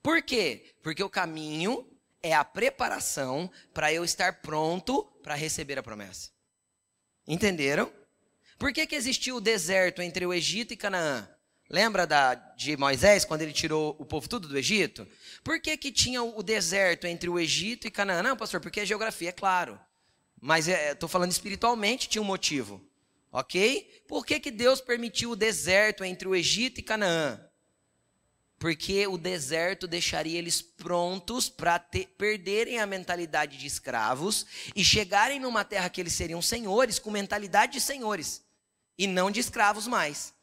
Por 0.02 0.22
quê? 0.22 0.74
Porque 0.82 1.02
o 1.02 1.10
caminho 1.10 1.86
é 2.22 2.32
a 2.32 2.44
preparação 2.44 3.50
para 3.74 3.92
eu 3.92 4.04
estar 4.04 4.40
pronto 4.40 5.04
para 5.22 5.34
receber 5.34 5.78
a 5.78 5.82
promessa. 5.82 6.30
Entenderam? 7.26 7.92
Por 8.58 8.72
que, 8.72 8.86
que 8.86 8.94
existiu 8.94 9.36
o 9.36 9.40
deserto 9.40 10.02
entre 10.02 10.24
o 10.26 10.34
Egito 10.34 10.72
e 10.72 10.76
Canaã? 10.76 11.28
Lembra 11.70 12.04
da, 12.04 12.34
de 12.34 12.76
Moisés, 12.76 13.24
quando 13.24 13.42
ele 13.42 13.52
tirou 13.52 13.94
o 13.96 14.04
povo 14.04 14.28
tudo 14.28 14.48
do 14.48 14.58
Egito? 14.58 15.06
Por 15.44 15.60
que, 15.60 15.76
que 15.76 15.92
tinha 15.92 16.20
o 16.20 16.42
deserto 16.42 17.06
entre 17.06 17.30
o 17.30 17.38
Egito 17.38 17.86
e 17.86 17.90
Canaã? 17.92 18.24
Não, 18.24 18.36
pastor, 18.36 18.60
porque 18.60 18.80
a 18.80 18.84
geografia, 18.84 19.28
é 19.28 19.32
claro. 19.32 19.78
Mas 20.40 20.66
estou 20.66 21.06
é, 21.06 21.10
falando 21.10 21.30
espiritualmente, 21.30 22.08
tinha 22.08 22.20
um 22.20 22.24
motivo. 22.24 22.84
Ok? 23.30 24.02
Por 24.08 24.26
que, 24.26 24.40
que 24.40 24.50
Deus 24.50 24.80
permitiu 24.80 25.30
o 25.30 25.36
deserto 25.36 26.02
entre 26.02 26.26
o 26.26 26.34
Egito 26.34 26.80
e 26.80 26.82
Canaã? 26.82 27.40
Porque 28.58 29.06
o 29.06 29.16
deserto 29.16 29.86
deixaria 29.86 30.40
eles 30.40 30.60
prontos 30.60 31.48
para 31.48 31.78
perderem 31.78 32.80
a 32.80 32.86
mentalidade 32.86 33.56
de 33.56 33.68
escravos 33.68 34.44
e 34.74 34.84
chegarem 34.84 35.38
numa 35.38 35.64
terra 35.64 35.88
que 35.88 36.00
eles 36.00 36.14
seriam 36.14 36.42
senhores, 36.42 36.98
com 36.98 37.12
mentalidade 37.12 37.74
de 37.74 37.80
senhores 37.80 38.44
e 38.98 39.06
não 39.06 39.30
de 39.30 39.38
escravos 39.38 39.86
mais. 39.86 40.34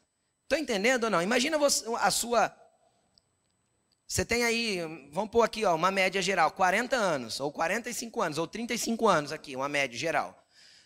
Estão 0.47 0.57
entendendo 0.57 1.03
ou 1.03 1.10
não? 1.10 1.21
Imagina 1.21 1.57
você, 1.57 1.83
a 1.99 2.10
sua. 2.10 2.55
Você 4.07 4.23
tem 4.23 4.45
aí, 4.45 4.79
vamos 5.12 5.29
pôr 5.29 5.41
aqui, 5.41 5.65
ó, 5.65 5.75
uma 5.75 5.91
média 5.91 6.21
geral, 6.21 6.51
40 6.51 6.95
anos, 6.95 7.41
ou 7.41 7.51
45 7.51 8.21
anos, 8.21 8.38
ou 8.38 8.47
35 8.47 9.10
anos 9.10 9.33
aqui, 9.33 9.57
uma 9.57 9.67
média 9.67 9.99
geral. 9.99 10.41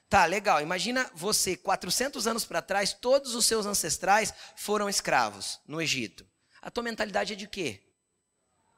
Tá, 0.10 0.26
legal. 0.26 0.62
Imagina 0.62 1.08
você, 1.14 1.56
400 1.56 2.26
anos 2.26 2.44
para 2.44 2.60
trás, 2.60 2.92
todos 2.92 3.36
os 3.36 3.46
seus 3.46 3.68
ancestrais 3.68 4.34
foram 4.56 4.90
escravos 4.90 5.60
no 5.68 5.80
Egito. 5.80 6.26
A 6.60 6.72
tua 6.72 6.84
mentalidade 6.84 7.34
é 7.34 7.36
de 7.36 7.48
quê? 7.48 7.84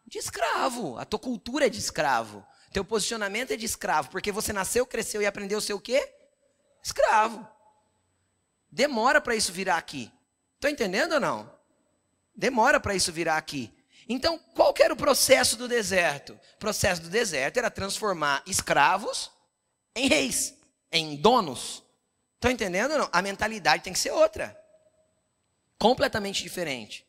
De 0.05 0.17
escravo. 0.17 0.97
A 0.97 1.05
tua 1.05 1.17
cultura 1.19 1.67
é 1.67 1.69
de 1.69 1.79
escravo. 1.79 2.45
Teu 2.73 2.83
posicionamento 2.83 3.51
é 3.51 3.55
de 3.55 3.65
escravo, 3.65 4.09
porque 4.09 4.33
você 4.33 4.51
nasceu, 4.51 4.85
cresceu 4.85 5.21
e 5.21 5.25
aprendeu 5.25 5.59
a 5.59 5.61
ser 5.61 5.73
o 5.73 5.79
quê? 5.79 6.13
Escravo. 6.83 7.47
Demora 8.69 9.21
para 9.21 9.33
isso 9.33 9.53
virar 9.53 9.77
aqui. 9.77 10.11
Estou 10.63 10.71
entendendo 10.71 11.15
ou 11.15 11.19
não? 11.19 11.53
Demora 12.33 12.79
para 12.79 12.95
isso 12.95 13.11
virar 13.11 13.35
aqui. 13.35 13.69
Então, 14.07 14.39
qual 14.55 14.73
era 14.79 14.93
o 14.93 14.97
processo 14.97 15.57
do 15.57 15.67
deserto? 15.67 16.39
O 16.55 16.57
processo 16.57 17.01
do 17.01 17.09
deserto 17.09 17.57
era 17.57 17.69
transformar 17.69 18.41
escravos 18.47 19.29
em 19.93 20.07
reis, 20.07 20.53
em 20.89 21.17
donos. 21.17 21.83
Estão 22.35 22.49
entendendo 22.49 22.91
ou 22.91 22.99
não? 22.99 23.09
A 23.11 23.21
mentalidade 23.21 23.83
tem 23.83 23.91
que 23.91 23.99
ser 23.99 24.11
outra. 24.11 24.57
Completamente 25.77 26.41
diferente. 26.41 27.05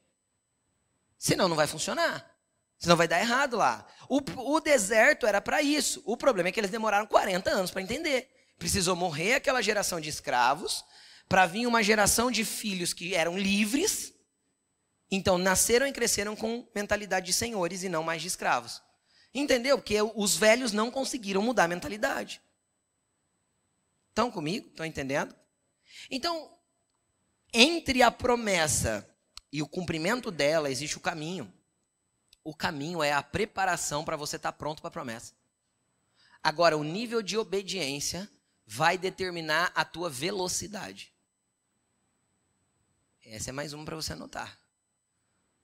Senão 1.17 1.47
não 1.47 1.55
vai 1.55 1.69
funcionar. 1.69 2.29
Senão 2.77 2.97
vai 2.97 3.07
dar 3.07 3.21
errado 3.21 3.57
lá. 3.57 3.87
O, 4.09 4.21
o 4.57 4.59
deserto 4.59 5.29
era 5.29 5.41
para 5.41 5.63
isso. 5.63 6.03
O 6.05 6.17
problema 6.17 6.49
é 6.49 6.53
que 6.53 6.59
eles 6.59 6.73
demoraram 6.73 7.07
40 7.07 7.53
anos 7.53 7.71
para 7.71 7.83
entender. 7.83 8.29
Precisou 8.59 8.97
morrer 8.97 9.35
aquela 9.35 9.63
geração 9.63 10.01
de 10.01 10.09
escravos 10.09 10.85
para 11.29 11.47
vir 11.47 11.67
uma 11.67 11.83
geração 11.83 12.31
de 12.31 12.45
filhos 12.45 12.93
que 12.93 13.15
eram 13.15 13.39
livres. 13.39 14.15
Então, 15.11 15.39
nasceram 15.39 15.87
e 15.87 15.93
cresceram 15.93 16.35
com 16.35 16.69
mentalidade 16.75 17.27
de 17.27 17.33
senhores 17.33 17.83
e 17.83 17.89
não 17.89 18.03
mais 18.03 18.23
de 18.23 18.29
escravos. 18.29 18.83
Entendeu? 19.35 19.79
Porque 19.79 20.01
os 20.01 20.37
velhos 20.37 20.73
não 20.73 20.91
conseguiram 20.91 21.43
mudar 21.43 21.65
a 21.65 21.69
mentalidade. 21.69 22.41
Estão 24.11 24.31
comigo? 24.31 24.69
Estão 24.69 24.87
entendendo? 24.87 25.35
Então, 26.11 26.57
entre 27.53 28.03
a 28.03 28.11
promessa 28.11 29.09
e 29.53 29.63
o 29.63 29.69
cumprimento 29.69 30.31
dela 30.31 30.71
existe 30.71 30.97
o 30.97 31.01
caminho. 31.01 31.53
O 32.43 32.55
caminho 32.55 33.03
é 33.03 33.13
a 33.13 33.23
preparação 33.23 34.05
para 34.05 34.17
você 34.17 34.37
estar 34.37 34.53
tá 34.53 34.59
pronto 34.59 34.83
para 34.83 34.89
a 34.89 34.93
promessa. 34.93 35.33
Agora, 36.43 36.77
o 36.77 36.85
nível 36.85 37.23
de 37.23 37.39
obediência 37.39 38.31
vai 38.67 38.99
determinar 38.99 39.73
a 39.75 39.85
tua 39.85 40.11
velocidade. 40.11 41.14
Essa 43.27 43.51
é 43.51 43.53
mais 43.53 43.73
uma 43.73 43.85
para 43.85 43.97
você 43.97 44.13
anotar. 44.13 44.59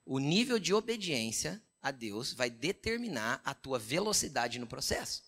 O 0.03 0.17
nível 0.17 0.57
de 0.57 0.73
obediência 0.73 1.61
a 1.81 1.91
Deus 1.91 2.33
vai 2.33 2.49
determinar 2.49 3.39
a 3.45 3.53
tua 3.53 3.77
velocidade 3.77 4.57
no 4.57 4.65
processo. 4.65 5.23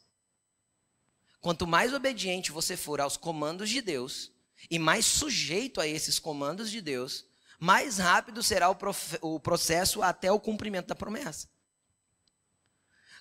Quanto 1.40 1.68
mais 1.68 1.94
obediente 1.94 2.52
você 2.52 2.76
for 2.76 3.00
aos 3.00 3.18
comandos 3.18 3.70
de 3.70 3.82
Deus 3.82 4.32
e 4.70 4.80
mais 4.80 5.06
sujeito 5.06 5.80
a 5.80 5.88
esses 5.88 6.18
comandos 6.18 6.72
de 6.72 6.82
Deus, 6.82 7.26
mais 7.60 7.98
rápido 7.98 8.42
será 8.42 8.70
o, 8.72 8.78
o 9.22 9.40
processo 9.40 10.02
até 10.02 10.32
o 10.32 10.40
cumprimento 10.40 10.88
da 10.88 10.96
promessa. 10.96 11.48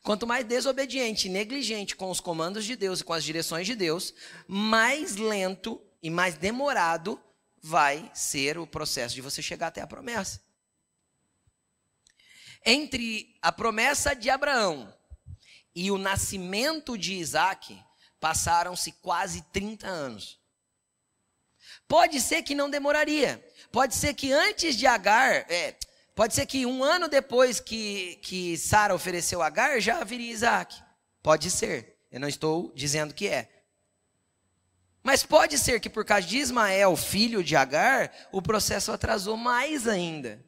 Quanto 0.03 0.27
mais 0.27 0.45
desobediente 0.45 1.29
e 1.29 1.31
negligente 1.31 1.95
com 1.95 2.11
os 2.11 2.19
comandos 2.19 2.65
de 2.65 2.77
Deus 2.77 3.01
e 3.01 3.05
com 3.05 3.13
as 3.13 3.25
direções 3.25 3.67
de 3.67 3.75
Deus, 3.75 4.15
mais 4.49 5.17
lento 5.17 5.81
e 6.03 6.11
mais 6.11 6.35
demorado 6.35 7.21
vai 7.63 8.11
ser 8.13 8.59
o 8.59 8.67
processo 8.67 9.15
de 9.15 9.21
você 9.21 9.41
chegar 9.41 9.69
até 9.69 9.81
a 9.81 9.87
promessa. 9.87 10.41
Entre 12.65 13.35
a 13.41 13.51
promessa 13.51 14.15
de 14.15 14.29
Abraão 14.29 14.93
e 15.75 15.91
o 15.91 15.97
nascimento 15.99 16.99
de 16.99 17.15
Isaac, 17.15 17.81
passaram-se 18.21 18.93
quase 18.93 19.43
30 19.53 19.87
anos. 19.87 20.39
Pode 21.89 22.21
ser 22.21 22.43
que 22.43 22.55
não 22.55 22.69
demoraria. 22.69 23.43
Pode 23.71 23.95
ser 23.95 24.15
que 24.15 24.33
antes 24.33 24.77
de 24.77 24.87
Agar, 24.87 25.51
é, 25.51 25.77
Pode 26.15 26.35
ser 26.35 26.45
que 26.45 26.67
um 26.67 26.85
ano 26.85 27.09
depois 27.09 27.59
que, 27.59 28.17
que 28.17 28.57
Sara 28.59 28.95
ofereceu 28.95 29.41
Agar, 29.41 29.81
já 29.81 30.05
viria 30.05 30.31
Isaac. 30.31 30.83
Pode 31.23 31.51
ser. 31.51 31.97
Eu 32.11 32.21
não 32.21 32.29
estou 32.29 32.71
dizendo 32.75 33.15
que 33.15 33.29
é. 33.29 33.49
Mas 35.03 35.25
pode 35.25 35.59
ser 35.59 35.81
que 35.81 35.91
por 35.91 36.05
causa 36.05 36.27
de 36.27 36.39
Ismael, 36.39 36.97
filho 36.97 37.43
de 37.43 37.57
Agar, 37.57 38.13
o 38.31 38.41
processo 38.41 38.93
atrasou 38.93 39.37
mais 39.37 39.89
ainda. 39.89 40.45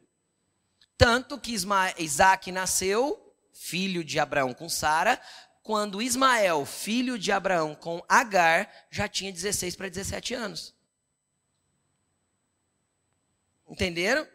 Tanto 0.97 1.37
que 1.37 1.53
Isaac 1.97 2.51
nasceu, 2.51 3.35
filho 3.53 4.03
de 4.03 4.17
Abraão 4.17 4.53
com 4.53 4.69
Sara, 4.69 5.19
quando 5.61 6.01
Ismael, 6.01 6.65
filho 6.65 7.19
de 7.19 7.31
Abraão 7.31 7.75
com 7.75 8.01
Agar, 8.07 8.71
já 8.89 9.07
tinha 9.07 9.31
16 9.31 9.75
para 9.75 9.89
17 9.89 10.33
anos. 10.33 10.73
Entenderam? 13.67 14.25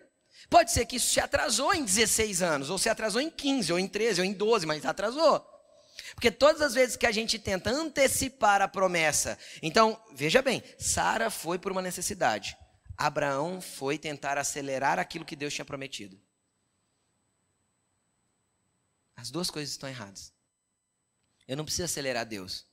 Pode 0.50 0.72
ser 0.72 0.84
que 0.86 0.96
isso 0.96 1.12
se 1.12 1.20
atrasou 1.20 1.72
em 1.72 1.84
16 1.84 2.42
anos, 2.42 2.68
ou 2.68 2.76
se 2.76 2.88
atrasou 2.88 3.20
em 3.20 3.30
15, 3.30 3.72
ou 3.72 3.78
em 3.78 3.86
13, 3.86 4.20
ou 4.20 4.26
em 4.26 4.32
12, 4.32 4.66
mas 4.66 4.84
atrasou. 4.84 5.46
Porque 6.20 6.30
todas 6.30 6.60
as 6.60 6.74
vezes 6.74 6.96
que 6.96 7.06
a 7.06 7.10
gente 7.10 7.38
tenta 7.38 7.70
antecipar 7.70 8.60
a 8.60 8.68
promessa. 8.68 9.38
Então, 9.62 9.98
veja 10.12 10.42
bem, 10.42 10.62
Sara 10.78 11.30
foi 11.30 11.58
por 11.58 11.72
uma 11.72 11.80
necessidade. 11.80 12.58
Abraão 12.94 13.58
foi 13.58 13.96
tentar 13.96 14.36
acelerar 14.36 14.98
aquilo 14.98 15.24
que 15.24 15.34
Deus 15.34 15.54
tinha 15.54 15.64
prometido. 15.64 16.20
As 19.16 19.30
duas 19.30 19.50
coisas 19.50 19.70
estão 19.70 19.88
erradas. 19.88 20.30
Eu 21.48 21.56
não 21.56 21.64
preciso 21.64 21.86
acelerar 21.86 22.26
Deus. 22.26 22.66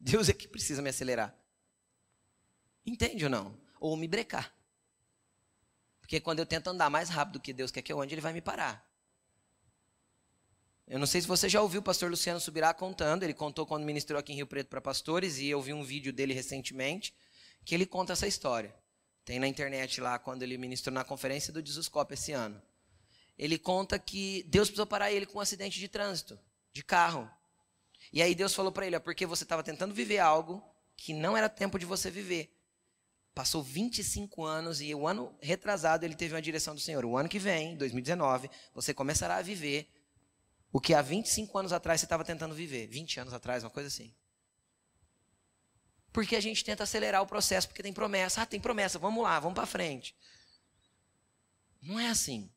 Deus 0.00 0.30
é 0.30 0.32
que 0.32 0.48
precisa 0.48 0.80
me 0.80 0.88
acelerar. 0.88 1.38
Entende 2.86 3.24
ou 3.24 3.30
não? 3.30 3.54
Ou 3.78 3.98
me 3.98 4.08
brecar. 4.08 4.50
Porque 6.00 6.20
quando 6.20 6.38
eu 6.38 6.46
tento 6.46 6.68
andar 6.68 6.88
mais 6.88 7.10
rápido 7.10 7.38
que 7.38 7.52
Deus 7.52 7.70
quer 7.70 7.82
que 7.82 7.92
eu 7.92 8.00
ande, 8.00 8.14
Ele 8.14 8.22
vai 8.22 8.32
me 8.32 8.40
parar. 8.40 8.82
Eu 10.86 10.98
não 10.98 11.06
sei 11.06 11.22
se 11.22 11.26
você 11.26 11.48
já 11.48 11.62
ouviu 11.62 11.80
o 11.80 11.82
pastor 11.82 12.10
Luciano 12.10 12.38
Subirá 12.38 12.74
contando, 12.74 13.22
ele 13.22 13.32
contou 13.32 13.66
quando 13.66 13.84
ministrou 13.84 14.20
aqui 14.20 14.32
em 14.32 14.36
Rio 14.36 14.46
Preto 14.46 14.68
para 14.68 14.82
pastores, 14.82 15.38
e 15.38 15.48
eu 15.48 15.60
vi 15.62 15.72
um 15.72 15.82
vídeo 15.82 16.12
dele 16.12 16.34
recentemente, 16.34 17.14
que 17.64 17.74
ele 17.74 17.86
conta 17.86 18.12
essa 18.12 18.26
história. 18.26 18.74
Tem 19.24 19.38
na 19.38 19.48
internet 19.48 19.98
lá, 20.02 20.18
quando 20.18 20.42
ele 20.42 20.58
ministrou 20.58 20.92
na 20.92 21.02
conferência 21.02 21.50
do 21.50 21.62
Disuscope 21.62 22.12
esse 22.12 22.32
ano. 22.32 22.60
Ele 23.38 23.58
conta 23.58 23.98
que 23.98 24.42
Deus 24.46 24.68
precisou 24.68 24.86
parar 24.86 25.10
ele 25.10 25.24
com 25.24 25.38
um 25.38 25.40
acidente 25.40 25.80
de 25.80 25.88
trânsito, 25.88 26.38
de 26.70 26.84
carro. 26.84 27.30
E 28.12 28.20
aí 28.20 28.34
Deus 28.34 28.54
falou 28.54 28.70
para 28.70 28.86
ele, 28.86 28.96
é 28.96 29.00
porque 29.00 29.24
você 29.24 29.44
estava 29.44 29.62
tentando 29.62 29.94
viver 29.94 30.18
algo 30.18 30.62
que 30.96 31.14
não 31.14 31.34
era 31.34 31.48
tempo 31.48 31.78
de 31.78 31.86
você 31.86 32.10
viver. 32.10 32.54
Passou 33.34 33.62
25 33.62 34.44
anos 34.44 34.82
e 34.82 34.94
o 34.94 35.08
ano 35.08 35.34
retrasado 35.40 36.04
ele 36.04 36.14
teve 36.14 36.34
uma 36.34 36.42
direção 36.42 36.74
do 36.74 36.80
Senhor. 36.80 37.04
O 37.06 37.16
ano 37.16 37.28
que 37.28 37.38
vem, 37.38 37.74
2019, 37.76 38.50
você 38.74 38.92
começará 38.92 39.36
a 39.36 39.42
viver 39.42 39.88
o 40.74 40.80
que 40.80 40.92
há 40.92 41.00
25 41.00 41.56
anos 41.56 41.72
atrás 41.72 42.00
você 42.00 42.04
estava 42.04 42.24
tentando 42.24 42.52
viver. 42.52 42.88
20 42.88 43.20
anos 43.20 43.32
atrás, 43.32 43.62
uma 43.62 43.70
coisa 43.70 43.86
assim. 43.86 44.12
Porque 46.12 46.34
a 46.34 46.40
gente 46.40 46.64
tenta 46.64 46.82
acelerar 46.82 47.22
o 47.22 47.28
processo, 47.28 47.68
porque 47.68 47.80
tem 47.80 47.92
promessa. 47.92 48.42
Ah, 48.42 48.46
tem 48.46 48.58
promessa, 48.58 48.98
vamos 48.98 49.22
lá, 49.22 49.38
vamos 49.38 49.54
para 49.54 49.66
frente. 49.66 50.16
Não 51.80 52.00
é 52.00 52.08
assim. 52.08 52.50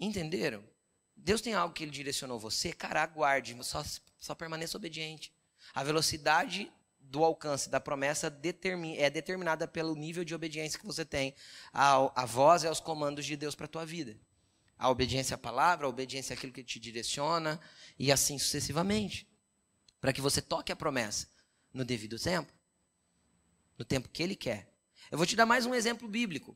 Entenderam? 0.00 0.64
Deus 1.14 1.42
tem 1.42 1.52
algo 1.52 1.74
que 1.74 1.84
Ele 1.84 1.90
direcionou 1.90 2.40
você, 2.40 2.72
cara, 2.72 3.02
aguarde, 3.02 3.54
só, 3.62 3.84
só 4.16 4.34
permaneça 4.34 4.78
obediente. 4.78 5.30
A 5.74 5.84
velocidade 5.84 6.72
do 6.98 7.22
alcance 7.22 7.68
da 7.68 7.80
promessa 7.80 8.34
é 8.96 9.10
determinada 9.10 9.68
pelo 9.68 9.94
nível 9.94 10.24
de 10.24 10.34
obediência 10.34 10.78
que 10.80 10.86
você 10.86 11.04
tem 11.04 11.34
à 11.70 12.24
voz 12.24 12.62
e 12.62 12.66
aos 12.66 12.80
comandos 12.80 13.26
de 13.26 13.36
Deus 13.36 13.54
para 13.54 13.66
a 13.66 13.68
tua 13.68 13.84
vida 13.84 14.18
a 14.84 14.90
obediência 14.90 15.34
à 15.34 15.38
palavra, 15.38 15.86
a 15.86 15.88
obediência 15.88 16.34
àquilo 16.34 16.52
que 16.52 16.62
te 16.62 16.78
direciona, 16.78 17.58
e 17.98 18.12
assim 18.12 18.38
sucessivamente. 18.38 19.26
Para 19.98 20.12
que 20.12 20.20
você 20.20 20.42
toque 20.42 20.70
a 20.70 20.76
promessa 20.76 21.26
no 21.72 21.86
devido 21.86 22.18
tempo, 22.18 22.52
no 23.78 23.84
tempo 23.84 24.10
que 24.10 24.22
ele 24.22 24.36
quer. 24.36 24.68
Eu 25.10 25.16
vou 25.16 25.26
te 25.26 25.34
dar 25.34 25.46
mais 25.46 25.64
um 25.64 25.74
exemplo 25.74 26.06
bíblico. 26.06 26.54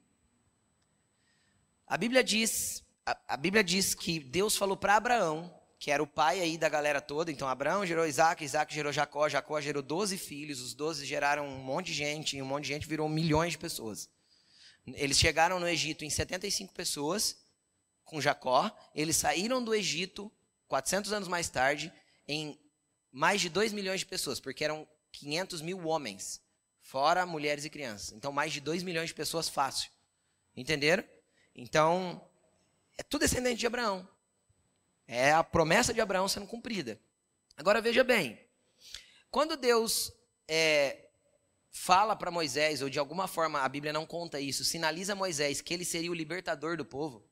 A 1.87 1.97
Bíblia 1.97 2.23
diz, 2.23 2.85
a, 3.07 3.19
a 3.29 3.37
Bíblia 3.39 3.65
diz 3.65 3.95
que 3.95 4.21
Deus 4.21 4.59
falou 4.59 4.77
para 4.77 4.97
Abraão, 4.97 5.51
que 5.79 5.91
era 5.91 6.03
o 6.03 6.07
pai 6.07 6.41
aí 6.41 6.59
da 6.59 6.69
galera 6.69 7.01
toda, 7.01 7.33
então 7.33 7.49
Abraão 7.49 7.87
gerou 7.87 8.07
Isaac, 8.07 8.45
Isaac 8.45 8.75
gerou 8.75 8.93
Jacó, 8.93 9.27
Jacó 9.27 9.59
gerou 9.59 9.83
12 9.83 10.19
filhos, 10.19 10.61
os 10.61 10.75
12 10.75 11.07
geraram 11.07 11.49
um 11.49 11.63
monte 11.63 11.87
de 11.87 11.95
gente, 11.95 12.37
e 12.37 12.43
um 12.43 12.47
monte 12.47 12.65
de 12.65 12.75
gente 12.75 12.87
virou 12.87 13.09
milhões 13.09 13.53
de 13.53 13.59
pessoas. 13.59 14.11
Eles 14.87 15.17
chegaram 15.19 15.59
no 15.59 15.67
Egito 15.67 16.05
em 16.05 16.11
75 16.11 16.75
pessoas, 16.75 17.48
com 18.09 18.21
Jacó, 18.21 18.75
eles 18.95 19.17
saíram 19.17 19.63
do 19.63 19.75
Egito 19.75 20.33
400 20.67 21.13
anos 21.13 21.29
mais 21.29 21.49
tarde 21.49 21.93
em 22.27 22.59
mais 23.13 23.41
de 23.41 23.49
2 23.49 23.73
milhões 23.73 24.01
de 24.01 24.07
pessoas, 24.07 24.41
porque 24.41 24.65
eram 24.65 24.87
500 25.13 25.63
mil 25.63 25.87
homens, 25.87 26.43
fora 26.81 27.25
mulheres 27.27 27.65
e 27.65 27.71
crianças. 27.71 28.13
Então, 28.13 28.33
mais 28.33 28.53
de 28.53 28.61
2 28.61 28.83
milhões 28.83 29.09
de 29.09 29.15
pessoas 29.15 29.49
fácil. 29.49 29.91
Entenderam? 30.57 31.05
Então, 31.55 32.27
é 32.97 33.03
tudo 33.03 33.23
descendente 33.23 33.61
de 33.61 33.67
Abraão. 33.67 34.09
É 35.07 35.33
a 35.33 35.43
promessa 35.43 35.95
de 35.95 36.01
Abraão 36.01 36.29
sendo 36.29 36.47
cumprida. 36.47 37.01
Agora, 37.57 37.81
veja 37.81 38.05
bem. 38.05 38.39
Quando 39.31 39.57
Deus 39.57 40.13
é, 40.47 41.09
fala 41.71 42.15
para 42.15 42.31
Moisés, 42.31 42.83
ou 42.83 42.91
de 42.91 42.99
alguma 42.99 43.27
forma 43.27 43.61
a 43.61 43.69
Bíblia 43.69 43.93
não 43.93 44.07
conta 44.07 44.41
isso, 44.41 44.65
sinaliza 44.65 45.13
a 45.13 45.17
Moisés 45.17 45.61
que 45.61 45.75
ele 45.75 45.85
seria 45.85 46.11
o 46.11 46.15
libertador 46.15 46.77
do 46.77 46.85
povo, 46.85 47.28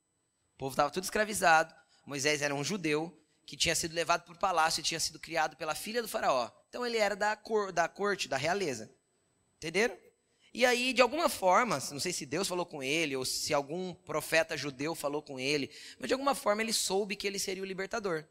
o 0.56 0.58
povo 0.58 0.72
estava 0.72 0.90
tudo 0.90 1.04
escravizado. 1.04 1.74
Moisés 2.06 2.40
era 2.40 2.54
um 2.54 2.64
judeu 2.64 3.14
que 3.44 3.58
tinha 3.58 3.74
sido 3.74 3.94
levado 3.94 4.24
para 4.24 4.34
o 4.34 4.38
palácio 4.38 4.80
e 4.80 4.82
tinha 4.82 4.98
sido 4.98 5.20
criado 5.20 5.54
pela 5.54 5.74
filha 5.74 6.00
do 6.00 6.08
faraó. 6.08 6.50
Então 6.70 6.84
ele 6.84 6.96
era 6.96 7.14
da, 7.14 7.36
cor, 7.36 7.70
da 7.70 7.86
corte, 7.86 8.26
da 8.26 8.38
realeza. 8.38 8.90
Entenderam? 9.58 9.96
E 10.54 10.64
aí, 10.64 10.94
de 10.94 11.02
alguma 11.02 11.28
forma, 11.28 11.78
não 11.90 12.00
sei 12.00 12.10
se 12.10 12.24
Deus 12.24 12.48
falou 12.48 12.64
com 12.64 12.82
ele 12.82 13.14
ou 13.14 13.22
se 13.26 13.52
algum 13.52 13.92
profeta 13.92 14.56
judeu 14.56 14.94
falou 14.94 15.20
com 15.20 15.38
ele, 15.38 15.70
mas 15.98 16.08
de 16.08 16.14
alguma 16.14 16.34
forma 16.34 16.62
ele 16.62 16.72
soube 16.72 17.16
que 17.16 17.26
ele 17.26 17.38
seria 17.38 17.62
o 17.62 17.66
libertador. 17.66 18.24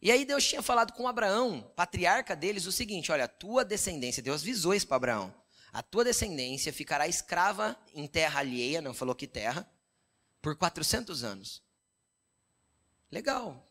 E 0.00 0.12
aí 0.12 0.24
Deus 0.24 0.46
tinha 0.46 0.62
falado 0.62 0.92
com 0.92 1.08
Abraão, 1.08 1.72
patriarca 1.74 2.36
deles, 2.36 2.66
o 2.66 2.72
seguinte: 2.72 3.10
olha, 3.10 3.26
tua 3.26 3.64
descendência, 3.64 4.22
Deus 4.22 4.42
avisou 4.42 4.72
isso 4.72 4.86
para 4.86 4.96
Abraão 4.96 5.45
a 5.76 5.82
tua 5.82 6.04
descendência 6.04 6.72
ficará 6.72 7.06
escrava 7.06 7.78
em 7.92 8.06
terra 8.06 8.40
alheia, 8.40 8.80
não 8.80 8.94
falou 8.94 9.14
que 9.14 9.26
terra, 9.26 9.70
por 10.40 10.56
400 10.56 11.22
anos. 11.22 11.62
Legal. 13.12 13.62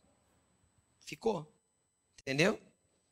Ficou. 0.99 1.51
Entendeu? 2.21 2.61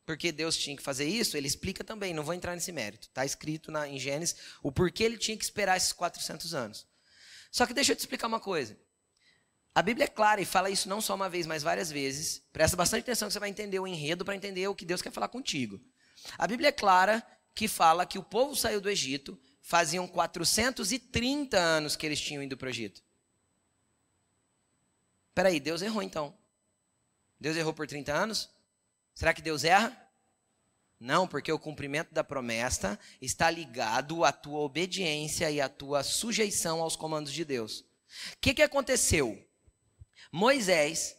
Porque 0.05 0.31
Deus 0.31 0.55
tinha 0.55 0.77
que 0.77 0.83
fazer 0.83 1.05
isso, 1.05 1.35
ele 1.35 1.47
explica 1.47 1.83
também, 1.83 2.13
não 2.13 2.23
vou 2.23 2.35
entrar 2.35 2.53
nesse 2.53 2.71
mérito. 2.71 3.07
Está 3.07 3.25
escrito 3.25 3.71
na, 3.71 3.87
em 3.87 3.97
Gênesis 3.97 4.35
o 4.61 4.71
porquê 4.71 5.05
ele 5.05 5.17
tinha 5.17 5.35
que 5.35 5.43
esperar 5.43 5.75
esses 5.75 5.91
400 5.91 6.53
anos. 6.53 6.85
Só 7.51 7.65
que 7.65 7.73
deixa 7.73 7.93
eu 7.93 7.95
te 7.95 8.01
explicar 8.01 8.27
uma 8.27 8.39
coisa. 8.39 8.77
A 9.73 9.81
Bíblia 9.81 10.05
é 10.05 10.07
clara 10.07 10.39
e 10.39 10.45
fala 10.45 10.69
isso 10.69 10.87
não 10.87 11.01
só 11.01 11.15
uma 11.15 11.31
vez, 11.31 11.47
mas 11.47 11.63
várias 11.63 11.89
vezes. 11.89 12.43
Presta 12.53 12.77
bastante 12.77 13.01
atenção 13.01 13.27
que 13.27 13.33
você 13.33 13.39
vai 13.39 13.49
entender 13.49 13.79
o 13.79 13.87
enredo 13.87 14.23
para 14.23 14.35
entender 14.35 14.67
o 14.67 14.75
que 14.75 14.85
Deus 14.85 15.01
quer 15.01 15.11
falar 15.11 15.29
contigo. 15.29 15.81
A 16.37 16.45
Bíblia 16.45 16.69
é 16.69 16.71
clara 16.71 17.25
que 17.55 17.67
fala 17.67 18.05
que 18.05 18.17
o 18.17 18.23
povo 18.23 18.55
saiu 18.55 18.81
do 18.81 18.89
Egito, 18.89 19.39
faziam 19.61 20.07
430 20.07 21.57
anos 21.57 21.95
que 21.95 22.05
eles 22.05 22.19
tinham 22.19 22.43
ido 22.43 22.57
para 22.57 22.67
o 22.67 22.69
Egito. 22.69 23.01
Peraí, 25.33 25.59
Deus 25.59 25.81
errou 25.81 26.03
então. 26.03 26.35
Deus 27.39 27.57
errou 27.57 27.73
por 27.73 27.87
30 27.87 28.13
anos? 28.13 28.49
Será 29.13 29.33
que 29.33 29.41
Deus 29.41 29.63
erra? 29.63 29.99
Não, 30.99 31.27
porque 31.27 31.51
o 31.51 31.59
cumprimento 31.59 32.13
da 32.13 32.23
promessa 32.23 32.97
está 33.21 33.49
ligado 33.49 34.23
à 34.23 34.31
tua 34.31 34.59
obediência 34.59 35.51
e 35.51 35.59
à 35.59 35.67
tua 35.67 36.03
sujeição 36.03 36.81
aos 36.81 36.95
comandos 36.95 37.33
de 37.33 37.43
Deus. 37.43 37.79
O 37.79 38.37
que, 38.39 38.53
que 38.53 38.61
aconteceu? 38.61 39.45
Moisés, 40.31 41.17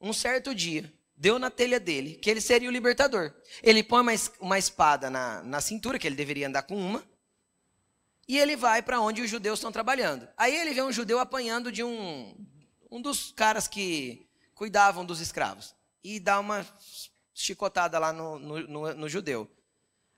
um 0.00 0.12
certo 0.12 0.54
dia, 0.54 0.92
deu 1.16 1.38
na 1.38 1.50
telha 1.50 1.80
dele 1.80 2.14
que 2.14 2.30
ele 2.30 2.40
seria 2.40 2.68
o 2.68 2.72
libertador. 2.72 3.32
Ele 3.62 3.82
põe 3.82 4.00
uma, 4.00 4.12
uma 4.40 4.58
espada 4.58 5.08
na, 5.08 5.42
na 5.42 5.60
cintura, 5.60 5.98
que 5.98 6.06
ele 6.06 6.16
deveria 6.16 6.48
andar 6.48 6.62
com 6.62 6.76
uma, 6.76 7.02
e 8.28 8.38
ele 8.38 8.56
vai 8.56 8.82
para 8.82 9.00
onde 9.00 9.22
os 9.22 9.30
judeus 9.30 9.58
estão 9.58 9.72
trabalhando. 9.72 10.28
Aí 10.36 10.54
ele 10.54 10.74
vê 10.74 10.82
um 10.82 10.92
judeu 10.92 11.18
apanhando 11.18 11.70
de 11.70 11.82
um, 11.82 12.36
um 12.90 13.00
dos 13.00 13.32
caras 13.32 13.68
que 13.68 14.28
cuidavam 14.54 15.04
dos 15.04 15.20
escravos 15.20 15.74
e 16.02 16.18
dá 16.18 16.40
uma 16.40 16.66
chicotada 17.32 17.98
lá 17.98 18.12
no, 18.12 18.38
no, 18.38 18.60
no, 18.66 18.94
no 18.94 19.08
judeu. 19.08 19.50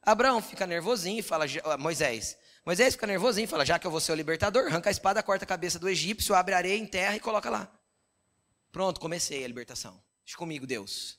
Abraão 0.02 0.40
fica 0.40 0.66
nervosinho 0.66 1.18
e 1.18 1.22
fala, 1.22 1.44
Moisés, 1.78 2.38
Moisés 2.64 2.94
fica 2.94 3.06
nervosinho 3.06 3.44
e 3.44 3.48
fala, 3.48 3.66
já 3.66 3.78
que 3.78 3.86
eu 3.86 3.90
vou 3.90 4.00
ser 4.00 4.12
o 4.12 4.14
libertador, 4.14 4.66
arranca 4.66 4.88
a 4.88 4.92
espada, 4.92 5.22
corta 5.22 5.44
a 5.44 5.48
cabeça 5.48 5.78
do 5.78 5.88
egípcio, 5.88 6.34
abre 6.34 6.54
areia 6.54 6.78
em 6.78 6.86
terra 6.86 7.16
e 7.16 7.20
coloca 7.20 7.50
lá. 7.50 7.70
Pronto, 8.70 9.00
comecei 9.00 9.44
a 9.44 9.48
libertação. 9.48 10.00
Diz 10.28 10.36
comigo, 10.36 10.66
Deus. 10.66 11.18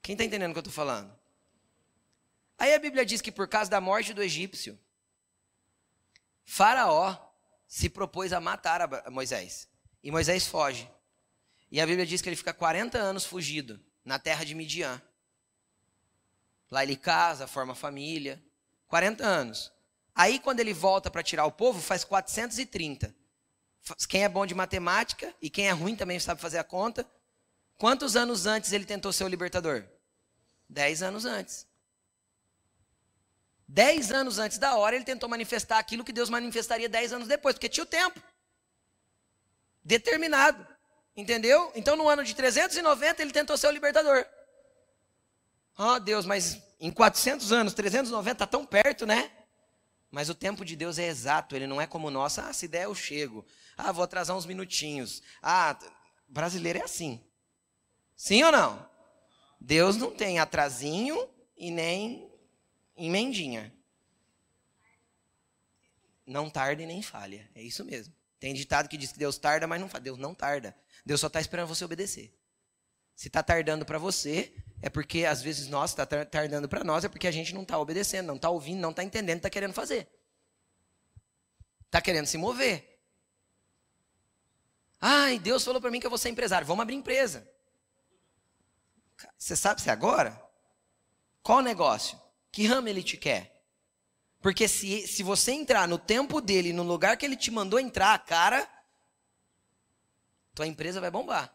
Quem 0.00 0.12
está 0.12 0.22
entendendo 0.22 0.50
o 0.50 0.54
que 0.54 0.58
eu 0.58 0.60
estou 0.60 0.72
falando? 0.72 1.12
Aí 2.56 2.72
a 2.72 2.78
Bíblia 2.78 3.04
diz 3.04 3.20
que 3.20 3.32
por 3.32 3.48
causa 3.48 3.68
da 3.68 3.80
morte 3.80 4.14
do 4.14 4.22
egípcio, 4.22 4.78
Faraó 6.44 7.16
se 7.66 7.88
propôs 7.88 8.32
a 8.32 8.38
matar 8.38 8.88
Moisés. 9.10 9.68
E 10.00 10.12
Moisés 10.12 10.46
foge. 10.46 10.88
E 11.72 11.80
a 11.80 11.86
Bíblia 11.86 12.06
diz 12.06 12.22
que 12.22 12.28
ele 12.28 12.36
fica 12.36 12.54
40 12.54 12.98
anos 12.98 13.24
fugido 13.24 13.84
na 14.04 14.16
terra 14.16 14.44
de 14.44 14.54
Midian. 14.54 15.02
Lá 16.70 16.84
ele 16.84 16.94
casa, 16.94 17.48
forma 17.48 17.74
família. 17.74 18.40
40 18.86 19.26
anos. 19.26 19.72
Aí, 20.14 20.38
quando 20.38 20.60
ele 20.60 20.72
volta 20.72 21.10
para 21.10 21.20
tirar 21.20 21.46
o 21.46 21.50
povo, 21.50 21.82
faz 21.82 22.04
430. 22.04 23.12
Quem 24.08 24.22
é 24.22 24.28
bom 24.28 24.46
de 24.46 24.54
matemática 24.54 25.34
e 25.42 25.50
quem 25.50 25.66
é 25.66 25.72
ruim 25.72 25.96
também 25.96 26.20
sabe 26.20 26.40
fazer 26.40 26.58
a 26.58 26.64
conta. 26.64 27.04
Quantos 27.76 28.16
anos 28.16 28.46
antes 28.46 28.72
ele 28.72 28.84
tentou 28.84 29.12
ser 29.12 29.24
o 29.24 29.28
libertador? 29.28 29.84
Dez 30.68 31.02
anos 31.02 31.24
antes. 31.24 31.66
Dez 33.66 34.12
anos 34.12 34.38
antes 34.38 34.58
da 34.58 34.76
hora, 34.76 34.94
ele 34.94 35.04
tentou 35.04 35.28
manifestar 35.28 35.78
aquilo 35.78 36.04
que 36.04 36.12
Deus 36.12 36.28
manifestaria 36.30 36.88
dez 36.88 37.12
anos 37.12 37.26
depois, 37.26 37.54
porque 37.54 37.68
tinha 37.68 37.84
o 37.84 37.86
tempo. 37.86 38.22
Determinado. 39.82 40.66
Entendeu? 41.16 41.70
Então, 41.74 41.96
no 41.96 42.08
ano 42.08 42.24
de 42.24 42.34
390, 42.34 43.22
ele 43.22 43.32
tentou 43.32 43.56
ser 43.56 43.68
o 43.68 43.70
libertador. 43.70 44.26
Oh, 45.78 45.98
Deus, 45.98 46.26
mas 46.26 46.60
em 46.80 46.90
400 46.90 47.52
anos, 47.52 47.74
390, 47.74 48.32
está 48.32 48.46
tão 48.46 48.64
perto, 48.64 49.06
né? 49.06 49.30
Mas 50.10 50.28
o 50.28 50.34
tempo 50.34 50.64
de 50.64 50.76
Deus 50.76 50.98
é 50.98 51.06
exato, 51.06 51.56
ele 51.56 51.66
não 51.66 51.80
é 51.80 51.86
como 51.86 52.08
o 52.08 52.10
nosso. 52.10 52.40
Ah, 52.40 52.52
se 52.52 52.68
der, 52.68 52.84
eu 52.84 52.94
chego. 52.94 53.44
Ah, 53.76 53.90
vou 53.90 54.04
atrasar 54.04 54.36
uns 54.36 54.46
minutinhos. 54.46 55.22
Ah, 55.42 55.76
brasileiro 56.28 56.78
é 56.78 56.82
assim. 56.82 57.24
Sim 58.16 58.42
ou 58.44 58.52
não? 58.52 58.88
Deus 59.60 59.96
não 59.96 60.14
tem 60.14 60.38
atrasinho 60.38 61.28
e 61.56 61.70
nem 61.70 62.30
emendinha. 62.96 63.74
Não 66.26 66.48
tarda 66.48 66.82
e 66.82 66.86
nem 66.86 67.02
falha. 67.02 67.50
É 67.54 67.62
isso 67.62 67.84
mesmo. 67.84 68.14
Tem 68.38 68.54
ditado 68.54 68.88
que 68.88 68.96
diz 68.96 69.12
que 69.12 69.18
Deus 69.18 69.38
tarda, 69.38 69.66
mas 69.66 69.80
não 69.80 69.88
falha. 69.88 70.04
Deus 70.04 70.18
não 70.18 70.34
tarda. 70.34 70.76
Deus 71.04 71.20
só 71.20 71.26
está 71.26 71.40
esperando 71.40 71.68
você 71.68 71.84
obedecer. 71.84 72.34
Se 73.14 73.28
está 73.28 73.42
tardando 73.42 73.84
para 73.84 73.98
você, 73.98 74.54
é 74.82 74.90
porque 74.90 75.24
às 75.24 75.40
vezes 75.40 75.68
nós 75.68 75.90
está 75.90 76.04
tardando 76.04 76.68
para 76.68 76.82
nós, 76.82 77.04
é 77.04 77.08
porque 77.08 77.28
a 77.28 77.30
gente 77.30 77.54
não 77.54 77.62
está 77.62 77.78
obedecendo, 77.78 78.26
não 78.26 78.36
está 78.36 78.50
ouvindo, 78.50 78.80
não 78.80 78.90
está 78.90 79.04
entendendo, 79.04 79.38
está 79.38 79.50
querendo 79.50 79.72
fazer. 79.72 80.08
Está 81.86 82.00
querendo 82.02 82.26
se 82.26 82.36
mover. 82.36 83.00
Ai, 85.00 85.38
Deus 85.38 85.64
falou 85.64 85.80
para 85.80 85.90
mim 85.90 86.00
que 86.00 86.06
eu 86.06 86.10
vou 86.10 86.18
ser 86.18 86.30
empresário. 86.30 86.66
Vamos 86.66 86.82
abrir 86.82 86.96
empresa. 86.96 87.48
Você 89.38 89.54
sabe 89.54 89.80
se 89.80 89.88
é 89.88 89.92
agora? 89.92 90.40
Qual 91.42 91.58
o 91.58 91.62
negócio? 91.62 92.20
Que 92.50 92.66
ramo 92.66 92.88
ele 92.88 93.02
te 93.02 93.16
quer? 93.16 93.54
Porque 94.40 94.68
se, 94.68 95.06
se 95.06 95.22
você 95.22 95.52
entrar 95.52 95.88
no 95.88 95.98
tempo 95.98 96.40
dele, 96.40 96.72
no 96.72 96.82
lugar 96.82 97.16
que 97.16 97.24
ele 97.24 97.36
te 97.36 97.50
mandou 97.50 97.80
entrar, 97.80 98.18
cara, 98.24 98.68
tua 100.54 100.66
empresa 100.66 101.00
vai 101.00 101.10
bombar. 101.10 101.54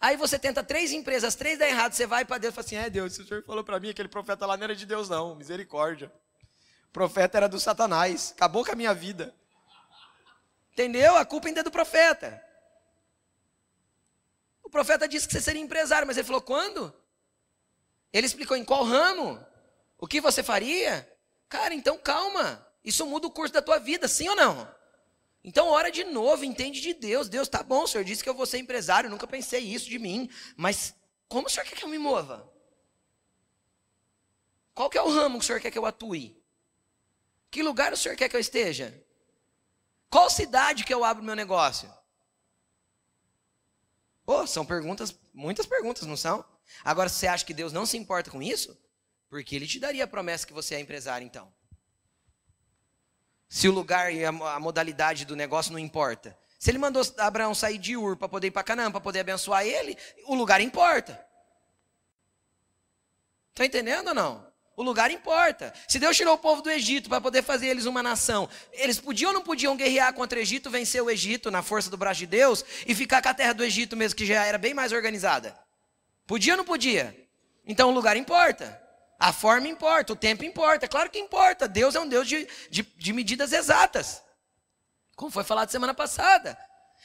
Aí 0.00 0.16
você 0.16 0.38
tenta 0.38 0.62
três 0.62 0.92
empresas, 0.92 1.34
três 1.34 1.58
dá 1.58 1.66
errado, 1.66 1.92
você 1.92 2.06
vai 2.06 2.24
para 2.24 2.38
Deus 2.38 2.52
e 2.52 2.54
fala 2.54 2.66
assim: 2.66 2.76
é 2.76 2.88
Deus, 2.88 3.18
o 3.18 3.26
senhor 3.26 3.44
falou 3.44 3.64
para 3.64 3.80
mim 3.80 3.90
aquele 3.90 4.08
profeta 4.08 4.46
lá 4.46 4.56
não 4.56 4.64
era 4.64 4.76
de 4.76 4.86
Deus, 4.86 5.08
não, 5.08 5.34
misericórdia. 5.34 6.12
O 6.88 6.92
profeta 6.92 7.38
era 7.38 7.48
do 7.48 7.60
Satanás, 7.60 8.32
acabou 8.34 8.64
com 8.64 8.72
a 8.72 8.76
minha 8.76 8.94
vida. 8.94 9.34
Entendeu? 10.72 11.16
A 11.16 11.24
culpa 11.24 11.48
ainda 11.48 11.60
é 11.60 11.62
do 11.62 11.70
profeta. 11.70 12.42
O 14.70 14.78
profeta 14.80 15.08
disse 15.08 15.26
que 15.26 15.32
você 15.32 15.40
seria 15.40 15.60
empresário, 15.60 16.06
mas 16.06 16.16
ele 16.16 16.28
falou 16.28 16.40
quando? 16.40 16.94
Ele 18.12 18.24
explicou 18.24 18.56
em 18.56 18.64
qual 18.64 18.84
ramo? 18.84 19.44
O 19.98 20.06
que 20.06 20.20
você 20.20 20.44
faria? 20.44 21.12
Cara, 21.48 21.74
então 21.74 21.98
calma. 21.98 22.64
Isso 22.84 23.04
muda 23.04 23.26
o 23.26 23.32
curso 23.32 23.52
da 23.52 23.60
tua 23.60 23.80
vida, 23.80 24.06
sim 24.06 24.28
ou 24.28 24.36
não? 24.36 24.72
Então 25.42 25.66
ora 25.66 25.90
de 25.90 26.04
novo, 26.04 26.44
entende 26.44 26.80
de 26.80 26.94
Deus. 26.94 27.28
Deus, 27.28 27.48
tá 27.48 27.64
bom, 27.64 27.82
o 27.82 27.88
senhor 27.88 28.04
disse 28.04 28.22
que 28.22 28.28
eu 28.28 28.34
vou 28.34 28.46
ser 28.46 28.58
empresário, 28.58 29.10
nunca 29.10 29.26
pensei 29.26 29.60
isso 29.60 29.90
de 29.90 29.98
mim. 29.98 30.30
Mas 30.56 30.94
como 31.28 31.48
o 31.48 31.50
senhor 31.50 31.66
quer 31.66 31.74
que 31.74 31.84
eu 31.84 31.88
me 31.88 31.98
mova? 31.98 32.48
Qual 34.72 34.88
que 34.88 34.98
é 34.98 35.02
o 35.02 35.10
ramo 35.10 35.40
que 35.40 35.44
o 35.44 35.46
senhor 35.48 35.60
quer 35.60 35.72
que 35.72 35.78
eu 35.78 35.84
atue? 35.84 36.40
Que 37.50 37.60
lugar 37.60 37.92
o 37.92 37.96
senhor 37.96 38.14
quer 38.14 38.28
que 38.28 38.36
eu 38.36 38.40
esteja? 38.40 39.04
Qual 40.08 40.30
cidade 40.30 40.84
que 40.84 40.94
eu 40.94 41.02
abro 41.02 41.24
meu 41.24 41.34
negócio? 41.34 41.92
Oh, 44.32 44.46
são 44.46 44.64
perguntas, 44.64 45.12
muitas 45.34 45.66
perguntas, 45.66 46.06
não 46.06 46.16
são? 46.16 46.44
Agora, 46.84 47.08
você 47.08 47.26
acha 47.26 47.44
que 47.44 47.52
Deus 47.52 47.72
não 47.72 47.84
se 47.84 47.96
importa 47.96 48.30
com 48.30 48.40
isso? 48.40 48.80
Porque 49.28 49.56
Ele 49.56 49.66
te 49.66 49.80
daria 49.80 50.04
a 50.04 50.06
promessa 50.06 50.46
que 50.46 50.52
você 50.52 50.76
é 50.76 50.80
empresário, 50.80 51.26
então. 51.26 51.52
Se 53.48 53.68
o 53.68 53.72
lugar 53.72 54.14
e 54.14 54.24
a, 54.24 54.30
modalidade 54.30 55.24
do 55.24 55.34
negócio 55.34 55.72
não 55.72 55.80
importa. 55.80 56.38
Se 56.60 56.70
Ele 56.70 56.78
mandou 56.78 57.02
Abraão 57.18 57.52
sair 57.56 57.76
de 57.76 57.96
Ur 57.96 58.16
para 58.16 58.28
poder 58.28 58.46
ir 58.46 58.50
para 58.52 58.62
Canaã, 58.62 58.88
para 58.92 59.00
poder 59.00 59.18
abençoar 59.18 59.66
ele, 59.66 59.98
o 60.26 60.36
lugar 60.36 60.60
importa. 60.60 61.26
Está 63.50 63.66
entendendo 63.66 64.08
ou 64.08 64.14
não? 64.14 64.49
O 64.80 64.82
lugar 64.82 65.10
importa. 65.10 65.74
Se 65.86 65.98
Deus 65.98 66.16
tirou 66.16 66.32
o 66.32 66.38
povo 66.38 66.62
do 66.62 66.70
Egito 66.70 67.10
para 67.10 67.20
poder 67.20 67.42
fazer 67.42 67.66
eles 67.66 67.84
uma 67.84 68.02
nação, 68.02 68.48
eles 68.72 68.98
podiam 68.98 69.28
ou 69.28 69.34
não 69.34 69.42
podiam 69.42 69.76
guerrear 69.76 70.10
contra 70.14 70.38
o 70.38 70.40
Egito, 70.40 70.70
vencer 70.70 71.02
o 71.02 71.10
Egito 71.10 71.50
na 71.50 71.62
força 71.62 71.90
do 71.90 71.98
braço 71.98 72.20
de 72.20 72.26
Deus 72.26 72.64
e 72.86 72.94
ficar 72.94 73.20
com 73.20 73.28
a 73.28 73.34
terra 73.34 73.52
do 73.52 73.62
Egito 73.62 73.94
mesmo, 73.94 74.16
que 74.16 74.24
já 74.24 74.42
era 74.42 74.56
bem 74.56 74.72
mais 74.72 74.90
organizada? 74.90 75.54
Podia 76.26 76.54
ou 76.54 76.56
não 76.56 76.64
podia? 76.64 77.14
Então 77.66 77.90
o 77.90 77.92
lugar 77.92 78.16
importa. 78.16 78.82
A 79.18 79.34
forma 79.34 79.68
importa, 79.68 80.14
o 80.14 80.16
tempo 80.16 80.46
importa. 80.46 80.88
Claro 80.88 81.10
que 81.10 81.18
importa. 81.18 81.68
Deus 81.68 81.94
é 81.94 82.00
um 82.00 82.08
Deus 82.08 82.26
de, 82.26 82.48
de, 82.70 82.82
de 82.82 83.12
medidas 83.12 83.52
exatas. 83.52 84.22
Como 85.14 85.30
foi 85.30 85.44
falado 85.44 85.68
semana 85.68 85.92
passada. 85.92 86.56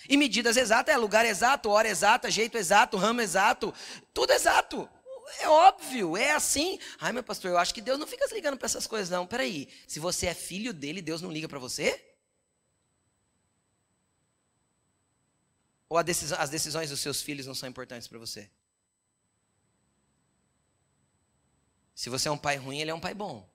E 0.07 0.15
medidas 0.15 0.55
exatas 0.55 0.95
é 0.95 0.97
lugar 0.97 1.25
exato, 1.25 1.69
hora 1.69 1.89
exata, 1.89 2.31
jeito 2.31 2.57
exato, 2.57 2.95
ramo 2.95 3.19
exato, 3.19 3.73
tudo 4.13 4.31
exato 4.31 4.89
é 5.39 5.49
óbvio, 5.49 6.15
é 6.17 6.31
assim. 6.31 6.79
Ai, 6.99 7.11
meu 7.11 7.23
pastor, 7.23 7.51
eu 7.51 7.57
acho 7.57 7.73
que 7.73 7.81
Deus 7.81 7.99
não 7.99 8.07
fica 8.07 8.27
se 8.27 8.33
ligando 8.33 8.57
para 8.57 8.65
essas 8.65 8.87
coisas, 8.87 9.09
não. 9.09 9.25
Peraí, 9.25 9.69
se 9.87 9.99
você 9.99 10.27
é 10.27 10.33
filho 10.33 10.73
dele, 10.73 11.01
Deus 11.01 11.21
não 11.21 11.31
liga 11.31 11.47
para 11.47 11.59
você? 11.59 12.15
Ou 15.87 16.03
decisão, 16.03 16.39
as 16.39 16.49
decisões 16.49 16.89
dos 16.89 16.99
seus 16.99 17.21
filhos 17.21 17.45
não 17.45 17.55
são 17.55 17.69
importantes 17.69 18.07
para 18.07 18.19
você? 18.19 18.49
Se 21.93 22.09
você 22.09 22.27
é 22.27 22.31
um 22.31 22.37
pai 22.37 22.57
ruim, 22.57 22.79
ele 22.79 22.91
é 22.91 22.93
um 22.93 22.99
pai 22.99 23.13
bom. 23.13 23.49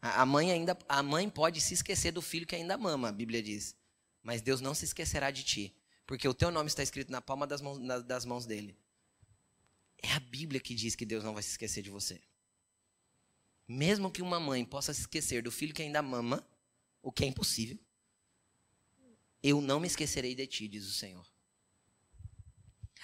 A 0.00 0.26
mãe 0.26 0.50
ainda, 0.52 0.76
a 0.88 1.02
mãe 1.02 1.30
pode 1.30 1.60
se 1.60 1.72
esquecer 1.72 2.10
do 2.12 2.20
filho 2.20 2.46
que 2.46 2.54
ainda 2.54 2.76
mama, 2.76 3.08
a 3.08 3.12
Bíblia 3.12 3.42
diz. 3.42 3.76
Mas 4.22 4.42
Deus 4.42 4.60
não 4.60 4.74
se 4.74 4.84
esquecerá 4.84 5.30
de 5.30 5.42
ti, 5.42 5.76
porque 6.06 6.28
o 6.28 6.34
teu 6.34 6.50
nome 6.50 6.66
está 6.66 6.82
escrito 6.82 7.10
na 7.10 7.22
palma 7.22 7.46
das 7.46 7.60
mãos, 7.60 7.78
das 8.04 8.24
mãos 8.24 8.44
dele. 8.44 8.76
É 10.04 10.12
a 10.12 10.20
Bíblia 10.20 10.60
que 10.60 10.74
diz 10.74 10.94
que 10.94 11.06
Deus 11.06 11.24
não 11.24 11.32
vai 11.32 11.42
se 11.42 11.52
esquecer 11.52 11.82
de 11.82 11.88
você. 11.88 12.20
Mesmo 13.66 14.12
que 14.12 14.20
uma 14.20 14.38
mãe 14.38 14.62
possa 14.62 14.92
se 14.92 15.00
esquecer 15.00 15.42
do 15.42 15.50
filho 15.50 15.72
que 15.72 15.80
ainda 15.80 16.02
mama, 16.02 16.46
o 17.00 17.10
que 17.10 17.24
é 17.24 17.26
impossível, 17.26 17.78
eu 19.42 19.62
não 19.62 19.80
me 19.80 19.86
esquecerei 19.86 20.34
de 20.34 20.46
ti, 20.46 20.68
diz 20.68 20.86
o 20.86 20.92
Senhor. 20.92 21.26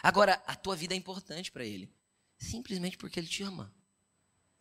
Agora, 0.02 0.34
a 0.46 0.54
tua 0.54 0.76
vida 0.76 0.92
é 0.92 0.96
importante 0.96 1.50
para 1.50 1.64
Ele, 1.64 1.90
simplesmente 2.36 2.98
porque 2.98 3.18
Ele 3.18 3.26
te 3.26 3.42
ama, 3.42 3.74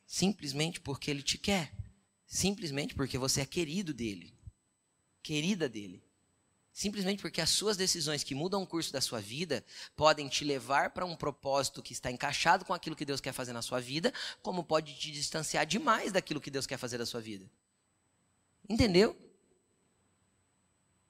simplesmente 0.05 0.79
porque 0.79 1.11
Ele 1.11 1.21
te 1.21 1.37
quer, 1.37 1.75
simplesmente 2.25 2.95
porque 2.95 3.17
você 3.17 3.41
é 3.41 3.45
querido 3.45 3.93
dele, 3.93 4.33
querida 5.21 5.67
dele. 5.67 6.08
Simplesmente 6.79 7.21
porque 7.21 7.41
as 7.41 7.49
suas 7.49 7.75
decisões 7.75 8.23
que 8.23 8.33
mudam 8.33 8.63
o 8.63 8.65
curso 8.65 8.93
da 8.93 9.01
sua 9.01 9.19
vida 9.19 9.65
podem 9.97 10.29
te 10.29 10.45
levar 10.45 10.91
para 10.91 11.05
um 11.05 11.13
propósito 11.13 11.83
que 11.83 11.91
está 11.91 12.09
encaixado 12.09 12.63
com 12.63 12.73
aquilo 12.73 12.95
que 12.95 13.03
Deus 13.03 13.19
quer 13.19 13.33
fazer 13.33 13.51
na 13.51 13.61
sua 13.61 13.81
vida, 13.81 14.13
como 14.41 14.63
pode 14.63 14.97
te 14.97 15.11
distanciar 15.11 15.65
demais 15.65 16.13
daquilo 16.13 16.39
que 16.39 16.49
Deus 16.49 16.65
quer 16.65 16.77
fazer 16.77 16.97
da 16.97 17.05
sua 17.05 17.19
vida. 17.19 17.51
Entendeu? 18.69 19.13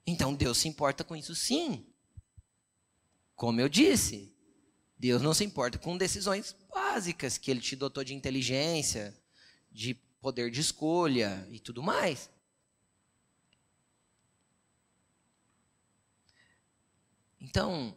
Então 0.04 0.34
Deus 0.34 0.58
se 0.58 0.66
importa 0.66 1.04
com 1.04 1.14
isso 1.14 1.36
sim. 1.36 1.86
Como 3.36 3.60
eu 3.60 3.68
disse, 3.68 4.34
Deus 4.98 5.22
não 5.22 5.32
se 5.32 5.44
importa 5.44 5.78
com 5.78 5.96
decisões 5.96 6.52
básicas 6.68 7.38
que 7.38 7.48
Ele 7.48 7.60
te 7.60 7.76
dotou 7.76 8.02
de 8.02 8.12
inteligência, 8.12 9.16
de 9.70 9.94
poder 10.20 10.50
de 10.50 10.62
escolha 10.62 11.46
e 11.48 11.60
tudo 11.60 11.80
mais. 11.80 12.28
Então, 17.40 17.96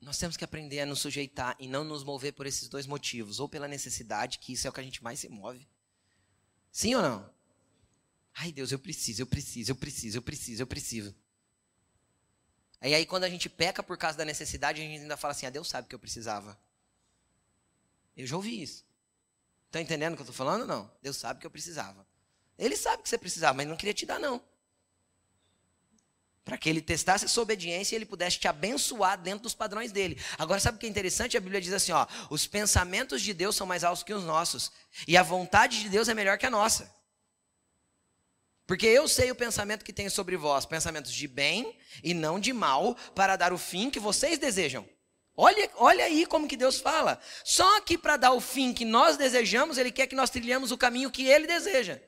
nós 0.00 0.18
temos 0.18 0.36
que 0.36 0.44
aprender 0.44 0.80
a 0.80 0.86
nos 0.86 1.00
sujeitar 1.00 1.56
e 1.58 1.68
não 1.68 1.84
nos 1.84 2.02
mover 2.02 2.32
por 2.32 2.46
esses 2.46 2.68
dois 2.68 2.86
motivos, 2.86 3.40
ou 3.40 3.48
pela 3.48 3.68
necessidade, 3.68 4.38
que 4.38 4.52
isso 4.52 4.66
é 4.66 4.70
o 4.70 4.72
que 4.72 4.80
a 4.80 4.84
gente 4.84 5.02
mais 5.02 5.20
se 5.20 5.28
move. 5.28 5.68
Sim 6.70 6.94
ou 6.94 7.02
não? 7.02 7.30
Ai, 8.34 8.52
Deus, 8.52 8.70
eu 8.70 8.78
preciso, 8.78 9.22
eu 9.22 9.26
preciso, 9.26 9.72
eu 9.72 9.76
preciso, 9.76 10.18
eu 10.18 10.22
preciso, 10.22 10.62
eu 10.62 10.66
preciso. 10.66 11.14
Aí, 12.80 12.94
aí 12.94 13.04
quando 13.04 13.24
a 13.24 13.28
gente 13.28 13.48
peca 13.48 13.82
por 13.82 13.96
causa 13.98 14.16
da 14.16 14.24
necessidade, 14.24 14.80
a 14.80 14.84
gente 14.84 15.02
ainda 15.02 15.16
fala 15.16 15.32
assim: 15.32 15.46
ah, 15.46 15.50
Deus 15.50 15.68
sabe 15.68 15.88
que 15.88 15.94
eu 15.94 15.98
precisava. 15.98 16.58
Eu 18.16 18.26
já 18.26 18.36
ouvi 18.36 18.62
isso. 18.62 18.86
Está 19.66 19.80
entendendo 19.80 20.12
o 20.12 20.16
que 20.16 20.22
eu 20.22 20.24
estou 20.24 20.34
falando 20.34 20.66
não? 20.66 20.90
Deus 21.02 21.16
sabe 21.16 21.40
que 21.40 21.46
eu 21.46 21.50
precisava. 21.50 22.06
Ele 22.56 22.76
sabe 22.76 23.02
que 23.02 23.08
você 23.08 23.18
precisava, 23.18 23.56
mas 23.56 23.66
não 23.66 23.76
queria 23.76 23.94
te 23.94 24.06
dar, 24.06 24.18
não. 24.18 24.42
Para 26.48 26.56
que 26.56 26.66
ele 26.66 26.80
testasse 26.80 27.26
a 27.26 27.28
sua 27.28 27.42
obediência 27.42 27.94
e 27.94 27.98
ele 27.98 28.06
pudesse 28.06 28.38
te 28.38 28.48
abençoar 28.48 29.20
dentro 29.20 29.40
dos 29.40 29.54
padrões 29.54 29.92
dele. 29.92 30.18
Agora, 30.38 30.58
sabe 30.58 30.78
o 30.78 30.80
que 30.80 30.86
é 30.86 30.88
interessante? 30.88 31.36
A 31.36 31.40
Bíblia 31.40 31.60
diz 31.60 31.74
assim: 31.74 31.92
ó, 31.92 32.06
os 32.30 32.46
pensamentos 32.46 33.20
de 33.20 33.34
Deus 33.34 33.54
são 33.54 33.66
mais 33.66 33.84
altos 33.84 34.02
que 34.02 34.14
os 34.14 34.24
nossos, 34.24 34.72
e 35.06 35.14
a 35.14 35.22
vontade 35.22 35.78
de 35.82 35.90
Deus 35.90 36.08
é 36.08 36.14
melhor 36.14 36.38
que 36.38 36.46
a 36.46 36.50
nossa. 36.50 36.90
Porque 38.66 38.86
eu 38.86 39.06
sei 39.06 39.30
o 39.30 39.34
pensamento 39.34 39.84
que 39.84 39.92
tenho 39.92 40.10
sobre 40.10 40.38
vós, 40.38 40.64
pensamentos 40.64 41.12
de 41.12 41.28
bem 41.28 41.76
e 42.02 42.14
não 42.14 42.40
de 42.40 42.54
mal, 42.54 42.96
para 43.14 43.36
dar 43.36 43.52
o 43.52 43.58
fim 43.58 43.90
que 43.90 44.00
vocês 44.00 44.38
desejam. 44.38 44.88
Olha, 45.36 45.70
olha 45.74 46.06
aí 46.06 46.24
como 46.24 46.48
que 46.48 46.56
Deus 46.56 46.80
fala. 46.80 47.20
Só 47.44 47.78
que 47.82 47.98
para 47.98 48.16
dar 48.16 48.32
o 48.32 48.40
fim 48.40 48.72
que 48.72 48.86
nós 48.86 49.18
desejamos, 49.18 49.76
Ele 49.76 49.92
quer 49.92 50.06
que 50.06 50.16
nós 50.16 50.30
trilhemos 50.30 50.72
o 50.72 50.78
caminho 50.78 51.10
que 51.10 51.26
Ele 51.26 51.46
deseja. 51.46 52.00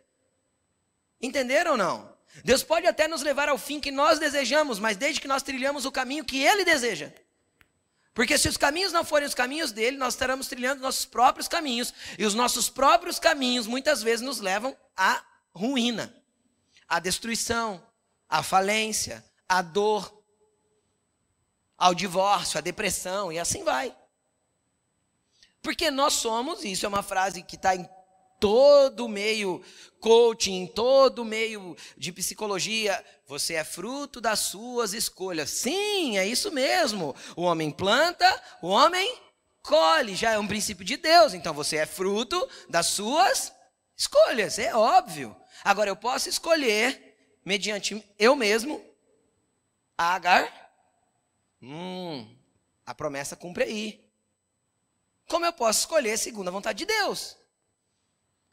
Entenderam 1.21 1.73
ou 1.73 1.77
não? 1.77 2.20
Deus 2.45 2.63
pode 2.63 2.87
até 2.87 3.09
nos 3.09 3.23
levar 3.23 3.49
ao 3.49 3.59
fim 3.59 3.81
que 3.81 3.91
nós 3.91 4.19
desejamos, 4.19 4.79
mas 4.79 4.97
desde 4.97 5.21
que 5.21 5.29
nós 5.29 5.43
trilhamos 5.43 5.85
o 5.85 5.93
caminho 5.93 6.25
que 6.25 6.41
Ele 6.43 6.65
deseja. 6.65 7.13
Porque 8.15 8.37
se 8.37 8.49
os 8.49 8.57
caminhos 8.57 8.93
não 8.93 9.05
forem 9.05 9.27
os 9.27 9.35
caminhos 9.35 9.73
dele, 9.73 9.97
nós 9.97 10.15
estaremos 10.15 10.47
trilhando 10.47 10.83
nossos 10.83 11.05
próprios 11.05 11.49
caminhos. 11.49 11.93
E 12.19 12.25
os 12.25 12.35
nossos 12.35 12.69
próprios 12.69 13.19
caminhos 13.19 13.67
muitas 13.67 14.03
vezes 14.03 14.21
nos 14.21 14.41
levam 14.41 14.77
à 14.97 15.23
ruína, 15.55 16.15
à 16.89 16.99
destruição, 16.99 17.85
à 18.29 18.43
falência, 18.43 19.25
à 19.49 19.63
dor, 19.63 20.23
ao 21.77 21.95
divórcio, 21.95 22.59
à 22.59 22.61
depressão, 22.61 23.33
e 23.33 23.39
assim 23.39 23.65
vai. 23.65 23.97
Porque 25.63 25.91
nós 25.91 26.15
somos, 26.15 26.65
e 26.65 26.73
isso 26.73 26.87
é 26.87 26.89
uma 26.89 27.03
frase 27.03 27.43
que 27.43 27.57
está 27.57 27.75
em 27.75 27.89
todo 28.41 29.09
meio 29.09 29.63
coaching, 30.01 30.67
todo 30.67 31.25
meio 31.25 31.77
de 31.97 32.11
psicologia, 32.11 33.05
você 33.27 33.55
é 33.55 33.65
fruto 33.65 34.21
das 34.21 34.41
suas 34.41 34.95
escolhas. 34.95 35.51
Sim, 35.51 36.19
é 36.19 36.27
isso 36.27 36.51
mesmo. 36.51 37.15
O 37.37 37.43
homem 37.43 37.71
planta, 37.71 38.43
o 38.63 38.69
homem 38.69 39.17
colhe. 39.63 40.17
Já 40.17 40.33
é 40.33 40.39
um 40.39 40.49
princípio 40.49 40.85
de 40.85 40.97
Deus. 40.97 41.35
Então 41.35 41.55
você 41.55 41.77
é 41.77 41.87
fruto 41.87 42.49
das 42.69 42.87
suas 42.87 43.53
escolhas, 43.97 44.59
é 44.59 44.75
óbvio. 44.75 45.37
Agora 45.63 45.91
eu 45.91 45.97
posso 45.97 46.29
escolher, 46.29 47.39
mediante 47.45 48.03
eu 48.19 48.35
mesmo, 48.35 48.83
a 49.97 50.15
Agar. 50.15 50.61
Hum, 51.63 52.27
a 52.87 52.95
promessa 52.95 53.37
cumpre 53.37 53.65
aí. 53.65 54.11
Como 55.29 55.45
eu 55.45 55.53
posso 55.53 55.81
escolher 55.81 56.17
segundo 56.19 56.49
a 56.49 56.51
vontade 56.51 56.79
de 56.79 56.87
Deus? 56.87 57.37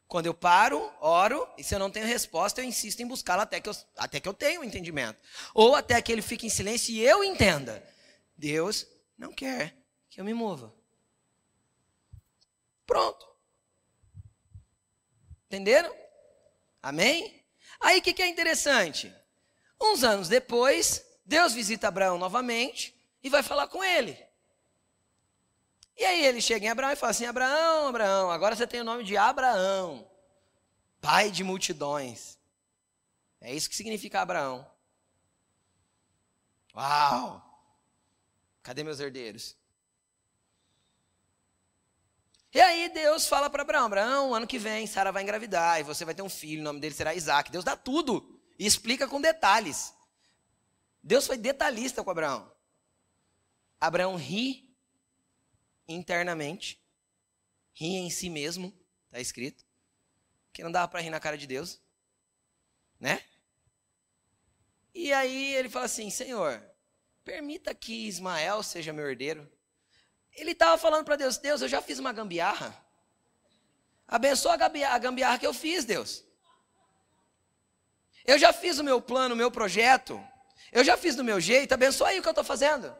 Quando 0.08 0.24
eu 0.24 0.32
paro, 0.32 0.90
oro, 1.00 1.46
e 1.58 1.62
se 1.62 1.74
eu 1.74 1.78
não 1.78 1.90
tenho 1.90 2.06
resposta, 2.06 2.62
eu 2.62 2.64
insisto 2.64 3.00
em 3.00 3.06
buscá-la 3.06 3.42
até, 3.42 3.60
que 3.60 3.68
eu, 3.68 3.76
até 3.94 4.18
que 4.18 4.26
eu 4.26 4.32
tenha 4.32 4.58
o 4.58 4.62
um 4.62 4.64
entendimento. 4.64 5.20
Ou 5.52 5.76
até 5.76 6.00
que 6.00 6.10
ele 6.10 6.22
fique 6.22 6.46
em 6.46 6.50
silêncio 6.50 6.94
e 6.94 7.04
eu 7.04 7.22
entenda. 7.22 7.86
Deus 8.34 8.86
não 9.18 9.32
quer 9.32 9.76
que 10.08 10.18
eu 10.18 10.24
me 10.24 10.32
mova. 10.32 10.74
Pronto. 12.86 13.28
Entenderam? 15.46 15.94
Amém? 16.82 17.44
Aí 17.78 17.98
o 17.98 18.02
que, 18.02 18.14
que 18.14 18.22
é 18.22 18.28
interessante? 18.28 19.14
Uns 19.78 20.02
anos 20.02 20.26
depois, 20.26 21.04
Deus 21.24 21.52
visita 21.52 21.88
Abraão 21.88 22.16
novamente 22.16 22.98
e 23.22 23.28
vai 23.28 23.42
falar 23.42 23.68
com 23.68 23.84
ele. 23.84 24.18
E 25.98 26.04
aí 26.04 26.24
ele 26.24 26.40
chega 26.40 26.64
em 26.64 26.68
Abraão 26.68 26.92
e 26.92 26.96
fala 26.96 27.10
assim: 27.10 27.26
Abraão, 27.26 27.88
Abraão, 27.88 28.30
agora 28.30 28.54
você 28.54 28.68
tem 28.68 28.80
o 28.80 28.84
nome 28.84 29.02
de 29.02 29.16
Abraão, 29.16 30.08
pai 31.00 31.28
de 31.28 31.42
multidões. 31.42 32.38
É 33.40 33.52
isso 33.52 33.68
que 33.68 33.74
significa 33.74 34.20
Abraão. 34.20 34.64
Uau! 36.72 37.44
Cadê 38.62 38.84
meus 38.84 39.00
herdeiros? 39.00 39.56
E 42.54 42.60
aí 42.60 42.88
Deus 42.90 43.26
fala 43.26 43.50
para 43.50 43.62
Abraão: 43.62 43.86
Abraão, 43.86 44.34
ano 44.34 44.46
que 44.46 44.58
vem 44.58 44.86
Sara 44.86 45.10
vai 45.10 45.24
engravidar 45.24 45.80
e 45.80 45.82
você 45.82 46.04
vai 46.04 46.14
ter 46.14 46.22
um 46.22 46.28
filho, 46.28 46.60
o 46.60 46.64
nome 46.64 46.78
dele 46.78 46.94
será 46.94 47.12
Isaac. 47.12 47.50
Deus 47.50 47.64
dá 47.64 47.76
tudo 47.76 48.40
e 48.56 48.64
explica 48.64 49.08
com 49.08 49.20
detalhes. 49.20 49.92
Deus 51.02 51.26
foi 51.26 51.36
detalhista 51.36 52.04
com 52.04 52.10
Abraão. 52.10 52.52
Abraão 53.80 54.14
ri 54.14 54.67
internamente, 55.88 56.80
ria 57.72 57.98
em 57.98 58.10
si 58.10 58.28
mesmo, 58.28 58.72
está 59.06 59.20
escrito, 59.20 59.64
que 60.52 60.62
não 60.62 60.70
dava 60.70 60.88
para 60.88 61.00
rir 61.00 61.10
na 61.10 61.18
cara 61.18 61.38
de 61.38 61.46
Deus, 61.46 61.80
né? 63.00 63.22
E 64.94 65.12
aí 65.12 65.54
ele 65.54 65.68
fala 65.68 65.86
assim: 65.86 66.10
Senhor, 66.10 66.62
permita 67.24 67.74
que 67.74 68.06
Ismael 68.06 68.62
seja 68.62 68.92
meu 68.92 69.08
herdeiro. 69.08 69.50
Ele 70.32 70.52
estava 70.52 70.76
falando 70.76 71.04
para 71.04 71.16
Deus: 71.16 71.38
Deus, 71.38 71.62
eu 71.62 71.68
já 71.68 71.80
fiz 71.80 71.98
uma 71.98 72.12
gambiarra. 72.12 72.76
Abençoa 74.06 74.54
a 74.54 74.98
gambiarra, 74.98 75.38
que 75.38 75.46
eu 75.46 75.52
fiz, 75.52 75.84
Deus. 75.84 76.24
Eu 78.24 78.38
já 78.38 78.52
fiz 78.52 78.78
o 78.78 78.84
meu 78.84 79.00
plano, 79.00 79.34
o 79.34 79.38
meu 79.38 79.50
projeto. 79.50 80.22
Eu 80.72 80.82
já 80.82 80.96
fiz 80.96 81.14
do 81.14 81.24
meu 81.24 81.40
jeito. 81.40 81.72
Abençoa 81.72 82.08
aí 82.08 82.18
o 82.18 82.22
que 82.22 82.28
eu 82.28 82.32
estou 82.32 82.44
fazendo. 82.44 82.94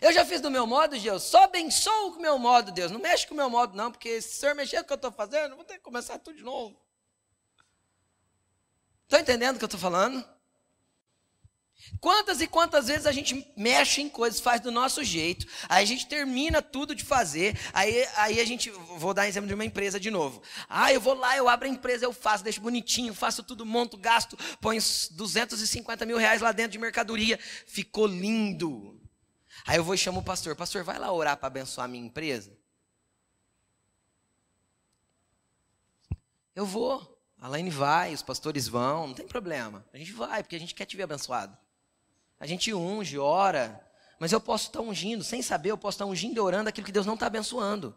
Eu 0.00 0.12
já 0.12 0.24
fiz 0.24 0.40
do 0.40 0.50
meu 0.50 0.66
modo, 0.66 0.98
Deus. 0.98 1.22
Só 1.22 1.44
abençoa 1.44 2.16
o 2.16 2.20
meu 2.20 2.38
modo, 2.38 2.70
Deus. 2.70 2.90
Não 2.90 3.00
mexe 3.00 3.26
com 3.26 3.34
o 3.34 3.36
meu 3.36 3.48
modo, 3.48 3.76
não, 3.76 3.90
porque 3.90 4.20
se 4.20 4.36
o 4.36 4.40
senhor 4.40 4.54
mexer 4.54 4.78
com 4.78 4.82
o 4.82 4.86
que 4.86 4.92
eu 4.92 4.96
estou 4.96 5.12
fazendo, 5.12 5.56
vou 5.56 5.64
ter 5.64 5.74
que 5.74 5.80
começar 5.80 6.18
tudo 6.18 6.36
de 6.36 6.42
novo. 6.42 6.76
Estão 9.04 9.20
entendendo 9.20 9.56
o 9.56 9.58
que 9.58 9.64
eu 9.64 9.68
estou 9.68 9.80
falando? 9.80 10.24
Quantas 12.00 12.40
e 12.40 12.46
quantas 12.46 12.88
vezes 12.88 13.06
a 13.06 13.12
gente 13.12 13.46
mexe 13.56 14.00
em 14.00 14.08
coisas, 14.08 14.40
faz 14.40 14.60
do 14.60 14.72
nosso 14.72 15.04
jeito, 15.04 15.46
aí 15.68 15.84
a 15.84 15.86
gente 15.86 16.06
termina 16.06 16.60
tudo 16.60 16.94
de 16.94 17.04
fazer, 17.04 17.58
aí, 17.72 18.06
aí 18.16 18.40
a 18.40 18.44
gente, 18.44 18.70
vou 18.70 19.14
dar 19.14 19.28
exemplo 19.28 19.46
de 19.46 19.54
uma 19.54 19.64
empresa 19.64 20.00
de 20.00 20.10
novo. 20.10 20.42
Ah, 20.68 20.92
eu 20.92 21.00
vou 21.00 21.14
lá, 21.14 21.36
eu 21.36 21.48
abro 21.48 21.68
a 21.68 21.70
empresa, 21.70 22.04
eu 22.04 22.12
faço, 22.12 22.42
deixo 22.42 22.60
bonitinho, 22.60 23.14
faço 23.14 23.42
tudo, 23.42 23.64
monto, 23.64 23.96
gasto, 23.96 24.36
ponho 24.60 24.80
250 25.12 26.04
mil 26.04 26.16
reais 26.16 26.40
lá 26.40 26.50
dentro 26.50 26.72
de 26.72 26.78
mercadoria, 26.78 27.38
ficou 27.66 28.06
lindo. 28.06 29.05
Aí 29.66 29.78
eu 29.78 29.84
vou 29.84 29.94
e 29.94 29.98
chamo 29.98 30.20
o 30.20 30.22
pastor. 30.22 30.54
Pastor, 30.54 30.84
vai 30.84 30.98
lá 30.98 31.10
orar 31.10 31.36
para 31.36 31.48
abençoar 31.48 31.86
a 31.86 31.88
minha 31.88 32.06
empresa? 32.06 32.56
Eu 36.54 36.64
vou. 36.64 37.14
A 37.38 37.48
Laine 37.48 37.68
vai, 37.68 38.14
os 38.14 38.22
pastores 38.22 38.68
vão, 38.68 39.08
não 39.08 39.14
tem 39.14 39.26
problema. 39.26 39.84
A 39.92 39.98
gente 39.98 40.12
vai, 40.12 40.42
porque 40.42 40.56
a 40.56 40.58
gente 40.58 40.74
quer 40.74 40.86
te 40.86 40.96
ver 40.96 41.02
abençoado. 41.02 41.56
A 42.38 42.46
gente 42.46 42.72
unge, 42.72 43.18
ora. 43.18 43.84
Mas 44.18 44.32
eu 44.32 44.40
posso 44.40 44.68
estar 44.68 44.80
ungindo, 44.80 45.22
sem 45.22 45.42
saber, 45.42 45.70
eu 45.70 45.78
posso 45.78 45.96
estar 45.96 46.06
ungindo 46.06 46.36
e 46.36 46.40
orando 46.40 46.68
aquilo 46.68 46.86
que 46.86 46.92
Deus 46.92 47.04
não 47.04 47.14
está 47.14 47.26
abençoando. 47.26 47.94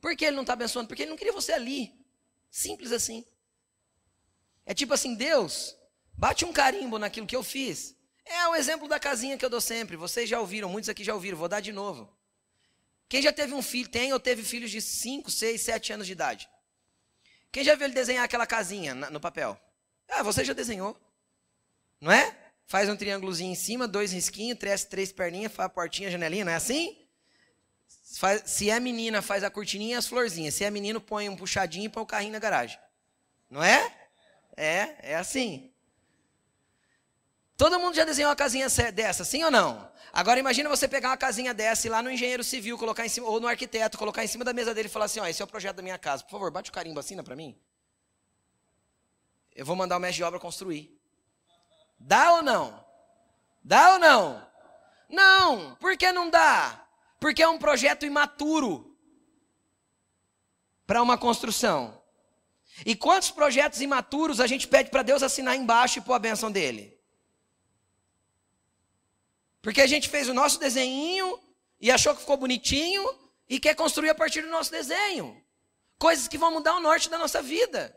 Por 0.00 0.16
que 0.16 0.24
ele 0.24 0.36
não 0.36 0.42
está 0.42 0.54
abençoando? 0.54 0.88
Porque 0.88 1.02
ele 1.02 1.10
não 1.10 1.16
queria 1.16 1.32
você 1.32 1.52
ali. 1.52 1.94
Simples 2.50 2.90
assim. 2.90 3.24
É 4.64 4.74
tipo 4.74 4.94
assim, 4.94 5.14
Deus, 5.14 5.76
bate 6.14 6.44
um 6.44 6.52
carimbo 6.52 6.98
naquilo 6.98 7.26
que 7.26 7.36
eu 7.36 7.42
fiz. 7.42 7.97
É 8.28 8.48
o 8.48 8.54
exemplo 8.54 8.86
da 8.86 9.00
casinha 9.00 9.38
que 9.38 9.44
eu 9.44 9.50
dou 9.50 9.60
sempre. 9.60 9.96
Vocês 9.96 10.28
já 10.28 10.38
ouviram, 10.38 10.68
muitos 10.68 10.88
aqui 10.88 11.02
já 11.02 11.14
ouviram, 11.14 11.38
vou 11.38 11.48
dar 11.48 11.60
de 11.60 11.72
novo. 11.72 12.08
Quem 13.08 13.22
já 13.22 13.32
teve 13.32 13.54
um 13.54 13.62
filho, 13.62 13.88
tem 13.88 14.12
ou 14.12 14.20
teve 14.20 14.42
filhos 14.42 14.70
de 14.70 14.82
5, 14.82 15.30
6, 15.30 15.60
7 15.60 15.92
anos 15.94 16.06
de 16.06 16.12
idade? 16.12 16.48
Quem 17.50 17.64
já 17.64 17.74
viu 17.74 17.86
ele 17.86 17.94
desenhar 17.94 18.24
aquela 18.24 18.46
casinha 18.46 18.94
no 18.94 19.18
papel? 19.18 19.58
Ah, 20.08 20.22
você 20.22 20.44
já 20.44 20.52
desenhou. 20.52 20.96
Não 22.00 22.12
é? 22.12 22.36
Faz 22.66 22.88
um 22.88 22.96
triângulozinho 22.96 23.50
em 23.50 23.54
cima, 23.54 23.88
dois 23.88 24.12
risquinhos, 24.12 24.58
três, 24.58 24.84
três 24.84 25.10
perninhas, 25.10 25.52
faz 25.52 25.66
a 25.66 25.70
portinha, 25.70 26.08
a 26.08 26.12
janelinha, 26.12 26.44
não 26.44 26.52
é 26.52 26.56
assim? 26.56 26.98
Faz, 28.16 28.42
se 28.44 28.68
é 28.68 28.78
menina, 28.78 29.22
faz 29.22 29.42
a 29.42 29.50
cortininha 29.50 29.94
e 29.94 29.98
as 29.98 30.06
florzinhas. 30.06 30.54
Se 30.54 30.64
é 30.64 30.70
menino, 30.70 31.00
põe 31.00 31.30
um 31.30 31.36
puxadinho 31.36 31.86
e 31.86 31.88
põe 31.88 32.02
o 32.02 32.06
carrinho 32.06 32.32
na 32.32 32.38
garagem. 32.38 32.78
Não 33.50 33.62
é? 33.62 33.90
É, 34.54 35.12
é 35.12 35.16
assim. 35.16 35.72
Todo 37.58 37.80
mundo 37.80 37.96
já 37.96 38.04
desenhou 38.04 38.30
uma 38.30 38.36
casinha 38.36 38.68
dessa, 38.92 39.24
sim 39.24 39.42
ou 39.42 39.50
não? 39.50 39.90
Agora 40.12 40.38
imagina 40.38 40.68
você 40.68 40.86
pegar 40.86 41.08
uma 41.08 41.16
casinha 41.16 41.52
dessa 41.52 41.88
e 41.88 41.90
lá 41.90 42.00
no 42.00 42.08
engenheiro 42.08 42.44
civil, 42.44 42.78
colocar 42.78 43.04
em 43.04 43.08
cima, 43.08 43.26
ou 43.26 43.40
no 43.40 43.48
arquiteto, 43.48 43.98
colocar 43.98 44.22
em 44.22 44.28
cima 44.28 44.44
da 44.44 44.52
mesa 44.52 44.72
dele 44.72 44.86
e 44.86 44.90
falar 44.90 45.06
assim, 45.06 45.18
ó, 45.18 45.26
esse 45.26 45.42
é 45.42 45.44
o 45.44 45.48
projeto 45.48 45.74
da 45.74 45.82
minha 45.82 45.98
casa. 45.98 46.22
Por 46.22 46.30
favor, 46.30 46.52
bate 46.52 46.70
o 46.70 46.72
carimbo, 46.72 47.00
assina 47.00 47.20
para 47.20 47.34
mim. 47.34 47.58
Eu 49.56 49.66
vou 49.66 49.74
mandar 49.74 49.96
o 49.96 50.00
mestre 50.00 50.18
de 50.18 50.22
obra 50.22 50.38
construir. 50.38 50.96
Dá 51.98 52.34
ou 52.34 52.42
não? 52.42 52.84
Dá 53.64 53.94
ou 53.94 53.98
não? 53.98 54.48
Não. 55.08 55.74
Por 55.80 55.96
que 55.96 56.12
não 56.12 56.30
dá? 56.30 56.86
Porque 57.18 57.42
é 57.42 57.48
um 57.48 57.58
projeto 57.58 58.06
imaturo 58.06 58.96
para 60.86 61.02
uma 61.02 61.18
construção. 61.18 62.00
E 62.86 62.94
quantos 62.94 63.32
projetos 63.32 63.80
imaturos 63.80 64.38
a 64.40 64.46
gente 64.46 64.68
pede 64.68 64.90
para 64.90 65.02
Deus 65.02 65.24
assinar 65.24 65.56
embaixo 65.56 65.98
e 65.98 66.02
pôr 66.02 66.14
a 66.14 66.20
bênção 66.20 66.52
dele? 66.52 66.97
Porque 69.60 69.80
a 69.80 69.86
gente 69.86 70.08
fez 70.08 70.28
o 70.28 70.34
nosso 70.34 70.58
desenho 70.58 71.38
e 71.80 71.90
achou 71.90 72.14
que 72.14 72.20
ficou 72.20 72.36
bonitinho 72.36 73.04
e 73.48 73.58
quer 73.58 73.74
construir 73.74 74.10
a 74.10 74.14
partir 74.14 74.42
do 74.42 74.48
nosso 74.48 74.70
desenho. 74.70 75.36
Coisas 75.98 76.28
que 76.28 76.38
vão 76.38 76.52
mudar 76.52 76.76
o 76.76 76.80
norte 76.80 77.10
da 77.10 77.18
nossa 77.18 77.42
vida. 77.42 77.94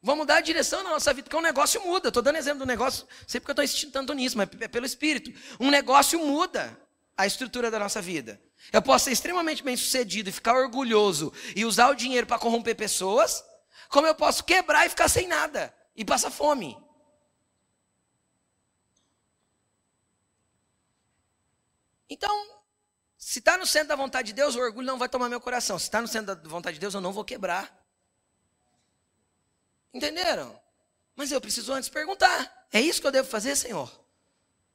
Vão 0.00 0.14
mudar 0.14 0.36
a 0.36 0.40
direção 0.40 0.84
da 0.84 0.90
nossa 0.90 1.12
vida, 1.12 1.24
porque 1.24 1.36
um 1.36 1.40
negócio 1.40 1.82
muda. 1.84 2.08
Estou 2.08 2.22
dando 2.22 2.36
exemplo 2.36 2.60
do 2.60 2.66
negócio, 2.66 3.06
sei 3.26 3.40
porque 3.40 3.50
eu 3.50 3.54
estou 3.54 3.64
insistindo 3.64 3.92
tanto 3.92 4.12
nisso, 4.12 4.38
mas 4.38 4.48
é 4.60 4.68
pelo 4.68 4.86
Espírito. 4.86 5.32
Um 5.58 5.70
negócio 5.70 6.24
muda 6.24 6.78
a 7.16 7.26
estrutura 7.26 7.68
da 7.68 7.80
nossa 7.80 8.00
vida. 8.00 8.40
Eu 8.72 8.80
posso 8.80 9.06
ser 9.06 9.12
extremamente 9.12 9.62
bem 9.62 9.76
sucedido 9.76 10.28
e 10.28 10.32
ficar 10.32 10.54
orgulhoso 10.54 11.32
e 11.56 11.64
usar 11.64 11.90
o 11.90 11.94
dinheiro 11.94 12.28
para 12.28 12.38
corromper 12.38 12.76
pessoas, 12.76 13.42
como 13.88 14.06
eu 14.06 14.14
posso 14.14 14.44
quebrar 14.44 14.86
e 14.86 14.90
ficar 14.90 15.08
sem 15.08 15.26
nada 15.26 15.74
e 15.96 16.04
passar 16.04 16.30
fome. 16.30 16.76
Então, 22.08 22.58
se 23.16 23.40
está 23.40 23.58
no 23.58 23.66
centro 23.66 23.88
da 23.88 23.96
vontade 23.96 24.28
de 24.28 24.34
Deus, 24.34 24.54
o 24.54 24.60
orgulho 24.60 24.86
não 24.86 24.98
vai 24.98 25.08
tomar 25.08 25.28
meu 25.28 25.40
coração. 25.40 25.78
Se 25.78 25.86
está 25.86 26.00
no 26.00 26.08
centro 26.08 26.36
da 26.36 26.48
vontade 26.48 26.74
de 26.74 26.80
Deus, 26.80 26.94
eu 26.94 27.00
não 27.00 27.12
vou 27.12 27.24
quebrar. 27.24 27.76
Entenderam? 29.92 30.58
Mas 31.16 31.32
eu 31.32 31.40
preciso 31.40 31.72
antes 31.72 31.88
perguntar: 31.88 32.68
é 32.72 32.80
isso 32.80 33.00
que 33.00 33.06
eu 33.06 33.12
devo 33.12 33.28
fazer, 33.28 33.56
Senhor? 33.56 33.90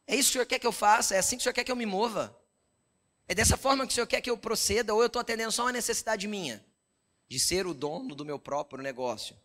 É 0.06 0.16
isso 0.16 0.30
que 0.30 0.32
o 0.32 0.34
Senhor 0.34 0.46
quer 0.46 0.60
que 0.60 0.68
eu 0.68 0.72
faça? 0.72 1.16
É 1.16 1.20
assim 1.20 1.38
que 1.38 1.42
o 1.42 1.44
Senhor 1.44 1.54
quer 1.54 1.64
que 1.64 1.72
eu 1.72 1.76
me 1.76 1.86
mova? 1.86 2.38
É 3.28 3.34
dessa 3.34 3.56
forma 3.56 3.86
que 3.88 3.94
o 3.94 3.96
Senhor 3.96 4.08
quer 4.08 4.20
que 4.20 4.30
eu 4.30 4.38
proceda? 4.38 4.94
Ou 4.94 5.02
eu 5.02 5.08
estou 5.08 5.22
atendendo 5.22 5.52
só 5.52 5.64
uma 5.64 5.72
necessidade 5.72 6.28
minha? 6.28 6.64
De 7.30 7.40
ser 7.40 7.66
o 7.66 7.74
dono 7.74 8.14
do 8.14 8.26
meu 8.26 8.38
próprio 8.38 8.84
negócio? 8.84 9.38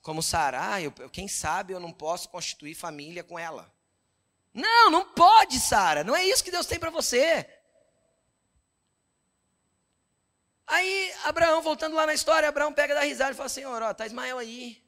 Como 0.00 0.22
Sara, 0.22 0.76
ah, 0.76 1.08
quem 1.10 1.28
sabe 1.28 1.72
eu 1.72 1.80
não 1.80 1.92
posso 1.92 2.28
constituir 2.28 2.74
família 2.74 3.22
com 3.22 3.38
ela. 3.38 3.72
Não, 4.54 4.90
não 4.90 5.04
pode, 5.04 5.58
Sara. 5.58 6.04
Não 6.04 6.14
é 6.14 6.24
isso 6.24 6.44
que 6.44 6.50
Deus 6.50 6.66
tem 6.66 6.78
para 6.78 6.90
você. 6.90 7.48
Aí, 10.66 11.12
Abraão, 11.24 11.60
voltando 11.62 11.96
lá 11.96 12.06
na 12.06 12.14
história, 12.14 12.48
Abraão 12.48 12.72
pega 12.72 12.94
da 12.94 13.02
risada 13.02 13.32
e 13.32 13.34
fala: 13.34 13.48
Senhor, 13.48 13.82
ó, 13.82 13.94
tá 13.94 14.06
Ismael 14.06 14.38
aí. 14.38 14.82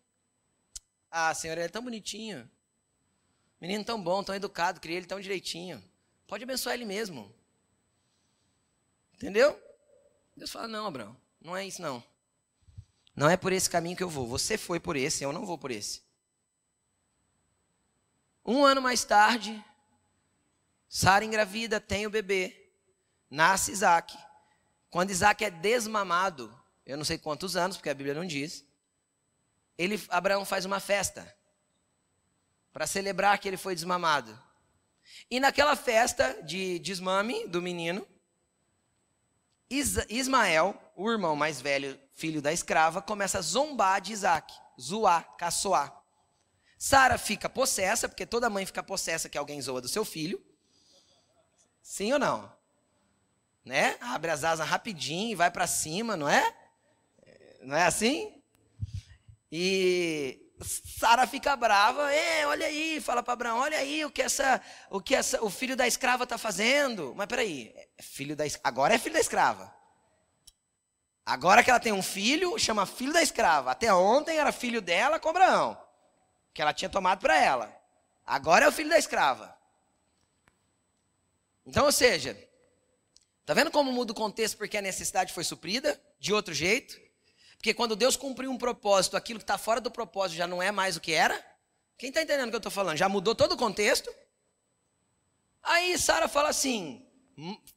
Ah, 1.10 1.32
senhor, 1.34 1.56
ele 1.56 1.66
é 1.66 1.68
tão 1.68 1.82
bonitinho. 1.82 2.50
Menino 3.60 3.84
tão 3.84 4.02
bom, 4.02 4.22
tão 4.22 4.34
educado, 4.34 4.80
criei 4.80 4.98
ele 4.98 5.06
tão 5.06 5.20
direitinho. 5.20 5.82
Pode 6.26 6.44
abençoar 6.44 6.74
ele 6.74 6.84
mesmo. 6.84 7.34
Entendeu? 9.14 9.58
Deus 10.36 10.50
fala: 10.50 10.68
Não, 10.68 10.86
Abraão, 10.86 11.16
não 11.40 11.56
é 11.56 11.66
isso 11.66 11.80
não. 11.80 12.02
Não 13.16 13.30
é 13.30 13.36
por 13.36 13.52
esse 13.52 13.70
caminho 13.70 13.96
que 13.96 14.02
eu 14.02 14.10
vou. 14.10 14.26
Você 14.26 14.58
foi 14.58 14.80
por 14.80 14.96
esse, 14.96 15.22
eu 15.22 15.32
não 15.32 15.46
vou 15.46 15.56
por 15.56 15.70
esse. 15.70 16.03
Um 18.44 18.64
ano 18.64 18.82
mais 18.82 19.04
tarde, 19.04 19.64
Sara 20.88 21.24
engravida, 21.24 21.80
tem 21.80 22.06
o 22.06 22.10
bebê, 22.10 22.70
nasce 23.30 23.72
Isaac. 23.72 24.16
Quando 24.90 25.10
Isaac 25.10 25.44
é 25.44 25.50
desmamado, 25.50 26.54
eu 26.84 26.96
não 26.96 27.04
sei 27.04 27.16
quantos 27.16 27.56
anos, 27.56 27.76
porque 27.76 27.88
a 27.88 27.94
Bíblia 27.94 28.14
não 28.14 28.26
diz, 28.26 28.64
ele, 29.78 30.00
Abraão 30.08 30.44
faz 30.44 30.64
uma 30.64 30.78
festa 30.78 31.34
para 32.72 32.86
celebrar 32.86 33.38
que 33.38 33.48
ele 33.48 33.56
foi 33.56 33.74
desmamado. 33.74 34.38
E 35.30 35.40
naquela 35.40 35.74
festa 35.74 36.42
de 36.42 36.78
desmame 36.80 37.46
do 37.48 37.62
menino, 37.62 38.06
Ismael, 39.70 40.78
o 40.94 41.10
irmão 41.10 41.34
mais 41.34 41.60
velho, 41.60 41.98
filho 42.12 42.42
da 42.42 42.52
escrava, 42.52 43.00
começa 43.00 43.38
a 43.38 43.42
zombar 43.42 44.00
de 44.00 44.12
Isaac, 44.12 44.52
zoar, 44.78 45.36
caçoar. 45.36 46.03
Sara 46.84 47.16
fica 47.16 47.48
possessa, 47.48 48.06
porque 48.06 48.26
toda 48.26 48.50
mãe 48.50 48.66
fica 48.66 48.82
possessa 48.82 49.26
que 49.26 49.38
alguém 49.38 49.58
zoa 49.62 49.80
do 49.80 49.88
seu 49.88 50.04
filho. 50.04 50.38
Sim 51.82 52.12
ou 52.12 52.18
não? 52.18 52.52
Né? 53.64 53.96
Abre 54.02 54.30
as 54.30 54.44
asas 54.44 54.68
rapidinho 54.68 55.32
e 55.32 55.34
vai 55.34 55.50
para 55.50 55.66
cima, 55.66 56.14
não 56.14 56.28
é? 56.28 56.54
Não 57.62 57.74
é 57.74 57.86
assim? 57.86 58.38
E 59.50 60.38
Sara 60.60 61.26
fica 61.26 61.56
brava, 61.56 62.12
é, 62.12 62.46
olha 62.46 62.66
aí, 62.66 63.00
fala 63.00 63.22
para 63.22 63.32
Abraão, 63.32 63.60
olha 63.60 63.78
aí 63.78 64.04
o 64.04 64.10
que 64.10 64.20
essa, 64.20 64.60
o 64.90 65.00
que 65.00 65.14
essa, 65.14 65.42
o 65.42 65.48
filho 65.48 65.74
da 65.74 65.86
escrava 65.86 66.24
está 66.24 66.36
fazendo. 66.36 67.14
Mas 67.16 67.26
peraí, 67.26 67.72
é 67.96 68.02
filho 68.02 68.36
da, 68.36 68.44
agora 68.62 68.94
é 68.94 68.98
filho 68.98 69.14
da 69.14 69.20
escrava. 69.20 69.74
Agora 71.24 71.64
que 71.64 71.70
ela 71.70 71.80
tem 71.80 71.94
um 71.94 72.02
filho, 72.02 72.58
chama 72.58 72.84
filho 72.84 73.14
da 73.14 73.22
escrava. 73.22 73.70
Até 73.70 73.90
ontem 73.94 74.36
era 74.36 74.52
filho 74.52 74.82
dela 74.82 75.18
com 75.18 75.30
Abraão 75.30 75.82
que 76.54 76.62
ela 76.62 76.72
tinha 76.72 76.88
tomado 76.88 77.18
para 77.18 77.36
ela. 77.36 77.76
Agora 78.24 78.64
é 78.64 78.68
o 78.68 78.72
filho 78.72 78.88
da 78.88 78.96
escrava. 78.96 79.54
Então, 81.66 81.84
ou 81.84 81.92
seja, 81.92 82.38
tá 83.44 83.52
vendo 83.52 83.70
como 83.70 83.92
muda 83.92 84.12
o 84.12 84.14
contexto 84.14 84.56
porque 84.56 84.78
a 84.78 84.82
necessidade 84.82 85.32
foi 85.32 85.42
suprida 85.42 86.00
de 86.18 86.32
outro 86.32 86.54
jeito? 86.54 86.98
Porque 87.56 87.74
quando 87.74 87.96
Deus 87.96 88.16
cumpriu 88.16 88.50
um 88.50 88.58
propósito, 88.58 89.16
aquilo 89.16 89.38
que 89.38 89.44
está 89.44 89.58
fora 89.58 89.80
do 89.80 89.90
propósito 89.90 90.36
já 90.36 90.46
não 90.46 90.62
é 90.62 90.70
mais 90.70 90.96
o 90.96 91.00
que 91.00 91.12
era? 91.12 91.44
Quem 91.98 92.10
está 92.10 92.22
entendendo 92.22 92.48
o 92.48 92.50
que 92.50 92.56
eu 92.56 92.58
estou 92.58 92.72
falando? 92.72 92.96
Já 92.96 93.08
mudou 93.08 93.34
todo 93.34 93.52
o 93.52 93.56
contexto? 93.56 94.14
Aí 95.62 95.98
Sara 95.98 96.28
fala 96.28 96.50
assim 96.50 97.04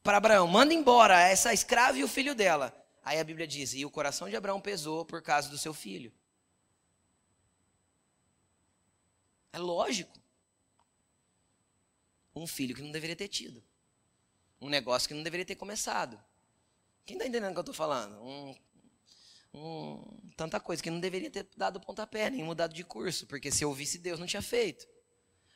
para 0.02 0.18
Abraão: 0.18 0.46
manda 0.46 0.72
embora 0.74 1.20
essa 1.20 1.52
escrava 1.52 1.98
e 1.98 2.04
o 2.04 2.08
filho 2.08 2.34
dela. 2.34 2.74
Aí 3.02 3.18
a 3.18 3.24
Bíblia 3.24 3.46
diz: 3.46 3.72
e 3.72 3.84
o 3.84 3.90
coração 3.90 4.28
de 4.28 4.36
Abraão 4.36 4.60
pesou 4.60 5.04
por 5.04 5.22
causa 5.22 5.48
do 5.48 5.56
seu 5.56 5.72
filho. 5.72 6.12
É 9.52 9.58
lógico. 9.58 10.18
Um 12.34 12.46
filho 12.46 12.74
que 12.74 12.82
não 12.82 12.92
deveria 12.92 13.16
ter 13.16 13.28
tido. 13.28 13.62
Um 14.60 14.68
negócio 14.68 15.08
que 15.08 15.14
não 15.14 15.22
deveria 15.22 15.46
ter 15.46 15.56
começado. 15.56 16.22
Quem 17.04 17.16
está 17.16 17.26
entendendo 17.26 17.50
o 17.50 17.54
que 17.54 17.58
eu 17.58 17.62
estou 17.62 17.74
falando? 17.74 18.20
Um, 18.22 18.54
um, 19.54 20.30
tanta 20.36 20.60
coisa 20.60 20.82
que 20.82 20.90
não 20.90 21.00
deveria 21.00 21.30
ter 21.30 21.48
dado 21.56 21.80
pontapé, 21.80 22.28
nem 22.30 22.44
mudado 22.44 22.74
de 22.74 22.84
curso, 22.84 23.26
porque 23.26 23.50
se 23.50 23.64
eu 23.64 23.70
ouvisse 23.70 23.98
Deus 23.98 24.20
não 24.20 24.26
tinha 24.26 24.42
feito. 24.42 24.86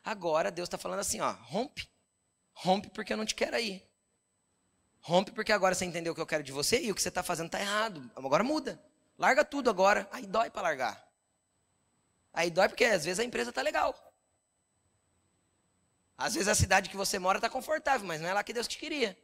Agora 0.03 0.51
Deus 0.51 0.67
está 0.67 0.79
falando 0.79 1.01
assim, 1.01 1.21
ó, 1.21 1.33
rompe. 1.33 1.89
Rompe 2.53 2.91
porque 2.91 3.13
eu 3.13 3.17
não 3.17 3.25
te 3.25 3.35
quero 3.35 3.57
aí. 3.57 3.87
Rompe 5.01 5.33
porque 5.33 5.53
agora 5.53 5.75
você 5.75 5.85
entendeu 5.85 6.13
o 6.13 6.15
que 6.15 6.21
eu 6.21 6.27
quero 6.27 6.43
de 6.43 6.53
você 6.53 6.81
e 6.81 6.91
o 6.91 6.95
que 6.95 7.03
você 7.03 7.09
está 7.09 7.23
fazendo 7.23 7.47
está 7.47 7.61
errado. 7.61 8.11
Agora 8.15 8.45
muda. 8.45 8.83
Larga 9.19 9.45
tudo 9.45 9.69
agora. 9.69 10.09
Aí 10.13 10.27
dói 10.27 10.49
para 10.49 10.63
largar. 10.63 11.12
Aí 12.33 12.51
dói 12.51 12.69
porque 12.69 12.85
às 12.85 13.05
vezes 13.05 13.21
a 13.21 13.25
empresa 13.25 13.51
está 13.51 13.63
legal. 13.63 13.95
Às 16.17 16.35
vezes 16.35 16.49
a 16.49 16.55
cidade 16.55 16.89
que 16.89 16.97
você 16.97 17.19
mora 17.19 17.39
está 17.39 17.51
confortável, 17.51 18.07
mas 18.07 18.21
não 18.21 18.29
é 18.29 18.35
lá 18.35 18.45
que 18.45 18.53
Deus 18.53 18.69
te 18.69 18.79
queria. 18.79 19.19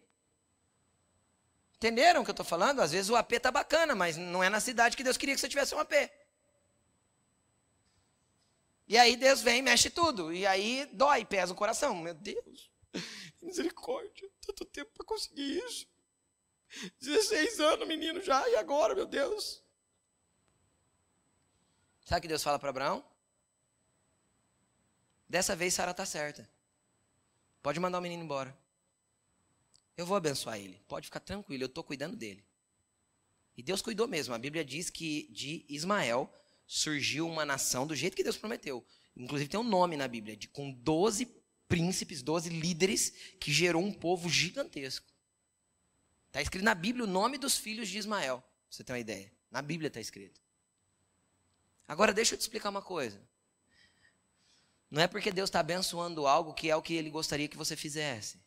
Entenderam 1.76 2.20
o 2.20 2.24
que 2.24 2.30
eu 2.30 2.32
estou 2.32 2.44
falando? 2.44 2.80
Às 2.80 2.90
vezes 2.90 3.08
o 3.08 3.16
AP 3.16 3.32
está 3.32 3.52
bacana, 3.52 3.94
mas 3.94 4.16
não 4.16 4.42
é 4.42 4.48
na 4.48 4.58
cidade 4.58 4.96
que 4.96 5.04
Deus 5.04 5.16
queria 5.16 5.34
que 5.34 5.40
você 5.40 5.48
tivesse 5.48 5.74
um 5.74 5.78
AP. 5.78 5.92
E 8.88 8.98
aí 8.98 9.16
Deus 9.16 9.42
vem 9.42 9.58
e 9.58 9.62
mexe 9.62 9.88
tudo. 9.88 10.32
E 10.32 10.46
aí 10.46 10.88
dói, 10.92 11.24
pesa 11.24 11.52
o 11.52 11.56
coração. 11.56 11.94
Meu 11.94 12.14
Deus, 12.14 12.70
misericórdia, 13.40 14.28
tanto 14.44 14.64
tempo 14.64 14.90
para 14.92 15.06
conseguir 15.06 15.58
isso. 15.58 15.86
16 17.00 17.60
anos, 17.60 17.88
menino 17.88 18.20
já, 18.22 18.46
e 18.48 18.56
agora, 18.56 18.94
meu 18.94 19.06
Deus? 19.06 19.62
Sabe 22.08 22.20
o 22.20 22.22
que 22.22 22.28
Deus 22.28 22.42
fala 22.42 22.58
para 22.58 22.70
Abraão? 22.70 23.04
Dessa 25.28 25.54
vez 25.54 25.74
Sara 25.74 25.90
está 25.90 26.06
certa. 26.06 26.48
Pode 27.62 27.78
mandar 27.78 27.98
o 27.98 28.00
menino 28.00 28.24
embora. 28.24 28.58
Eu 29.94 30.06
vou 30.06 30.16
abençoar 30.16 30.56
ele. 30.56 30.80
Pode 30.88 31.04
ficar 31.04 31.20
tranquilo, 31.20 31.64
eu 31.64 31.66
estou 31.66 31.84
cuidando 31.84 32.16
dele. 32.16 32.42
E 33.58 33.62
Deus 33.62 33.82
cuidou 33.82 34.08
mesmo. 34.08 34.32
A 34.32 34.38
Bíblia 34.38 34.64
diz 34.64 34.88
que 34.88 35.28
de 35.30 35.66
Ismael 35.68 36.32
surgiu 36.66 37.28
uma 37.28 37.44
nação 37.44 37.86
do 37.86 37.94
jeito 37.94 38.16
que 38.16 38.24
Deus 38.24 38.38
prometeu. 38.38 38.82
Inclusive 39.14 39.50
tem 39.50 39.60
um 39.60 39.62
nome 39.62 39.94
na 39.94 40.08
Bíblia, 40.08 40.34
de, 40.34 40.48
com 40.48 40.72
12 40.72 41.28
príncipes, 41.68 42.22
12 42.22 42.48
líderes, 42.48 43.10
que 43.38 43.52
gerou 43.52 43.82
um 43.82 43.92
povo 43.92 44.30
gigantesco. 44.30 45.06
Está 46.28 46.40
escrito 46.40 46.64
na 46.64 46.74
Bíblia 46.74 47.04
o 47.04 47.06
nome 47.06 47.36
dos 47.36 47.58
filhos 47.58 47.86
de 47.86 47.98
Ismael, 47.98 48.38
pra 48.38 48.48
você 48.70 48.82
ter 48.82 48.94
uma 48.94 48.98
ideia. 48.98 49.30
Na 49.50 49.60
Bíblia 49.60 49.88
está 49.88 50.00
escrito. 50.00 50.47
Agora, 51.88 52.12
deixa 52.12 52.34
eu 52.34 52.38
te 52.38 52.42
explicar 52.42 52.68
uma 52.68 52.82
coisa. 52.82 53.18
Não 54.90 55.00
é 55.00 55.06
porque 55.06 55.32
Deus 55.32 55.48
está 55.48 55.60
abençoando 55.60 56.26
algo 56.26 56.52
que 56.52 56.70
é 56.70 56.76
o 56.76 56.82
que 56.82 56.94
Ele 56.94 57.08
gostaria 57.08 57.48
que 57.48 57.56
você 57.56 57.74
fizesse. 57.74 58.38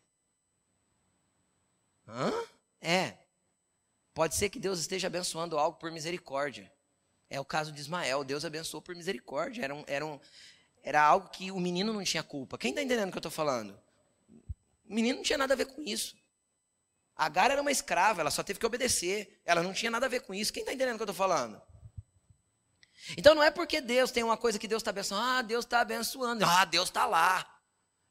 Hã? 2.08 2.32
É. 2.80 3.18
Pode 4.14 4.36
ser 4.36 4.50
que 4.50 4.60
Deus 4.60 4.80
esteja 4.80 5.08
abençoando 5.08 5.58
algo 5.58 5.80
por 5.80 5.92
misericórdia. 5.92 6.72
É 7.30 7.40
o 7.40 7.46
caso 7.46 7.72
de 7.72 7.80
Ismael. 7.80 8.24
Deus 8.24 8.46
abençoou 8.46 8.82
por 8.82 8.96
misericórdia. 8.96 9.64
Era, 9.64 9.74
um, 9.74 9.84
era, 9.88 10.06
um, 10.06 10.20
era 10.84 11.02
algo 11.02 11.30
que 11.30 11.52
o 11.52 11.60
menino 11.60 11.92
não 11.94 12.04
tinha 12.04 12.22
culpa. 12.22 12.58
Quem 12.60 12.70
está 12.72 12.84
entendendo 12.84 13.10
o 13.10 13.12
que 13.12 13.18
eu 13.18 13.22
estou 13.22 13.32
falando? 13.32 13.80
O 14.88 14.94
menino 14.94 15.18
não 15.18 15.24
tinha 15.24 15.38
nada 15.38 15.54
a 15.54 15.58
ver 15.58 15.66
com 15.66 15.82
isso. 15.82 16.16
Agar 17.16 17.50
era 17.50 17.62
uma 17.62 17.72
escrava, 17.72 18.22
ela 18.22 18.32
só 18.32 18.44
teve 18.44 18.60
que 18.60 18.66
obedecer. 18.66 19.42
Ela 19.46 19.64
não 19.64 19.74
tinha 19.74 19.90
nada 19.90 20.06
a 20.06 20.10
ver 20.10 20.22
com 20.22 20.34
isso. 20.34 20.52
Quem 20.52 20.62
está 20.62 20.74
entendendo 20.74 20.96
o 20.96 20.98
que 20.98 21.04
eu 21.04 21.12
estou 21.12 21.16
falando? 21.16 21.62
Então 23.18 23.36
não 23.36 23.44
é 23.44 23.52
porque 23.52 23.82
Deus 23.82 24.12
tem 24.12 24.24
uma 24.24 24.38
coisa 24.38 24.60
que 24.60 24.68
Deus 24.68 24.82
está 24.82 24.92
abençoando, 24.92 25.24
ah, 25.24 25.42
Deus 25.42 25.66
está 25.66 25.82
abençoando, 25.82 26.46
ah, 26.46 26.66
Deus 26.66 26.90
está 26.90 27.06
lá. 27.06 27.60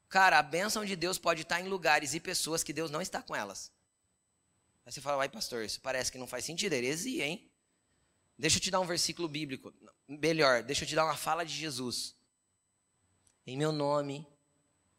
Cara, 0.09 0.39
a 0.39 0.43
bênção 0.43 0.83
de 0.83 0.95
Deus 0.95 1.17
pode 1.17 1.43
estar 1.43 1.59
em 1.61 1.67
lugares 1.67 2.13
e 2.13 2.19
pessoas 2.19 2.63
que 2.63 2.73
Deus 2.73 2.91
não 2.91 3.01
está 3.01 3.21
com 3.21 3.35
elas. 3.35 3.71
Aí 4.85 4.91
você 4.91 4.99
fala, 4.99 5.17
vai 5.17 5.29
pastor, 5.29 5.63
isso 5.63 5.79
parece 5.79 6.11
que 6.11 6.17
não 6.17 6.27
faz 6.27 6.43
sentido, 6.43 6.73
é 6.73 6.77
heresia, 6.77 7.25
hein? 7.25 7.49
Deixa 8.37 8.57
eu 8.57 8.61
te 8.61 8.71
dar 8.71 8.79
um 8.79 8.85
versículo 8.85 9.27
bíblico. 9.27 9.73
Melhor, 10.07 10.63
deixa 10.63 10.83
eu 10.83 10.87
te 10.87 10.95
dar 10.95 11.05
uma 11.05 11.15
fala 11.15 11.45
de 11.45 11.53
Jesus. 11.53 12.15
Em 13.45 13.55
meu 13.55 13.71
nome 13.71 14.27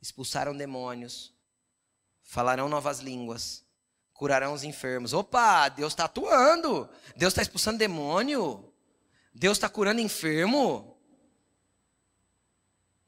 expulsaram 0.01 0.57
demônios, 0.57 1.33
falarão 2.23 2.69
novas 2.69 2.99
línguas, 2.99 3.65
curarão 4.13 4.53
os 4.53 4.65
enfermos. 4.65 5.13
Opa, 5.13 5.69
Deus 5.69 5.93
está 5.93 6.05
atuando. 6.05 6.89
Deus 7.17 7.33
está 7.33 7.43
expulsando 7.43 7.79
demônio. 7.79 8.72
Deus 9.35 9.57
está 9.57 9.69
curando 9.69 10.01
enfermo. 10.01 10.97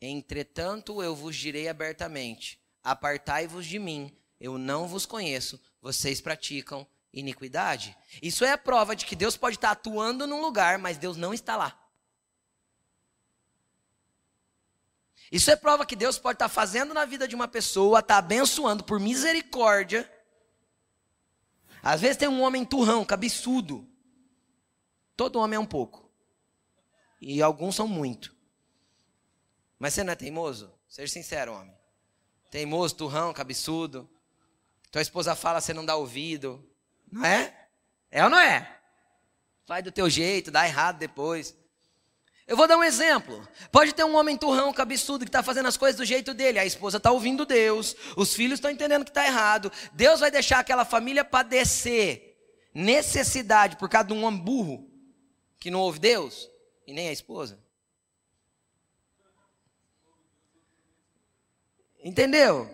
Entretanto, 0.00 1.02
eu 1.02 1.14
vos 1.14 1.36
direi 1.36 1.68
abertamente: 1.68 2.60
apartai-vos 2.82 3.66
de 3.66 3.78
mim, 3.78 4.16
eu 4.40 4.58
não 4.58 4.88
vos 4.88 5.06
conheço, 5.06 5.60
vocês 5.80 6.20
praticam 6.20 6.86
iniquidade. 7.12 7.96
Isso 8.20 8.44
é 8.44 8.52
a 8.52 8.58
prova 8.58 8.96
de 8.96 9.06
que 9.06 9.14
Deus 9.14 9.36
pode 9.36 9.56
estar 9.56 9.70
atuando 9.70 10.26
num 10.26 10.40
lugar, 10.40 10.78
mas 10.78 10.98
Deus 10.98 11.16
não 11.16 11.32
está 11.32 11.56
lá. 11.56 11.80
Isso 15.30 15.50
é 15.50 15.56
prova 15.56 15.86
que 15.86 15.96
Deus 15.96 16.18
pode 16.18 16.36
estar 16.36 16.48
fazendo 16.48 16.94
na 16.94 17.04
vida 17.04 17.26
de 17.26 17.34
uma 17.34 17.48
pessoa, 17.48 18.00
está 18.00 18.18
abençoando 18.18 18.84
por 18.84 19.00
misericórdia. 19.00 20.10
Às 21.82 22.00
vezes 22.00 22.16
tem 22.16 22.28
um 22.28 22.42
homem 22.42 22.64
turrão, 22.64 23.04
cabeçudo. 23.04 23.88
Todo 25.16 25.38
homem 25.38 25.56
é 25.56 25.60
um 25.60 25.66
pouco. 25.66 26.03
E 27.26 27.40
alguns 27.40 27.74
são 27.74 27.88
muito. 27.88 28.36
Mas 29.78 29.94
você 29.94 30.04
não 30.04 30.12
é 30.12 30.16
teimoso? 30.16 30.70
Seja 30.86 31.10
sincero, 31.10 31.54
homem. 31.54 31.74
Teimoso, 32.50 32.94
turrão, 32.94 33.32
cabeçudo. 33.32 34.08
Tua 34.90 35.00
esposa 35.00 35.34
fala, 35.34 35.58
você 35.58 35.72
não 35.72 35.86
dá 35.86 35.96
ouvido. 35.96 36.62
Não 37.10 37.24
é? 37.24 37.68
É 38.10 38.22
ou 38.22 38.28
não 38.28 38.38
é? 38.38 38.78
Faz 39.64 39.82
do 39.82 39.90
teu 39.90 40.10
jeito, 40.10 40.50
dá 40.50 40.66
errado 40.66 40.98
depois. 40.98 41.56
Eu 42.46 42.58
vou 42.58 42.68
dar 42.68 42.76
um 42.76 42.84
exemplo. 42.84 43.48
Pode 43.72 43.94
ter 43.94 44.04
um 44.04 44.16
homem 44.16 44.36
turrão, 44.36 44.70
cabeçudo, 44.70 45.24
que 45.24 45.30
está 45.30 45.42
fazendo 45.42 45.66
as 45.66 45.78
coisas 45.78 45.96
do 45.96 46.04
jeito 46.04 46.34
dele. 46.34 46.58
A 46.58 46.66
esposa 46.66 46.98
está 46.98 47.10
ouvindo 47.10 47.46
Deus. 47.46 47.96
Os 48.18 48.34
filhos 48.34 48.58
estão 48.58 48.70
entendendo 48.70 49.02
que 49.02 49.10
está 49.10 49.24
errado. 49.24 49.72
Deus 49.94 50.20
vai 50.20 50.30
deixar 50.30 50.58
aquela 50.58 50.84
família 50.84 51.24
padecer 51.24 52.36
necessidade 52.74 53.76
por 53.76 53.88
causa 53.88 54.08
de 54.08 54.12
um 54.12 54.24
homem 54.24 54.40
burro 54.40 54.90
que 55.58 55.70
não 55.70 55.80
ouve 55.80 55.98
Deus 55.98 56.52
e 56.86 56.92
nem 56.92 57.08
a 57.08 57.12
esposa. 57.12 57.58
Entendeu? 62.02 62.68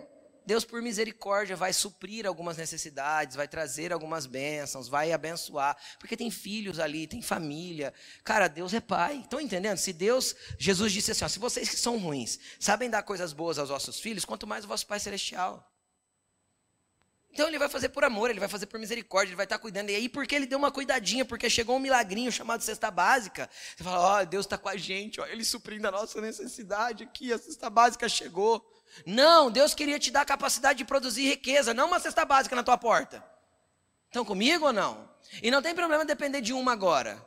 Deus, 0.45 0.65
por 0.65 0.81
misericórdia, 0.81 1.55
vai 1.55 1.71
suprir 1.71 2.25
algumas 2.25 2.57
necessidades, 2.57 3.37
vai 3.37 3.47
trazer 3.47 3.93
algumas 3.93 4.25
bênçãos, 4.25 4.89
vai 4.89 5.13
abençoar, 5.13 5.77
porque 5.99 6.17
tem 6.17 6.29
filhos 6.29 6.79
ali, 6.79 7.07
tem 7.07 7.21
família. 7.21 7.93
Cara, 8.23 8.49
Deus 8.49 8.73
é 8.73 8.81
pai. 8.81 9.19
Estão 9.19 9.39
entendendo? 9.39 9.77
Se 9.77 9.93
Deus, 9.93 10.35
Jesus 10.57 10.91
disse 10.91 11.11
assim: 11.11 11.23
ó, 11.23 11.29
se 11.29 11.39
vocês 11.39 11.69
que 11.69 11.75
são 11.77 11.97
ruins 11.97 12.37
sabem 12.59 12.89
dar 12.89 13.03
coisas 13.03 13.31
boas 13.31 13.57
aos 13.57 13.69
vossos 13.69 13.99
filhos, 13.99 14.25
quanto 14.25 14.45
mais 14.45 14.65
o 14.65 14.67
vosso 14.67 14.85
Pai 14.85 14.99
Celestial. 14.99 15.70
Então 17.33 17.47
ele 17.47 17.57
vai 17.57 17.69
fazer 17.69 17.89
por 17.89 18.03
amor, 18.03 18.29
ele 18.29 18.39
vai 18.39 18.49
fazer 18.49 18.65
por 18.65 18.79
misericórdia, 18.79 19.29
ele 19.29 19.37
vai 19.37 19.45
estar 19.45 19.57
cuidando. 19.57 19.89
E 19.89 19.95
aí, 19.95 20.09
porque 20.09 20.35
ele 20.35 20.45
deu 20.45 20.57
uma 20.57 20.71
cuidadinha, 20.71 21.23
porque 21.23 21.49
chegou 21.49 21.77
um 21.77 21.79
milagrinho 21.79 22.31
chamado 22.31 22.61
cesta 22.61 22.91
básica, 22.91 23.49
você 23.75 23.83
fala: 23.83 23.99
ó, 23.99 24.21
oh, 24.21 24.25
Deus 24.25 24.45
está 24.45 24.57
com 24.57 24.67
a 24.67 24.75
gente, 24.75 25.21
ó, 25.21 25.25
ele 25.25 25.45
suprindo 25.45 25.87
a 25.87 25.91
nossa 25.91 26.19
necessidade 26.19 27.03
aqui, 27.03 27.31
a 27.31 27.37
cesta 27.37 27.69
básica 27.69 28.09
chegou. 28.09 28.65
Não, 29.05 29.49
Deus 29.49 29.73
queria 29.73 29.97
te 29.97 30.11
dar 30.11 30.21
a 30.21 30.25
capacidade 30.25 30.79
de 30.79 30.85
produzir 30.85 31.25
riqueza, 31.25 31.73
não 31.73 31.87
uma 31.87 31.99
cesta 31.99 32.25
básica 32.25 32.55
na 32.55 32.63
tua 32.63 32.77
porta. 32.77 33.23
Estão 34.07 34.25
comigo 34.25 34.65
ou 34.65 34.73
não? 34.73 35.09
E 35.41 35.49
não 35.49 35.61
tem 35.61 35.73
problema 35.73 36.03
depender 36.03 36.41
de 36.41 36.51
uma 36.51 36.73
agora. 36.73 37.25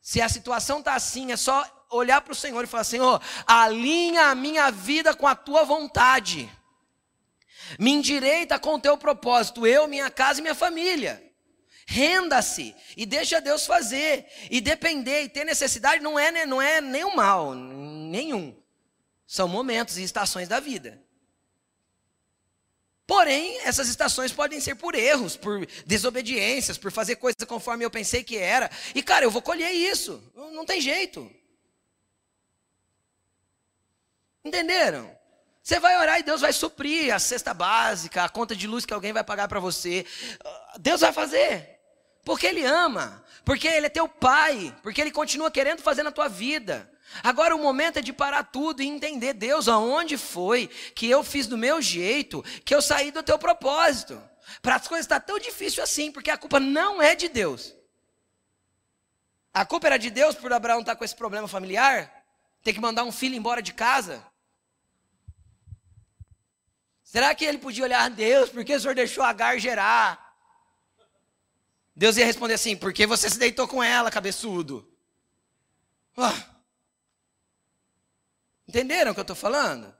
Se 0.00 0.22
a 0.22 0.28
situação 0.28 0.78
está 0.78 0.94
assim, 0.94 1.30
é 1.30 1.36
só 1.36 1.86
olhar 1.90 2.22
para 2.22 2.32
o 2.32 2.36
Senhor 2.36 2.64
e 2.64 2.66
falar: 2.66 2.84
Senhor, 2.84 3.20
alinha 3.46 4.28
a 4.28 4.34
minha 4.34 4.70
vida 4.70 5.14
com 5.14 5.26
a 5.26 5.34
tua 5.34 5.64
vontade. 5.64 6.50
Me 7.78 7.90
endireita 7.90 8.58
com 8.58 8.74
o 8.74 8.80
teu 8.80 8.96
propósito, 8.96 9.66
eu, 9.66 9.86
minha 9.88 10.10
casa 10.10 10.40
e 10.40 10.42
minha 10.42 10.54
família. 10.54 11.22
Renda-se 11.86 12.74
e 12.96 13.04
deixa 13.04 13.40
Deus 13.40 13.66
fazer. 13.66 14.26
E 14.50 14.60
depender 14.60 15.22
e 15.22 15.28
ter 15.28 15.44
necessidade 15.44 16.02
não 16.02 16.18
é, 16.18 16.46
não 16.46 16.60
é 16.60 16.80
nenhum 16.80 17.14
mal, 17.14 17.54
nenhum. 17.54 18.56
São 19.26 19.48
momentos 19.48 19.98
e 19.98 20.02
estações 20.02 20.48
da 20.48 20.60
vida. 20.60 21.02
Porém, 23.06 23.58
essas 23.60 23.88
estações 23.88 24.32
podem 24.32 24.60
ser 24.60 24.76
por 24.76 24.94
erros, 24.94 25.36
por 25.36 25.66
desobediências, 25.84 26.78
por 26.78 26.90
fazer 26.92 27.16
coisas 27.16 27.44
conforme 27.46 27.84
eu 27.84 27.90
pensei 27.90 28.22
que 28.22 28.38
era. 28.38 28.70
E, 28.94 29.02
cara, 29.02 29.24
eu 29.24 29.30
vou 29.30 29.42
colher 29.42 29.70
isso. 29.70 30.22
Não 30.34 30.64
tem 30.64 30.80
jeito. 30.80 31.30
Entenderam? 34.44 35.14
Você 35.62 35.78
vai 35.78 35.96
orar 35.96 36.18
e 36.18 36.24
Deus 36.24 36.40
vai 36.40 36.52
suprir 36.52 37.14
a 37.14 37.18
cesta 37.20 37.54
básica, 37.54 38.24
a 38.24 38.28
conta 38.28 38.56
de 38.56 38.66
luz 38.66 38.84
que 38.84 38.92
alguém 38.92 39.12
vai 39.12 39.22
pagar 39.22 39.46
para 39.46 39.60
você. 39.60 40.04
Deus 40.80 41.00
vai 41.00 41.12
fazer. 41.12 41.78
Porque 42.24 42.46
Ele 42.46 42.64
ama. 42.64 43.24
Porque 43.44 43.68
Ele 43.68 43.86
é 43.86 43.90
teu 43.90 44.08
Pai. 44.08 44.74
Porque 44.82 45.00
Ele 45.00 45.12
continua 45.12 45.50
querendo 45.50 45.80
fazer 45.80 46.02
na 46.02 46.10
tua 46.10 46.28
vida. 46.28 46.90
Agora 47.22 47.54
o 47.54 47.62
momento 47.62 47.98
é 47.98 48.02
de 48.02 48.12
parar 48.12 48.44
tudo 48.44 48.82
e 48.82 48.88
entender, 48.88 49.34
Deus, 49.34 49.68
aonde 49.68 50.16
foi 50.16 50.68
que 50.94 51.08
eu 51.08 51.22
fiz 51.22 51.46
do 51.46 51.58
meu 51.58 51.80
jeito, 51.80 52.42
que 52.64 52.74
eu 52.74 52.80
saí 52.80 53.10
do 53.10 53.22
teu 53.22 53.38
propósito. 53.38 54.20
Para 54.60 54.76
as 54.76 54.88
coisas 54.88 55.04
estar 55.04 55.20
tá 55.20 55.26
tão 55.26 55.38
difícil 55.38 55.82
assim, 55.82 56.10
porque 56.10 56.30
a 56.30 56.38
culpa 56.38 56.58
não 56.58 57.00
é 57.00 57.14
de 57.14 57.28
Deus. 57.28 57.74
A 59.54 59.64
culpa 59.64 59.88
era 59.88 59.98
de 59.98 60.10
Deus 60.10 60.34
por 60.34 60.52
Abraão 60.52 60.80
estar 60.80 60.92
tá 60.92 60.98
com 60.98 61.04
esse 61.04 61.14
problema 61.14 61.46
familiar? 61.46 62.10
Ter 62.62 62.72
que 62.72 62.80
mandar 62.80 63.04
um 63.04 63.12
filho 63.12 63.36
embora 63.36 63.60
de 63.60 63.74
casa? 63.74 64.24
Será 67.12 67.34
que 67.34 67.44
ele 67.44 67.58
podia 67.58 67.84
olhar 67.84 68.04
a 68.04 68.08
Deus, 68.08 68.48
por 68.48 68.64
que 68.64 68.74
o 68.74 68.80
senhor 68.80 68.94
deixou 68.94 69.22
Agar 69.22 69.58
gerar? 69.58 70.34
Deus 71.94 72.16
ia 72.16 72.24
responder 72.24 72.54
assim: 72.54 72.74
porque 72.74 73.06
você 73.06 73.28
se 73.28 73.38
deitou 73.38 73.68
com 73.68 73.82
ela, 73.82 74.10
cabeçudo. 74.10 74.90
Ah. 76.16 76.32
Entenderam 78.66 79.10
o 79.10 79.14
que 79.14 79.20
eu 79.20 79.28
estou 79.28 79.36
falando? 79.36 79.94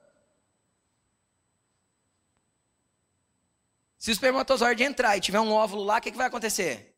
Se 3.99 4.11
o 4.11 4.13
espermatozoide 4.13 4.83
entrar 4.83 5.15
e 5.15 5.21
tiver 5.21 5.41
um 5.41 5.53
óvulo 5.53 5.85
lá, 5.85 5.99
o 5.99 6.01
que, 6.01 6.13
que 6.13 6.17
vai 6.17 6.29
acontecer? 6.29 6.97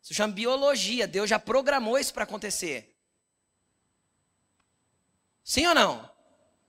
Isso 0.00 0.14
chama 0.14 0.32
biologia. 0.32 1.08
Deus 1.08 1.28
já 1.28 1.40
programou 1.40 1.98
isso 1.98 2.14
para 2.14 2.22
acontecer. 2.22 2.96
Sim 5.42 5.66
ou 5.66 5.74
não? 5.74 6.08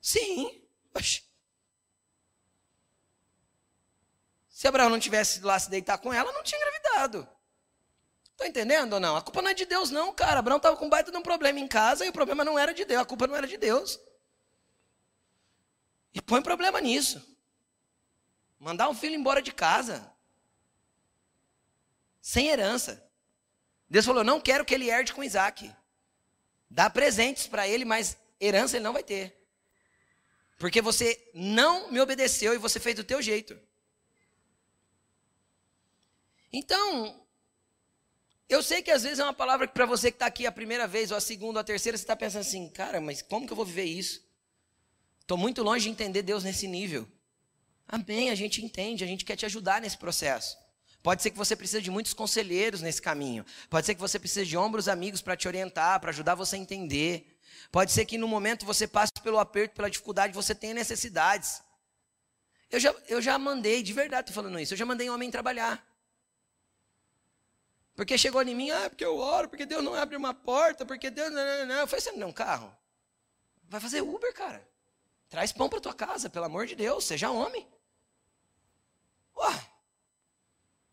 Sim. 0.02 0.68
Oxi. 0.96 1.27
Se 4.58 4.68
Abraão 4.68 4.90
não 4.90 5.00
tivesse 5.00 5.40
lá 5.42 5.60
se 5.60 5.70
deitar 5.70 6.00
com 6.00 6.12
ela, 6.12 6.34
não 6.34 6.42
tinha 6.42 6.60
engravidado. 6.60 7.30
Está 8.32 8.48
entendendo 8.48 8.94
ou 8.94 9.00
não? 9.00 9.16
A 9.16 9.22
culpa 9.22 9.40
não 9.40 9.52
é 9.52 9.54
de 9.54 9.66
Deus, 9.66 9.92
não, 9.92 10.12
cara. 10.12 10.40
Abraão 10.40 10.58
estava 10.58 10.76
com 10.76 10.90
baita 10.90 11.12
de 11.12 11.18
um 11.18 11.22
problema 11.22 11.60
em 11.60 11.68
casa 11.68 12.04
e 12.04 12.10
o 12.10 12.12
problema 12.12 12.44
não 12.44 12.58
era 12.58 12.74
de 12.74 12.84
Deus, 12.84 13.04
a 13.04 13.06
culpa 13.06 13.28
não 13.28 13.36
era 13.36 13.46
de 13.46 13.56
Deus. 13.56 14.00
E 16.12 16.20
põe 16.20 16.42
problema 16.42 16.82
nisso. 16.82 17.24
Mandar 18.58 18.90
um 18.90 18.96
filho 18.96 19.14
embora 19.14 19.44
de 19.44 19.52
casa. 19.52 20.12
Sem 22.20 22.48
herança. 22.48 23.08
Deus 23.88 24.08
falou: 24.08 24.24
não 24.24 24.42
quero 24.42 24.66
que 24.66 24.74
ele 24.74 24.90
herde 24.90 25.14
com 25.14 25.24
Isaac. 25.24 25.72
Dá 26.68 26.90
presentes 26.90 27.46
para 27.46 27.68
ele, 27.68 27.86
mas 27.86 28.18
herança 28.42 28.76
ele 28.76 28.86
não 28.86 28.94
vai 28.94 29.04
ter. 29.04 29.40
Porque 30.58 30.82
você 30.82 31.30
não 31.32 31.92
me 31.92 32.02
obedeceu 32.02 32.56
e 32.56 32.58
você 32.58 32.80
fez 32.80 32.96
do 32.96 33.04
teu 33.04 33.22
jeito. 33.22 33.67
Então, 36.52 37.26
eu 38.50 38.64
sei 38.64 38.82
que 38.82 38.92
às 38.92 39.04
vezes 39.04 39.20
é 39.20 39.24
uma 39.24 39.34
palavra 39.34 39.68
que 39.68 39.74
para 39.74 39.86
você 39.86 40.10
que 40.10 40.16
está 40.16 40.26
aqui 40.26 40.46
a 40.46 40.52
primeira 40.52 40.88
vez, 40.88 41.12
ou 41.12 41.18
a 41.18 41.22
segunda, 41.22 41.60
ou 41.60 41.62
a 41.62 41.64
terceira, 41.64 41.98
você 41.98 42.04
está 42.04 42.16
pensando 42.16 42.42
assim, 42.42 42.70
cara, 42.70 43.02
mas 43.02 43.22
como 43.22 43.46
que 43.46 43.52
eu 43.52 43.58
vou 43.58 43.66
viver 43.66 43.86
isso? 43.86 44.26
Estou 45.20 45.38
muito 45.38 45.62
longe 45.62 45.84
de 45.84 45.90
entender 45.90 46.22
Deus 46.22 46.44
nesse 46.44 46.68
nível. 46.68 47.08
Amém, 47.88 48.30
a 48.30 48.36
gente 48.36 48.64
entende, 48.64 49.04
a 49.04 49.08
gente 49.08 49.26
quer 49.26 49.36
te 49.36 49.46
ajudar 49.46 49.82
nesse 49.82 49.98
processo. 49.98 50.58
Pode 51.04 51.22
ser 51.22 51.32
que 51.32 51.38
você 51.38 51.56
precise 51.56 51.82
de 51.82 51.92
muitos 51.92 52.14
conselheiros 52.14 52.82
nesse 52.82 53.02
caminho. 53.02 53.46
Pode 53.70 53.86
ser 53.86 53.96
que 53.96 54.02
você 54.02 54.18
precise 54.20 54.46
de 54.46 54.58
ombros 54.58 54.88
amigos 54.88 55.22
para 55.22 55.38
te 55.38 55.48
orientar, 55.48 56.00
para 56.00 56.10
ajudar 56.10 56.36
você 56.36 56.56
a 56.56 56.60
entender. 56.60 57.38
Pode 57.72 57.92
ser 57.92 58.06
que 58.06 58.18
no 58.18 58.28
momento 58.28 58.66
você 58.66 58.88
passe 58.88 59.14
pelo 59.24 59.40
aperto, 59.40 59.76
pela 59.76 59.90
dificuldade, 59.90 60.34
você 60.34 60.54
tenha 60.54 60.74
necessidades. 60.74 61.62
Eu 62.70 62.80
já, 62.80 62.94
eu 63.08 63.22
já 63.22 63.38
mandei, 63.38 63.82
de 63.82 63.94
verdade 63.94 64.30
estou 64.30 64.44
falando 64.44 64.60
isso, 64.60 64.74
eu 64.74 64.78
já 64.78 64.86
mandei 64.86 65.10
um 65.10 65.14
homem 65.14 65.32
trabalhar. 65.32 65.86
Porque 67.98 68.16
chegou 68.16 68.44
em 68.44 68.54
mim, 68.54 68.70
ah, 68.70 68.92
porque 68.92 69.04
eu 69.04 69.18
oro, 69.18 69.50
porque 69.50 69.66
Deus 69.66 69.84
não 69.84 69.96
abre 69.96 70.16
uma 70.16 70.32
porta, 70.32 70.86
porque 70.86 71.10
Deus. 71.10 71.34
Não, 71.34 71.44
não, 71.44 71.66
não. 71.66 71.76
Eu 71.80 71.88
falei, 71.88 72.00
você 72.00 72.12
não 72.12 72.28
é 72.28 72.30
um 72.30 72.32
carro? 72.32 72.72
Vai 73.68 73.82
fazer 73.82 74.02
Uber, 74.02 74.32
cara. 74.36 74.64
Traz 75.28 75.52
pão 75.52 75.68
para 75.68 75.82
tua 75.82 75.96
casa, 75.96 76.30
pelo 76.30 76.46
amor 76.46 76.68
de 76.68 76.76
Deus, 76.76 77.04
seja 77.06 77.32
homem. 77.32 77.68
Ué, 79.36 79.68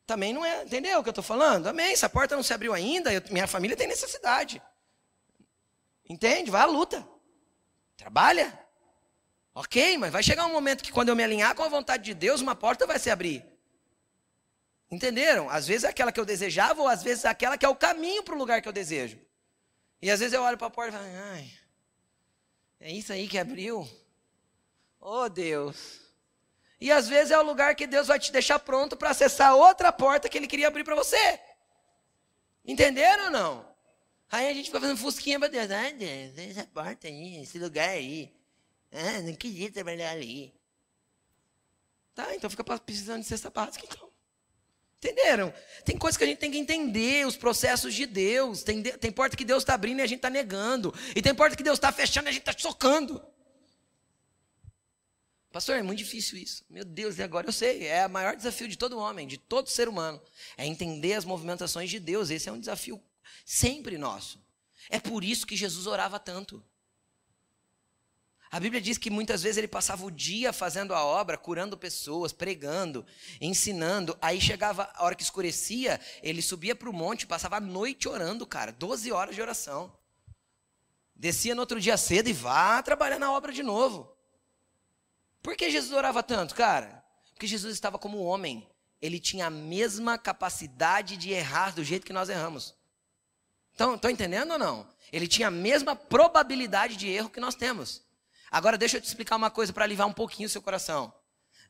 também 0.07 0.33
não 0.33 0.43
é, 0.47 0.65
entendeu 0.65 0.99
o 0.99 1.03
que 1.03 1.11
eu 1.11 1.13
estou 1.13 1.23
falando? 1.23 1.67
Amém, 1.67 1.95
se 1.95 2.07
a 2.07 2.09
porta 2.09 2.37
não 2.37 2.43
se 2.43 2.55
abriu 2.55 2.73
ainda, 2.73 3.13
eu, 3.13 3.23
minha 3.31 3.47
família 3.47 3.77
tem 3.77 3.87
necessidade. 3.87 4.63
Entende? 6.09 6.51
Vai 6.51 6.63
à 6.63 6.67
luta. 6.67 7.07
Trabalha. 7.99 8.59
Ok, 9.55 9.99
mas 9.99 10.11
vai 10.11 10.23
chegar 10.23 10.47
um 10.47 10.53
momento 10.53 10.83
que 10.83 10.91
quando 10.91 11.11
eu 11.11 11.17
me 11.17 11.23
alinhar 11.23 11.55
com 11.55 11.63
a 11.65 11.69
vontade 11.69 12.03
de 12.03 12.15
Deus, 12.15 12.41
uma 12.41 12.57
porta 12.57 12.87
vai 12.87 12.99
se 12.99 13.11
abrir. 13.11 13.45
Entenderam? 14.95 15.51
Às 15.51 15.67
vezes 15.67 15.83
é 15.85 15.89
aquela 15.89 16.13
que 16.13 16.21
eu 16.21 16.25
desejava, 16.25 16.81
ou 16.81 16.87
às 16.87 17.03
vezes 17.03 17.25
é 17.25 17.29
aquela 17.29 17.59
que 17.59 17.67
é 17.67 17.69
o 17.69 17.75
caminho 17.75 18.23
para 18.23 18.35
o 18.35 18.39
lugar 18.39 18.63
que 18.63 18.69
eu 18.69 18.73
desejo. 18.73 19.19
E 20.01 20.11
às 20.11 20.21
vezes 20.21 20.33
eu 20.33 20.43
olho 20.43 20.57
para 20.57 20.69
a 20.69 20.71
porta 20.71 20.97
e 20.97 21.01
falo, 21.01 21.11
ai, 21.33 21.51
é 22.79 22.93
isso 22.93 23.13
aí 23.13 23.27
que 23.27 23.37
abriu? 23.37 23.89
Oh 25.01 25.29
Deus. 25.29 26.01
E 26.81 26.93
às 26.93 27.09
vezes 27.09 27.33
é 27.33 27.39
o 27.39 27.43
lugar 27.43 27.75
que 27.75 27.87
Deus 27.87 28.07
vai 28.07 28.21
te 28.21 28.31
deixar 28.31 28.59
pronto 28.61 28.97
para 28.97 29.11
acessar 29.11 29.57
outra 29.57 29.91
porta 29.91 30.29
que 30.29 30.39
Ele 30.39 30.47
queria 30.47 30.69
abrir 30.69 30.85
para 30.85 30.95
você. 30.95 31.41
Entenderam 32.65 33.25
ou 33.25 33.31
não? 33.31 33.75
Aí 34.31 34.49
a 34.49 34.55
gente 34.55 34.67
fica 34.67 34.81
fazendo 34.81 34.99
fusquinha 34.99 35.41
para 35.41 35.49
Deus. 35.49 35.71
Ai 35.71 35.93
Deus, 35.93 36.39
essa 36.39 36.65
porta 36.67 37.09
aí, 37.09 37.43
esse 37.43 37.59
lugar 37.59 37.89
aí. 37.89 38.33
Ah, 38.93 39.23
não 39.23 39.35
queria 39.35 39.73
trabalhar 39.73 40.13
ali. 40.13 40.55
Tá, 42.15 42.33
então 42.35 42.49
fica 42.49 42.63
precisando 42.79 43.23
de 43.23 43.27
cesta 43.27 43.51
básica 43.51 43.85
então. 43.85 44.04
Entenderam? 45.05 45.53
Tem 45.85 45.99
coisas 45.99 46.17
que 46.17 46.25
a 46.25 46.27
gente 46.27 46.39
tem 46.39 46.51
que 46.51 46.57
entender, 46.57 47.27
os 47.27 47.37
processos 47.37 47.93
de 47.95 48.07
Deus. 48.07 48.63
Tem, 48.63 48.83
tem 48.83 49.13
porta 49.13 49.37
que 49.37 49.45
Deus 49.45 49.63
está 49.63 49.75
abrindo 49.75 49.99
e 49.99 50.03
a 50.03 50.07
gente 50.07 50.21
está 50.21 50.31
negando. 50.31 50.95
E 51.15 51.21
tem 51.21 51.35
porta 51.35 51.55
que 51.55 51.63
Deus 51.63 51.77
está 51.77 51.93
fechando 51.93 52.27
e 52.27 52.31
a 52.31 52.33
gente 52.33 52.49
está 52.49 52.55
socando. 52.57 53.23
Pastor, 55.53 55.77
é 55.77 55.83
muito 55.83 55.99
difícil 55.99 56.39
isso. 56.39 56.65
Meu 56.71 56.87
Deus, 56.87 57.19
e 57.19 57.23
agora? 57.23 57.47
Eu 57.47 57.53
sei, 57.53 57.87
é 57.87 58.07
o 58.07 58.11
maior 58.11 58.35
desafio 58.35 58.67
de 58.67 58.79
todo 58.79 58.99
homem, 58.99 59.29
de 59.29 59.37
todo 59.37 59.69
ser 59.69 59.89
humano. 59.89 60.21
É 60.57 60.67
entender 60.67 61.13
as 61.13 61.27
movimentações 61.27 61.91
de 61.91 62.01
Deus. 62.01 62.31
Esse 62.31 62.49
é 62.49 62.53
um 62.53 62.59
desafio 62.59 63.01
sempre 63.45 63.99
nosso. 63.99 64.43
É 64.89 64.99
por 64.99 65.23
isso 65.23 65.47
que 65.47 65.55
Jesus 65.55 65.87
orava 65.87 66.19
tanto. 66.19 66.65
A 68.55 68.61
Bíblia 68.61 68.81
diz 68.81 68.97
que 68.97 69.11
muitas 69.11 69.43
vezes 69.43 69.57
ele 69.57 69.67
passava 69.67 70.07
o 70.07 70.13
dia 70.13 70.53
fazendo 70.53 70.95
a 70.95 71.05
obra, 71.05 71.37
curando 71.37 71.77
pessoas, 71.77 72.33
pregando, 72.33 73.05
ensinando. 73.41 74.17
Aí 74.23 74.41
chegava 74.41 74.89
a 74.95 75.03
hora 75.03 75.17
que 75.17 75.25
escurecia, 75.25 76.01
ele 76.23 76.41
subia 76.41 76.73
para 76.73 76.89
o 76.89 76.93
monte, 76.93 77.27
passava 77.27 77.57
a 77.57 77.61
noite 77.61 78.09
orando, 78.09 78.47
cara, 78.47 78.71
12 78.71 79.11
horas 79.11 79.35
de 79.35 79.43
oração. 79.43 79.93
Descia 81.17 81.53
no 81.53 81.63
outro 81.63 81.81
dia 81.81 81.97
cedo 81.97 82.29
e 82.29 82.33
vá 82.33 82.81
trabalhar 82.81 83.19
na 83.19 83.33
obra 83.33 83.53
de 83.53 83.61
novo. 83.61 84.17
Por 85.43 85.57
que 85.57 85.69
Jesus 85.69 85.93
orava 85.93 86.23
tanto, 86.23 86.55
cara? 86.55 87.05
Porque 87.33 87.49
Jesus 87.49 87.75
estava 87.75 87.99
como 87.99 88.23
homem. 88.23 88.71
Ele 89.03 89.19
tinha 89.19 89.47
a 89.47 89.51
mesma 89.51 90.17
capacidade 90.17 91.17
de 91.17 91.33
errar 91.33 91.75
do 91.75 91.83
jeito 91.83 92.07
que 92.07 92.13
nós 92.13 92.29
erramos. 92.29 92.73
Estão 93.73 93.99
entendendo 94.09 94.53
ou 94.53 94.59
não? 94.61 94.89
Ele 95.13 95.27
tinha 95.27 95.49
a 95.49 95.51
mesma 95.51 95.97
probabilidade 95.97 96.95
de 96.95 97.09
erro 97.09 97.31
que 97.31 97.41
nós 97.41 97.57
temos. 97.57 98.05
Agora 98.55 98.79
deixa 98.79 98.99
eu 98.99 99.01
te 99.01 99.09
explicar 99.09 99.35
uma 99.35 99.51
coisa 99.51 99.73
para 99.73 99.83
aliviar 99.83 100.07
um 100.07 100.13
pouquinho 100.13 100.47
o 100.47 100.49
seu 100.49 100.63
coração. 100.63 101.13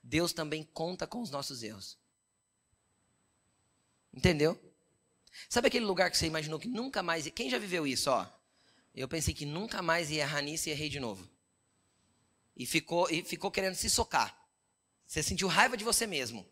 Deus 0.03 0.35
também 0.35 0.63
conta 0.63 1.07
com 1.07 1.23
os 1.23 1.31
nossos 1.31 1.63
erros. 1.63 1.99
Entendeu? 4.13 4.61
Sabe 5.49 5.69
aquele 5.69 5.87
lugar 5.87 6.11
que 6.11 6.19
você 6.19 6.27
imaginou 6.27 6.61
que 6.61 6.69
nunca 6.69 7.03
mais. 7.03 7.27
Quem 7.31 7.49
já 7.49 7.57
viveu 7.57 7.87
isso, 7.87 8.11
ó? 8.11 8.31
Eu 8.95 9.09
pensei 9.09 9.33
que 9.33 9.47
nunca 9.47 9.81
mais 9.81 10.11
ia 10.11 10.25
errar 10.25 10.43
nisso 10.43 10.69
e 10.69 10.73
errei 10.73 10.91
de 10.91 11.01
novo. 11.01 11.27
E 12.55 12.67
ficou, 12.67 13.11
e 13.11 13.25
ficou 13.25 13.51
querendo 13.51 13.77
se 13.77 13.89
socar. 13.89 14.39
Você 15.07 15.23
sentiu 15.23 15.49
raiva 15.49 15.79
de 15.79 15.85
você 15.85 16.07
mesmo. 16.07 16.47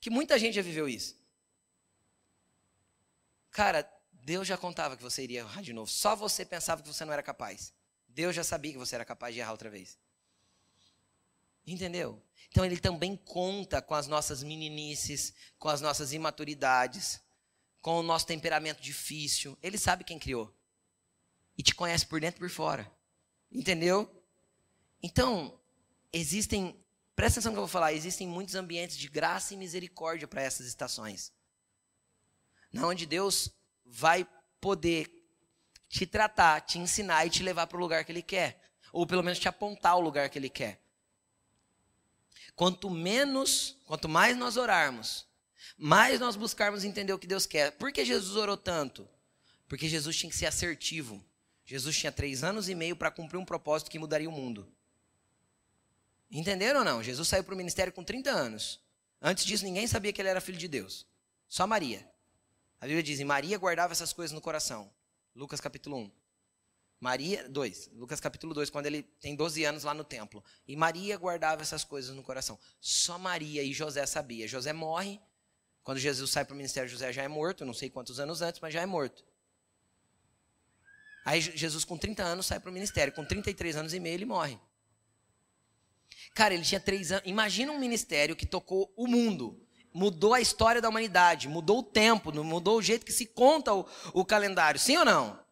Que 0.00 0.08
muita 0.08 0.38
gente 0.38 0.54
já 0.54 0.62
viveu 0.62 0.88
isso. 0.88 1.20
Cara, 3.50 3.92
Deus 4.12 4.46
já 4.46 4.56
contava 4.56 4.96
que 4.96 5.02
você 5.02 5.24
iria 5.24 5.40
errar 5.40 5.62
de 5.62 5.72
novo. 5.72 5.90
Só 5.90 6.14
você 6.14 6.44
pensava 6.44 6.80
que 6.80 6.86
você 6.86 7.04
não 7.04 7.12
era 7.12 7.24
capaz. 7.24 7.74
Deus 8.16 8.34
já 8.34 8.42
sabia 8.42 8.72
que 8.72 8.78
você 8.78 8.94
era 8.94 9.04
capaz 9.04 9.34
de 9.34 9.42
errar 9.42 9.52
outra 9.52 9.68
vez. 9.68 9.98
Entendeu? 11.66 12.22
Então 12.48 12.64
ele 12.64 12.78
também 12.78 13.14
conta 13.14 13.82
com 13.82 13.94
as 13.94 14.06
nossas 14.06 14.42
meninices, 14.42 15.34
com 15.58 15.68
as 15.68 15.82
nossas 15.82 16.14
imaturidades, 16.14 17.20
com 17.82 17.98
o 17.98 18.02
nosso 18.02 18.26
temperamento 18.26 18.80
difícil. 18.80 19.58
Ele 19.62 19.76
sabe 19.76 20.02
quem 20.02 20.18
criou. 20.18 20.50
E 21.58 21.62
te 21.62 21.74
conhece 21.74 22.06
por 22.06 22.18
dentro 22.18 22.38
e 22.38 22.48
por 22.48 22.54
fora. 22.54 22.90
Entendeu? 23.52 24.10
Então, 25.02 25.60
existem, 26.10 26.74
presta 27.14 27.38
atenção 27.38 27.52
no 27.52 27.56
que 27.56 27.58
eu 27.58 27.66
vou 27.66 27.70
falar, 27.70 27.92
existem 27.92 28.26
muitos 28.26 28.54
ambientes 28.54 28.96
de 28.96 29.08
graça 29.08 29.52
e 29.52 29.58
misericórdia 29.58 30.26
para 30.26 30.40
essas 30.40 30.66
estações. 30.66 31.34
Na 32.72 32.86
onde 32.86 33.04
Deus 33.04 33.50
vai 33.84 34.26
poder 34.58 35.15
te 35.96 36.06
tratar, 36.06 36.60
te 36.60 36.78
ensinar 36.78 37.24
e 37.26 37.30
te 37.30 37.42
levar 37.42 37.66
para 37.66 37.78
o 37.78 37.80
lugar 37.80 38.04
que 38.04 38.12
Ele 38.12 38.20
quer. 38.20 38.60
Ou 38.92 39.06
pelo 39.06 39.22
menos 39.22 39.38
te 39.38 39.48
apontar 39.48 39.96
o 39.96 40.00
lugar 40.00 40.28
que 40.28 40.38
Ele 40.38 40.50
quer. 40.50 40.78
Quanto 42.54 42.90
menos, 42.90 43.78
quanto 43.86 44.06
mais 44.06 44.36
nós 44.36 44.58
orarmos, 44.58 45.26
mais 45.78 46.20
nós 46.20 46.36
buscarmos 46.36 46.84
entender 46.84 47.14
o 47.14 47.18
que 47.18 47.26
Deus 47.26 47.46
quer. 47.46 47.72
Por 47.72 47.90
que 47.92 48.04
Jesus 48.04 48.36
orou 48.36 48.58
tanto? 48.58 49.08
Porque 49.66 49.88
Jesus 49.88 50.16
tinha 50.16 50.30
que 50.30 50.36
ser 50.36 50.46
assertivo. 50.46 51.24
Jesus 51.64 51.96
tinha 51.96 52.12
três 52.12 52.44
anos 52.44 52.68
e 52.68 52.74
meio 52.74 52.94
para 52.94 53.10
cumprir 53.10 53.38
um 53.38 53.44
propósito 53.44 53.90
que 53.90 53.98
mudaria 53.98 54.28
o 54.28 54.32
mundo. 54.32 54.70
Entenderam 56.30 56.80
ou 56.80 56.84
não? 56.84 57.02
Jesus 57.02 57.26
saiu 57.26 57.42
para 57.42 57.54
o 57.54 57.56
ministério 57.56 57.92
com 57.92 58.04
30 58.04 58.30
anos. 58.30 58.80
Antes 59.20 59.46
disso, 59.46 59.64
ninguém 59.64 59.86
sabia 59.86 60.12
que 60.12 60.20
ele 60.20 60.28
era 60.28 60.40
filho 60.42 60.58
de 60.58 60.68
Deus. 60.68 61.06
Só 61.48 61.66
Maria. 61.66 62.06
A 62.80 62.84
Bíblia 62.84 63.02
diz: 63.02 63.18
e 63.18 63.24
Maria 63.24 63.56
guardava 63.56 63.92
essas 63.92 64.12
coisas 64.12 64.34
no 64.34 64.40
coração. 64.40 64.90
Lucas 65.36 65.60
capítulo 65.60 65.98
1. 65.98 66.10
Maria, 66.98 67.46
2. 67.50 67.90
Lucas 67.92 68.18
capítulo 68.18 68.54
2, 68.54 68.70
quando 68.70 68.86
ele 68.86 69.02
tem 69.02 69.36
12 69.36 69.64
anos 69.64 69.84
lá 69.84 69.92
no 69.92 70.02
templo. 70.02 70.42
E 70.66 70.74
Maria 70.74 71.16
guardava 71.18 71.60
essas 71.60 71.84
coisas 71.84 72.16
no 72.16 72.22
coração. 72.22 72.58
Só 72.80 73.18
Maria 73.18 73.62
e 73.62 73.70
José 73.70 74.06
sabia. 74.06 74.48
José 74.48 74.72
morre. 74.72 75.20
Quando 75.82 75.98
Jesus 75.98 76.30
sai 76.30 76.44
para 76.44 76.54
o 76.54 76.56
ministério, 76.56 76.88
José 76.88 77.12
já 77.12 77.22
é 77.22 77.28
morto. 77.28 77.66
Não 77.66 77.74
sei 77.74 77.90
quantos 77.90 78.18
anos 78.18 78.40
antes, 78.40 78.60
mas 78.60 78.72
já 78.72 78.80
é 78.80 78.86
morto. 78.86 79.22
Aí 81.22 81.40
Jesus, 81.40 81.84
com 81.84 81.98
30 81.98 82.22
anos, 82.22 82.46
sai 82.46 82.58
para 82.58 82.70
o 82.70 82.72
ministério. 82.72 83.12
Com 83.12 83.24
33 83.24 83.76
anos 83.76 83.92
e 83.92 84.00
meio, 84.00 84.14
ele 84.14 84.24
morre. 84.24 84.58
Cara, 86.34 86.54
ele 86.54 86.64
tinha 86.64 86.80
três 86.80 87.12
anos. 87.12 87.26
Imagina 87.26 87.70
um 87.72 87.78
ministério 87.78 88.34
que 88.34 88.46
tocou 88.46 88.90
o 88.96 89.06
mundo 89.06 89.65
mudou 89.96 90.34
a 90.34 90.40
história 90.42 90.82
da 90.82 90.90
humanidade, 90.90 91.48
mudou 91.48 91.78
o 91.78 91.82
tempo, 91.82 92.30
mudou 92.44 92.76
o 92.76 92.82
jeito 92.82 93.06
que 93.06 93.12
se 93.12 93.24
conta 93.24 93.74
o, 93.74 93.88
o 94.12 94.26
calendário. 94.26 94.78
Sim 94.78 94.98
ou 94.98 95.06
não? 95.06 95.42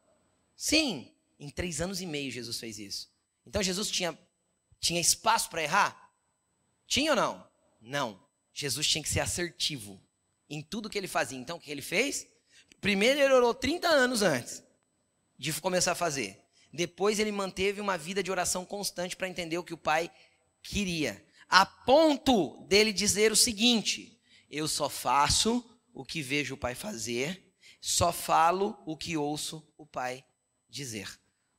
Sim. 0.55 1.11
Em 1.40 1.49
três 1.49 1.80
anos 1.80 2.03
e 2.03 2.07
meio 2.07 2.30
Jesus 2.30 2.61
fez 2.61 2.78
isso. 2.78 3.11
Então 3.47 3.62
Jesus 3.62 3.90
tinha, 3.90 4.16
tinha 4.78 5.01
espaço 5.01 5.49
para 5.49 5.62
errar? 5.62 6.12
Tinha 6.86 7.12
ou 7.12 7.16
não? 7.16 7.49
Não. 7.80 8.22
Jesus 8.53 8.86
tinha 8.86 9.03
que 9.03 9.09
ser 9.09 9.20
assertivo 9.20 9.99
em 10.49 10.61
tudo 10.61 10.90
que 10.90 10.99
ele 10.99 11.09
fazia. 11.09 11.38
Então 11.38 11.57
o 11.57 11.61
que 11.61 11.70
ele 11.70 11.82
fez? 11.82 12.26
Primeiro 12.82 13.20
ele 13.20 13.32
orou 13.32 13.55
30 13.55 13.88
anos 13.88 14.20
antes 14.20 14.62
de 15.38 15.55
começar 15.55 15.92
a 15.92 15.97
fazer. 15.97 16.38
Depois 16.70 17.18
ele 17.18 17.32
manteve 17.32 17.80
uma 17.80 17.97
vida 17.97 18.22
de 18.22 18.30
oração 18.30 18.62
constante 18.66 19.16
para 19.16 19.28
entender 19.28 19.57
o 19.57 19.64
que 19.64 19.72
o 19.72 19.78
pai 19.78 20.11
queria. 20.62 21.24
A 21.49 21.64
ponto 21.64 22.62
dele 22.66 22.92
dizer 22.92 23.32
o 23.32 23.36
seguinte: 23.36 24.14
eu 24.55 24.68
só 24.68 24.88
faço 24.88 25.64
o 25.92 26.05
que 26.05 26.22
vejo 26.22 26.55
o 26.55 26.59
Pai 26.59 26.76
fazer, 26.76 27.52
só 27.80 28.12
falo 28.12 28.78
o 28.86 28.96
que 28.96 29.16
ouço 29.16 29.66
o 29.76 29.84
Pai 29.84 30.24
dizer. 30.68 31.09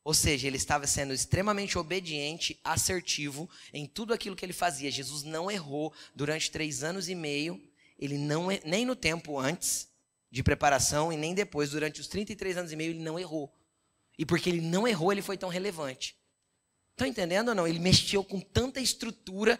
Ou 0.01 0.13
seja, 0.13 0.47
ele 0.47 0.55
estava 0.55 0.87
sendo 0.87 1.13
extremamente 1.13 1.77
obediente, 1.77 2.59
assertivo 2.63 3.49
em 3.73 3.85
tudo 3.85 4.13
aquilo 4.13 4.35
que 4.35 4.45
ele 4.45 4.53
fazia. 4.53 4.89
Jesus 4.89 5.23
não 5.23 5.51
errou 5.51 5.93
durante 6.15 6.49
três 6.49 6.83
anos 6.83 7.09
e 7.09 7.15
meio, 7.15 7.61
ele 7.99 8.17
não 8.17 8.47
nem 8.63 8.85
no 8.85 8.95
tempo 8.95 9.37
antes 9.37 9.89
de 10.31 10.43
preparação 10.43 11.11
e 11.11 11.17
nem 11.17 11.33
depois, 11.33 11.71
durante 11.71 11.99
os 11.99 12.07
33 12.07 12.57
anos 12.57 12.71
e 12.71 12.75
meio, 12.75 12.91
ele 12.91 13.03
não 13.03 13.19
errou. 13.19 13.53
E 14.17 14.25
porque 14.25 14.49
ele 14.49 14.61
não 14.61 14.87
errou, 14.87 15.11
ele 15.11 15.21
foi 15.21 15.37
tão 15.37 15.49
relevante. 15.49 16.15
Estão 16.91 17.07
entendendo 17.07 17.49
ou 17.49 17.55
não? 17.55 17.67
Ele 17.67 17.79
mexeu 17.79 18.23
com 18.23 18.39
tanta 18.39 18.79
estrutura 18.79 19.59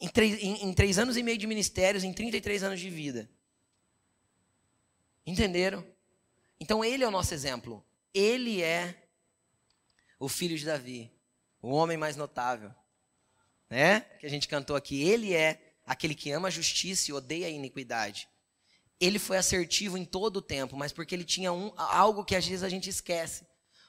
em 0.00 0.08
três, 0.08 0.42
em, 0.42 0.64
em 0.64 0.72
três 0.74 0.98
anos 0.98 1.16
e 1.16 1.22
meio 1.22 1.38
de 1.38 1.46
ministérios, 1.46 2.04
em 2.04 2.12
33 2.12 2.62
anos 2.62 2.80
de 2.80 2.90
vida. 2.90 3.28
Entenderam? 5.26 5.84
Então 6.60 6.84
ele 6.84 7.04
é 7.04 7.08
o 7.08 7.10
nosso 7.10 7.34
exemplo. 7.34 7.84
Ele 8.14 8.62
é 8.62 8.94
o 10.18 10.28
filho 10.28 10.56
de 10.56 10.64
Davi, 10.64 11.12
o 11.60 11.70
homem 11.70 11.96
mais 11.96 12.16
notável, 12.16 12.72
né? 13.68 14.00
Que 14.18 14.26
a 14.26 14.30
gente 14.30 14.48
cantou 14.48 14.76
aqui. 14.76 15.02
Ele 15.02 15.34
é 15.34 15.74
aquele 15.84 16.14
que 16.14 16.30
ama 16.30 16.48
a 16.48 16.50
justiça 16.50 17.10
e 17.10 17.14
odeia 17.14 17.46
a 17.46 17.50
iniquidade. 17.50 18.28
Ele 18.98 19.18
foi 19.18 19.36
assertivo 19.36 19.98
em 19.98 20.04
todo 20.04 20.38
o 20.38 20.42
tempo, 20.42 20.76
mas 20.76 20.92
porque 20.92 21.14
ele 21.14 21.24
tinha 21.24 21.52
um, 21.52 21.72
algo 21.76 22.24
que 22.24 22.34
às 22.34 22.46
vezes 22.46 22.62
a 22.62 22.68
gente 22.68 22.88
esquece. 22.88 23.46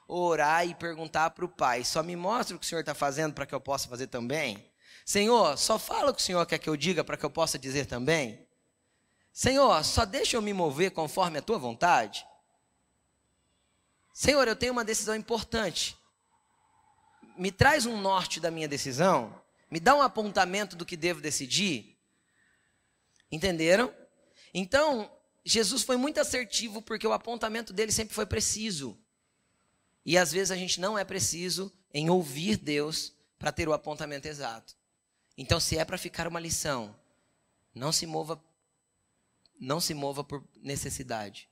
orar 0.08 0.68
e 0.68 0.76
perguntar 0.76 1.30
para 1.30 1.46
o 1.46 1.50
Pai: 1.50 1.86
só 1.86 2.04
me 2.04 2.16
mostra 2.16 2.56
o 2.56 2.60
que 2.60 2.66
o 2.66 2.68
Senhor 2.68 2.82
está 2.82 2.94
fazendo 2.94 3.34
para 3.34 3.46
que 3.46 3.56
eu 3.56 3.62
possa 3.62 3.88
fazer 3.88 4.08
também? 4.08 4.70
Senhor, 5.08 5.58
só 5.58 5.80
fala 5.80 6.12
o 6.12 6.14
que 6.14 6.20
o 6.20 6.24
Senhor 6.24 6.46
quer 6.46 6.60
que 6.60 6.68
eu 6.68 6.76
diga 6.76 7.02
para 7.02 7.16
que 7.16 7.24
eu 7.24 7.30
possa 7.30 7.58
dizer 7.58 7.86
também? 7.86 8.46
Senhor, 9.32 9.82
só 9.86 10.04
deixa 10.04 10.36
eu 10.36 10.42
me 10.42 10.52
mover 10.52 10.92
conforme 10.92 11.38
a 11.38 11.42
tua 11.42 11.58
vontade? 11.58 12.28
Senhor, 14.14 14.46
eu 14.46 14.56
tenho 14.56 14.74
uma 14.74 14.84
decisão 14.84 15.16
importante. 15.16 15.98
Me 17.38 17.54
traz 17.54 17.86
um 17.86 18.02
norte 18.02 18.42
da 18.42 18.52
minha 18.52 18.68
decisão? 18.68 19.34
Me 19.72 19.80
dá 19.80 19.96
um 19.96 20.02
apontamento 20.02 20.76
do 20.76 20.86
que 20.86 20.98
devo 20.98 21.22
decidir? 21.22 21.98
Entenderam? 23.32 23.96
Então, 24.54 25.10
Jesus 25.46 25.84
foi 25.84 25.96
muito 25.96 26.20
assertivo 26.20 26.82
porque 26.82 27.08
o 27.08 27.14
apontamento 27.14 27.72
dele 27.72 27.94
sempre 27.94 28.14
foi 28.14 28.26
preciso. 28.26 29.00
E 30.06 30.18
às 30.18 30.34
vezes 30.34 30.52
a 30.52 30.58
gente 30.58 30.82
não 30.82 31.00
é 31.00 31.06
preciso 31.06 31.74
em 31.94 32.10
ouvir 32.10 32.58
Deus 32.58 33.14
para 33.40 33.54
ter 33.54 33.70
o 33.70 33.74
apontamento 33.74 34.28
exato. 34.28 34.77
Então, 35.38 35.60
se 35.60 35.78
é 35.78 35.86
para 35.86 35.98
ficar 35.98 36.28
uma 36.28 36.40
lição, 36.40 36.96
não 37.74 37.92
se 37.92 38.06
mova 38.06 38.42
não 39.60 39.80
se 39.80 39.94
mova 39.94 40.24
por 40.24 40.48
necessidade. 40.62 41.50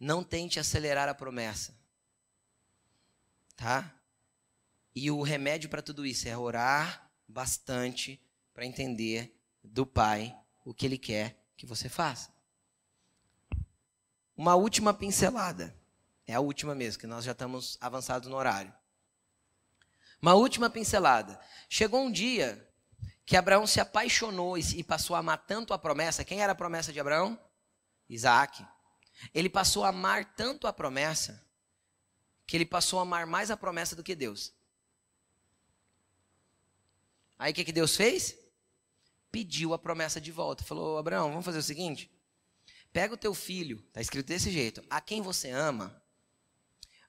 Não 0.00 0.24
tente 0.24 0.58
acelerar 0.58 1.08
a 1.08 1.14
promessa. 1.14 1.76
Tá? 3.54 3.94
E 4.94 5.10
o 5.10 5.22
remédio 5.22 5.68
para 5.68 5.82
tudo 5.82 6.06
isso 6.06 6.28
é 6.28 6.36
orar 6.36 7.10
bastante 7.28 8.20
para 8.52 8.64
entender 8.64 9.38
do 9.62 9.84
Pai 9.84 10.36
o 10.64 10.72
que 10.72 10.86
Ele 10.86 10.96
quer 10.96 11.38
que 11.56 11.66
você 11.66 11.88
faça. 11.88 12.32
Uma 14.36 14.54
última 14.54 14.94
pincelada. 14.94 15.76
É 16.26 16.34
a 16.34 16.40
última 16.40 16.74
mesmo, 16.74 17.00
que 17.00 17.06
nós 17.06 17.24
já 17.24 17.32
estamos 17.32 17.76
avançados 17.80 18.28
no 18.28 18.36
horário. 18.36 18.72
Uma 20.22 20.34
última 20.34 20.70
pincelada. 20.70 21.38
Chegou 21.68 22.00
um 22.00 22.10
dia 22.10 22.66
que 23.26 23.36
Abraão 23.36 23.66
se 23.66 23.80
apaixonou 23.80 24.58
e 24.58 24.84
passou 24.84 25.16
a 25.16 25.20
amar 25.20 25.38
tanto 25.46 25.72
a 25.72 25.78
promessa. 25.78 26.24
Quem 26.24 26.42
era 26.42 26.52
a 26.52 26.56
promessa 26.56 26.92
de 26.92 27.00
Abraão? 27.00 27.38
Isaac. 28.08 28.66
Ele 29.32 29.48
passou 29.48 29.84
a 29.84 29.88
amar 29.88 30.34
tanto 30.34 30.66
a 30.66 30.72
promessa 30.72 31.42
que 32.46 32.56
ele 32.56 32.66
passou 32.66 32.98
a 32.98 33.02
amar 33.02 33.26
mais 33.26 33.50
a 33.50 33.56
promessa 33.56 33.96
do 33.96 34.02
que 34.02 34.14
Deus. 34.14 34.52
Aí 37.38 37.52
o 37.52 37.54
que, 37.54 37.64
que 37.64 37.72
Deus 37.72 37.96
fez? 37.96 38.36
Pediu 39.30 39.72
a 39.72 39.78
promessa 39.78 40.20
de 40.20 40.30
volta. 40.30 40.62
Falou: 40.64 40.98
Abraão, 40.98 41.30
vamos 41.30 41.44
fazer 41.44 41.58
o 41.58 41.62
seguinte: 41.62 42.10
pega 42.92 43.14
o 43.14 43.18
teu 43.18 43.34
filho, 43.34 43.82
está 43.88 44.00
escrito 44.00 44.26
desse 44.26 44.50
jeito, 44.50 44.84
a 44.90 45.00
quem 45.00 45.22
você 45.22 45.50
ama, 45.50 46.02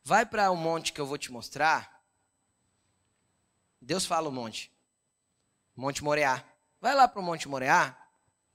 vai 0.03 0.26
para 0.26 0.49
o 0.49 0.55
monte 0.55 0.93
que 0.93 1.01
eu 1.01 1.05
vou 1.05 1.18
te 1.18 1.32
mostrar. 1.32 2.03
Deus 3.82 4.05
fala 4.05 4.30
o 4.30 4.32
monte. 4.32 4.74
Monte 5.76 6.03
Moreá. 6.03 6.43
Vai 6.80 6.95
lá 6.95 7.07
para 7.07 7.19
o 7.19 7.23
Monte 7.23 7.47
Moreá, 7.47 7.97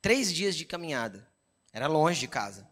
três 0.01 0.33
dias 0.33 0.57
de 0.57 0.65
caminhada. 0.65 1.29
Era 1.73 1.87
longe 1.87 2.21
de 2.21 2.29
casa. 2.29 2.69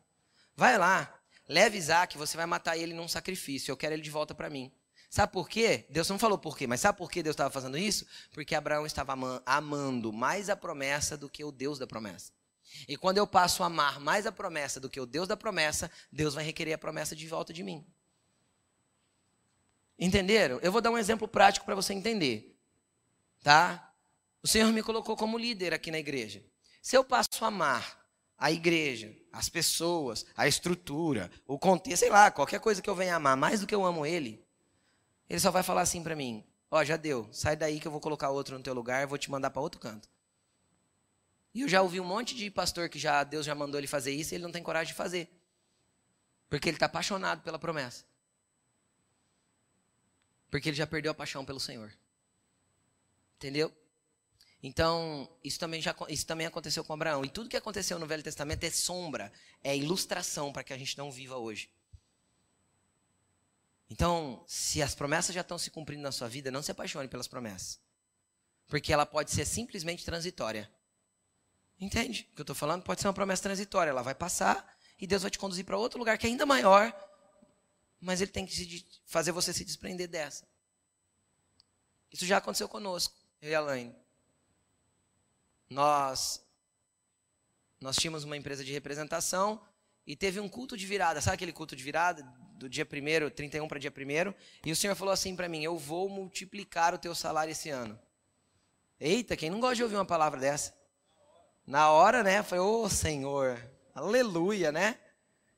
Vai 0.56 0.76
lá, 0.76 1.14
leve 1.48 1.78
Isaac, 1.78 2.16
você 2.16 2.36
vai 2.36 2.46
matar 2.46 2.76
ele 2.76 2.94
num 2.94 3.08
sacrifício. 3.08 3.70
Eu 3.70 3.76
quero 3.76 3.94
ele 3.94 4.02
de 4.02 4.10
volta 4.10 4.34
para 4.34 4.50
mim. 4.50 4.72
Sabe 5.10 5.32
por 5.32 5.48
quê? 5.48 5.86
Deus 5.88 6.08
não 6.08 6.18
falou 6.18 6.38
por 6.38 6.56
quê, 6.56 6.66
mas 6.66 6.80
sabe 6.80 6.98
por 6.98 7.10
que 7.10 7.22
Deus 7.22 7.34
estava 7.34 7.50
fazendo 7.50 7.78
isso? 7.78 8.06
Porque 8.32 8.54
Abraão 8.54 8.84
estava 8.84 9.14
amando 9.46 10.12
mais 10.12 10.50
a 10.50 10.56
promessa 10.56 11.16
do 11.16 11.30
que 11.30 11.42
o 11.42 11.50
Deus 11.50 11.78
da 11.78 11.86
promessa. 11.86 12.32
E 12.86 12.96
quando 12.96 13.16
eu 13.16 13.26
passo 13.26 13.62
a 13.62 13.66
amar 13.66 13.98
mais 13.98 14.26
a 14.26 14.32
promessa 14.32 14.78
do 14.78 14.90
que 14.90 15.00
o 15.00 15.06
Deus 15.06 15.26
da 15.26 15.36
promessa, 15.36 15.90
Deus 16.12 16.34
vai 16.34 16.44
requerer 16.44 16.74
a 16.74 16.78
promessa 16.78 17.16
de 17.16 17.26
volta 17.26 17.52
de 17.52 17.62
mim. 17.62 17.86
Entenderam? 19.98 20.60
Eu 20.60 20.70
vou 20.70 20.80
dar 20.80 20.90
um 20.90 20.98
exemplo 20.98 21.26
prático 21.26 21.64
para 21.64 21.74
você 21.74 21.94
entender. 21.94 22.54
Tá? 23.42 23.87
O 24.42 24.48
Senhor 24.48 24.72
me 24.72 24.82
colocou 24.82 25.16
como 25.16 25.38
líder 25.38 25.74
aqui 25.74 25.90
na 25.90 25.98
igreja. 25.98 26.44
Se 26.80 26.96
eu 26.96 27.04
passo 27.04 27.44
a 27.44 27.48
amar 27.48 27.98
a 28.36 28.52
igreja, 28.52 29.14
as 29.32 29.48
pessoas, 29.48 30.24
a 30.36 30.46
estrutura, 30.46 31.30
o 31.46 31.58
contexto, 31.58 32.00
sei 32.00 32.10
lá, 32.10 32.30
qualquer 32.30 32.60
coisa 32.60 32.80
que 32.80 32.88
eu 32.88 32.94
venha 32.94 33.16
amar 33.16 33.36
mais 33.36 33.60
do 33.60 33.66
que 33.66 33.74
eu 33.74 33.84
amo 33.84 34.06
ele, 34.06 34.46
ele 35.28 35.40
só 35.40 35.50
vai 35.50 35.62
falar 35.62 35.82
assim 35.82 36.02
para 36.02 36.14
mim: 36.14 36.44
Ó, 36.70 36.78
oh, 36.78 36.84
já 36.84 36.96
deu, 36.96 37.28
sai 37.32 37.56
daí 37.56 37.80
que 37.80 37.86
eu 37.86 37.92
vou 37.92 38.00
colocar 38.00 38.30
outro 38.30 38.56
no 38.56 38.62
teu 38.62 38.74
lugar, 38.74 39.06
vou 39.06 39.18
te 39.18 39.30
mandar 39.30 39.50
para 39.50 39.60
outro 39.60 39.80
canto. 39.80 40.08
E 41.52 41.62
eu 41.62 41.68
já 41.68 41.82
ouvi 41.82 41.98
um 41.98 42.04
monte 42.04 42.36
de 42.36 42.50
pastor 42.50 42.88
que 42.88 42.98
já 42.98 43.24
Deus 43.24 43.44
já 43.44 43.54
mandou 43.54 43.80
ele 43.80 43.86
fazer 43.86 44.12
isso 44.12 44.32
e 44.32 44.36
ele 44.36 44.44
não 44.44 44.52
tem 44.52 44.62
coragem 44.62 44.92
de 44.92 44.96
fazer. 44.96 45.28
Porque 46.48 46.68
ele 46.68 46.76
está 46.76 46.86
apaixonado 46.86 47.42
pela 47.42 47.58
promessa. 47.58 48.04
Porque 50.50 50.68
ele 50.68 50.76
já 50.76 50.86
perdeu 50.86 51.10
a 51.10 51.14
paixão 51.14 51.44
pelo 51.44 51.58
Senhor. 51.58 51.92
Entendeu? 53.36 53.72
Então, 54.62 55.30
isso 55.42 55.58
também, 55.58 55.80
já, 55.80 55.94
isso 56.08 56.26
também 56.26 56.46
aconteceu 56.46 56.82
com 56.82 56.92
Abraão. 56.92 57.24
E 57.24 57.28
tudo 57.28 57.48
que 57.48 57.56
aconteceu 57.56 57.98
no 57.98 58.06
Velho 58.06 58.22
Testamento 58.22 58.64
é 58.64 58.70
sombra, 58.70 59.32
é 59.62 59.76
ilustração 59.76 60.52
para 60.52 60.64
que 60.64 60.72
a 60.72 60.78
gente 60.78 60.98
não 60.98 61.12
viva 61.12 61.36
hoje. 61.36 61.70
Então, 63.88 64.44
se 64.46 64.82
as 64.82 64.94
promessas 64.94 65.34
já 65.34 65.42
estão 65.42 65.58
se 65.58 65.70
cumprindo 65.70 66.02
na 66.02 66.12
sua 66.12 66.28
vida, 66.28 66.50
não 66.50 66.62
se 66.62 66.72
apaixone 66.72 67.08
pelas 67.08 67.28
promessas. 67.28 67.80
Porque 68.66 68.92
ela 68.92 69.06
pode 69.06 69.30
ser 69.30 69.46
simplesmente 69.46 70.04
transitória. 70.04 70.70
Entende 71.80 72.28
o 72.32 72.34
que 72.34 72.40
eu 72.40 72.42
estou 72.42 72.56
falando? 72.56 72.82
Pode 72.82 73.00
ser 73.00 73.06
uma 73.06 73.14
promessa 73.14 73.44
transitória. 73.44 73.90
Ela 73.90 74.02
vai 74.02 74.14
passar 74.14 74.76
e 74.98 75.06
Deus 75.06 75.22
vai 75.22 75.30
te 75.30 75.38
conduzir 75.38 75.64
para 75.64 75.78
outro 75.78 75.98
lugar 75.98 76.18
que 76.18 76.26
é 76.26 76.30
ainda 76.30 76.44
maior, 76.44 76.92
mas 78.00 78.20
Ele 78.20 78.32
tem 78.32 78.44
que 78.44 78.84
fazer 79.06 79.30
você 79.30 79.52
se 79.54 79.64
desprender 79.64 80.08
dessa. 80.08 80.46
Isso 82.10 82.26
já 82.26 82.38
aconteceu 82.38 82.68
conosco, 82.68 83.14
eu 83.40 83.50
e 83.50 83.54
a 83.54 83.60
Laine 83.60 83.94
nós 85.68 86.44
nós 87.80 87.96
tínhamos 87.96 88.24
uma 88.24 88.36
empresa 88.36 88.64
de 88.64 88.72
representação 88.72 89.60
e 90.06 90.16
teve 90.16 90.40
um 90.40 90.48
culto 90.48 90.76
de 90.76 90.84
virada. 90.86 91.20
Sabe 91.20 91.36
aquele 91.36 91.52
culto 91.52 91.76
de 91.76 91.82
virada 91.84 92.22
do 92.54 92.68
dia 92.68 92.84
1 92.84 93.30
31 93.30 93.68
para 93.68 93.78
dia 93.78 93.92
1 93.92 94.34
E 94.66 94.72
o 94.72 94.76
Senhor 94.76 94.96
falou 94.96 95.12
assim 95.12 95.36
para 95.36 95.48
mim: 95.48 95.62
"Eu 95.62 95.78
vou 95.78 96.08
multiplicar 96.08 96.94
o 96.94 96.98
teu 96.98 97.14
salário 97.14 97.52
esse 97.52 97.70
ano". 97.70 97.98
Eita, 99.00 99.36
quem 99.36 99.48
não 99.48 99.60
gosta 99.60 99.76
de 99.76 99.82
ouvir 99.84 99.94
uma 99.94 100.04
palavra 100.04 100.40
dessa? 100.40 100.76
Na 101.64 101.90
hora, 101.90 102.24
né? 102.24 102.42
Foi, 102.42 102.58
ô 102.58 102.82
oh, 102.82 102.88
Senhor, 102.88 103.62
aleluia, 103.94 104.72
né? 104.72 104.98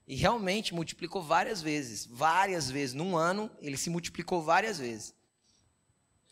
E 0.07 0.17
realmente 0.17 0.75
multiplicou 0.75 1.23
várias 1.23 1.63
vezes, 1.63 2.05
várias 2.05 2.69
vezes. 2.69 2.95
Num 2.95 3.17
ano, 3.17 3.51
ele 3.61 3.77
se 3.77 3.89
multiplicou 3.89 4.43
várias 4.43 4.79
vezes. 4.79 5.15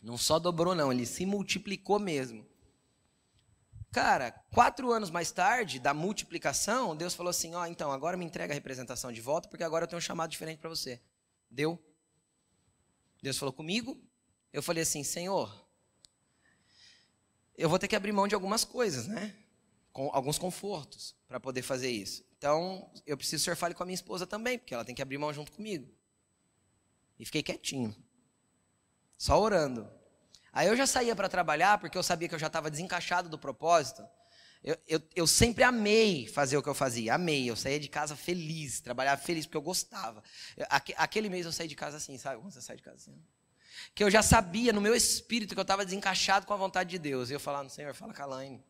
Não 0.01 0.17
só 0.17 0.37
dobrou, 0.37 0.75
não, 0.75 0.91
ele 0.91 1.05
se 1.05 1.25
multiplicou 1.25 1.97
mesmo. 1.97 2.45
Cara, 3.91 4.31
quatro 4.51 4.91
anos 4.91 5.09
mais 5.09 5.31
tarde, 5.31 5.79
da 5.79 5.93
multiplicação, 5.93 6.95
Deus 6.95 7.15
falou 7.15 7.31
assim: 7.31 7.55
Ó, 7.55 7.61
oh, 7.61 7.65
então, 7.65 7.91
agora 7.91 8.15
me 8.15 8.25
entrega 8.25 8.53
a 8.53 8.55
representação 8.55 9.11
de 9.11 9.19
volta, 9.19 9.49
porque 9.49 9.63
agora 9.63 9.83
eu 9.83 9.87
tenho 9.87 9.97
um 9.97 10.01
chamado 10.01 10.29
diferente 10.29 10.59
para 10.59 10.69
você. 10.69 11.01
Deu? 11.49 11.81
Deus 13.21 13.37
falou 13.37 13.51
comigo. 13.51 13.99
Eu 14.53 14.61
falei 14.61 14.83
assim: 14.83 15.03
Senhor, 15.03 15.67
eu 17.57 17.67
vou 17.67 17.79
ter 17.79 17.87
que 17.87 17.95
abrir 17.95 18.11
mão 18.11 18.27
de 18.27 18.35
algumas 18.35 18.63
coisas, 18.63 19.07
né? 19.07 19.35
Com 19.91 20.09
alguns 20.13 20.37
confortos 20.37 21.15
para 21.27 21.39
poder 21.39 21.63
fazer 21.63 21.89
isso. 21.89 22.23
Então, 22.37 22.89
eu 23.05 23.17
preciso 23.17 23.43
senhor 23.43 23.57
fale 23.57 23.73
com 23.73 23.83
a 23.83 23.85
minha 23.85 23.95
esposa 23.95 24.25
também, 24.25 24.57
porque 24.57 24.73
ela 24.73 24.85
tem 24.85 24.95
que 24.95 25.01
abrir 25.01 25.17
mão 25.17 25.33
junto 25.33 25.51
comigo. 25.51 25.91
E 27.19 27.25
fiquei 27.25 27.43
quietinho, 27.43 27.93
só 29.17 29.39
orando. 29.41 29.98
Aí 30.59 30.67
eu 30.67 30.75
já 30.75 30.85
saía 30.85 31.15
para 31.15 31.29
trabalhar, 31.29 31.77
porque 31.77 31.97
eu 31.97 32.03
sabia 32.03 32.27
que 32.27 32.35
eu 32.35 32.39
já 32.39 32.47
estava 32.47 32.69
desencaixado 32.69 33.29
do 33.29 33.39
propósito. 33.39 34.05
Eu, 34.61 34.77
eu, 34.89 35.01
eu, 35.15 35.25
sempre 35.25 35.63
amei 35.63 36.27
fazer 36.27 36.57
o 36.57 36.61
que 36.61 36.67
eu 36.67 36.73
fazia, 36.73 37.15
amei. 37.15 37.49
Eu 37.49 37.55
saía 37.55 37.79
de 37.79 37.87
casa 37.87 38.13
feliz, 38.13 38.81
trabalhava 38.81 39.21
feliz, 39.21 39.45
porque 39.45 39.55
eu 39.55 39.61
gostava. 39.61 40.21
Aquele 40.97 41.29
mês 41.29 41.45
eu 41.45 41.53
saí 41.53 41.65
de 41.65 41.77
casa 41.77 41.95
assim, 41.95 42.17
sabe? 42.17 42.41
Quando 42.41 42.51
você 42.51 42.61
sai 42.61 42.75
de 42.75 42.83
casa 42.83 42.97
assim? 42.97 43.23
Que 43.95 44.03
eu 44.03 44.11
já 44.11 44.21
sabia 44.21 44.73
no 44.73 44.81
meu 44.81 44.93
espírito 44.93 45.53
que 45.53 45.59
eu 45.59 45.61
estava 45.61 45.85
desencaixado 45.85 46.45
com 46.45 46.53
a 46.53 46.57
vontade 46.57 46.89
de 46.89 46.99
Deus. 46.99 47.29
E 47.29 47.33
eu 47.35 47.39
falava, 47.39 47.69
Senhor, 47.69 47.95
fala 47.95 48.13
com 48.13 48.21
a 48.21 48.25
Laine. 48.25 48.61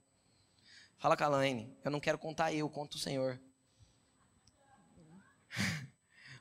Fala 0.96 1.18
com 1.18 1.24
a 1.24 1.28
Laine. 1.28 1.76
Eu 1.84 1.90
não 1.90 2.00
quero 2.00 2.20
contar 2.20 2.54
eu, 2.54 2.70
conto 2.70 2.98
o 2.98 3.00
Senhor. 3.00 3.42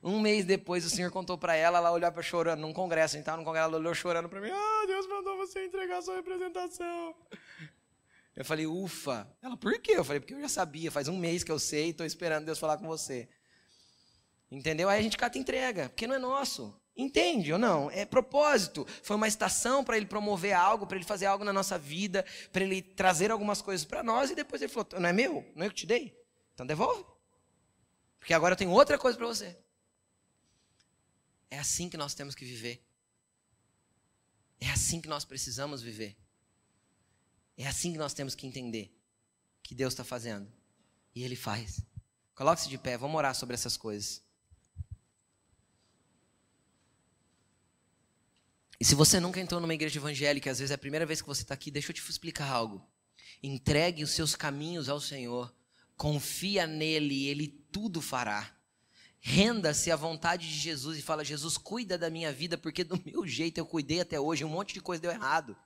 Um 0.03 0.21
mês 0.21 0.45
depois, 0.45 0.85
o 0.85 0.91
Senhor 0.91 1.11
contou 1.11 1.37
para 1.37 1.57
ela, 1.57 1.79
ela 1.79 1.91
olhava 1.91 2.23
chorando 2.23 2.61
num 2.61 2.73
congresso, 2.73 3.17
estava 3.17 3.37
num 3.37 3.45
congresso, 3.45 3.69
ela 3.69 3.79
olhou 3.79 3.95
chorando 3.95 4.29
para 4.29 4.41
mim. 4.41 4.51
Ah, 4.53 4.85
Deus 4.87 5.07
mandou 5.09 5.37
você 5.37 5.65
entregar 5.65 6.01
sua 6.03 6.17
representação. 6.17 7.15
Eu 8.37 8.45
falei, 8.45 8.67
ufa. 8.67 9.29
Ela, 9.43 9.57
por 9.57 9.77
quê? 9.81 9.93
Eu 9.97 10.05
falei, 10.05 10.21
porque 10.21 10.35
eu 10.35 10.41
já 10.41 10.49
sabia, 10.49 10.93
faz 10.93 11.09
um 11.09 11.19
mês 11.19 11.43
que 11.43 11.51
eu 11.51 11.59
sei 11.59 11.87
e 11.87 11.91
estou 11.91 12.07
esperando 12.07 12.45
Deus 12.45 12.59
falar 12.59 12.79
com 12.79 12.87
você. 12.87 13.29
Entendeu? 14.51 14.89
Aí 14.89 15.01
a 15.01 15.03
gente 15.03 15.17
cata 15.17 15.37
entrega, 15.37 15.89
porque 15.89 16.07
não 16.07 16.15
é 16.15 16.19
nosso. 16.19 16.73
Entende 16.97 17.53
ou 17.53 17.59
não? 17.59 17.91
É 17.91 18.05
propósito. 18.05 18.87
Foi 19.03 19.17
uma 19.17 19.29
estação 19.29 19.85
para 19.85 19.97
ele 19.97 20.07
promover 20.07 20.53
algo, 20.53 20.87
para 20.87 20.97
ele 20.97 21.05
fazer 21.05 21.27
algo 21.27 21.45
na 21.45 21.53
nossa 21.53 21.79
vida, 21.79 22.25
para 22.53 22.65
ele 22.65 22.83
trazer 22.83 23.31
algumas 23.31 23.61
coisas 23.63 23.85
para 23.85 24.03
nós 24.03 24.31
e 24.31 24.35
depois 24.35 24.61
ele 24.63 24.73
falou: 24.73 24.89
não 24.99 25.09
é 25.09 25.13
meu? 25.13 25.45
Não 25.55 25.63
é 25.63 25.67
eu 25.67 25.71
que 25.71 25.77
te 25.77 25.87
dei? 25.87 26.17
Então 26.55 26.67
devolve. 26.67 27.05
Porque 28.19 28.35
agora 28.35 28.55
eu 28.55 28.57
tenho 28.57 28.71
outra 28.71 28.99
coisa 28.99 29.17
para 29.17 29.27
você. 29.29 29.57
É 31.51 31.59
assim 31.59 31.89
que 31.89 31.97
nós 31.97 32.15
temos 32.15 32.35
que 32.35 32.45
viver. 32.45 32.85
É 34.61 34.71
assim 34.71 35.01
que 35.01 35.09
nós 35.09 35.25
precisamos 35.25 35.83
viver. 35.83 36.17
É 37.57 37.67
assim 37.67 37.93
que 37.93 37.99
nós 37.99 38.15
temos 38.15 38.35
que 38.35 38.47
entender 38.47 38.95
que 39.63 39.75
Deus 39.75 39.93
está 39.93 40.05
fazendo. 40.05 40.51
E 41.15 41.23
Ele 41.23 41.37
faz. 41.37 41.81
Coloque-se 42.35 42.69
de 42.69 42.79
pé, 42.79 42.97
vamos 42.97 43.17
orar 43.17 43.35
sobre 43.35 43.55
essas 43.55 43.77
coisas. 43.77 44.23
E 48.81 48.85
se 48.85 48.95
você 48.95 49.19
nunca 49.19 49.41
entrou 49.41 49.61
numa 49.61 49.75
igreja 49.75 49.99
evangélica, 49.99 50.51
às 50.51 50.61
vezes 50.61 50.71
é 50.71 50.75
a 50.75 50.79
primeira 50.79 51.05
vez 51.05 51.21
que 51.21 51.27
você 51.27 51.43
está 51.43 51.53
aqui, 51.53 51.71
deixa 51.71 51.91
eu 51.91 51.95
te 51.95 52.09
explicar 52.09 52.49
algo. 52.49 52.87
Entregue 53.43 54.05
os 54.05 54.13
seus 54.13 54.37
caminhos 54.37 54.89
ao 54.89 55.01
Senhor. 55.01 55.53
Confia 55.97 56.67
nele, 56.67 57.27
ele 57.27 57.49
tudo 57.49 58.01
fará. 58.01 58.57
Renda-se 59.21 59.91
à 59.91 59.97
vontade 59.97 60.49
de 60.49 60.55
Jesus 60.55 60.99
e 60.99 61.03
fala: 61.03 61.25
Jesus, 61.25 61.59
cuida 61.59 61.99
da 61.99 62.09
minha 62.09 62.33
vida, 62.33 62.57
porque 62.57 62.85
do 62.85 63.01
meu 63.05 63.27
jeito 63.27 63.59
eu 63.59 63.67
cuidei 63.67 64.01
até 64.01 64.19
hoje, 64.19 64.45
um 64.45 64.49
monte 64.49 64.75
de 64.75 64.81
coisa 64.81 65.03
deu 65.03 65.11
errado. 65.11 65.57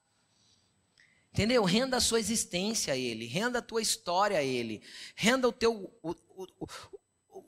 Entendeu? 1.33 1.65
Renda 1.65 1.97
a 1.97 2.01
sua 2.01 2.21
existência 2.21 2.93
a 2.93 2.97
Ele, 2.97 3.27
renda 3.27 3.59
a 3.59 3.63
tua 3.63 3.81
história 3.81 4.39
a 4.39 4.43
Ele, 4.43 4.83
renda 5.15 5.49
o 5.49 5.53
teu, 5.53 5.91
o, 6.03 6.15
o, 6.37 6.47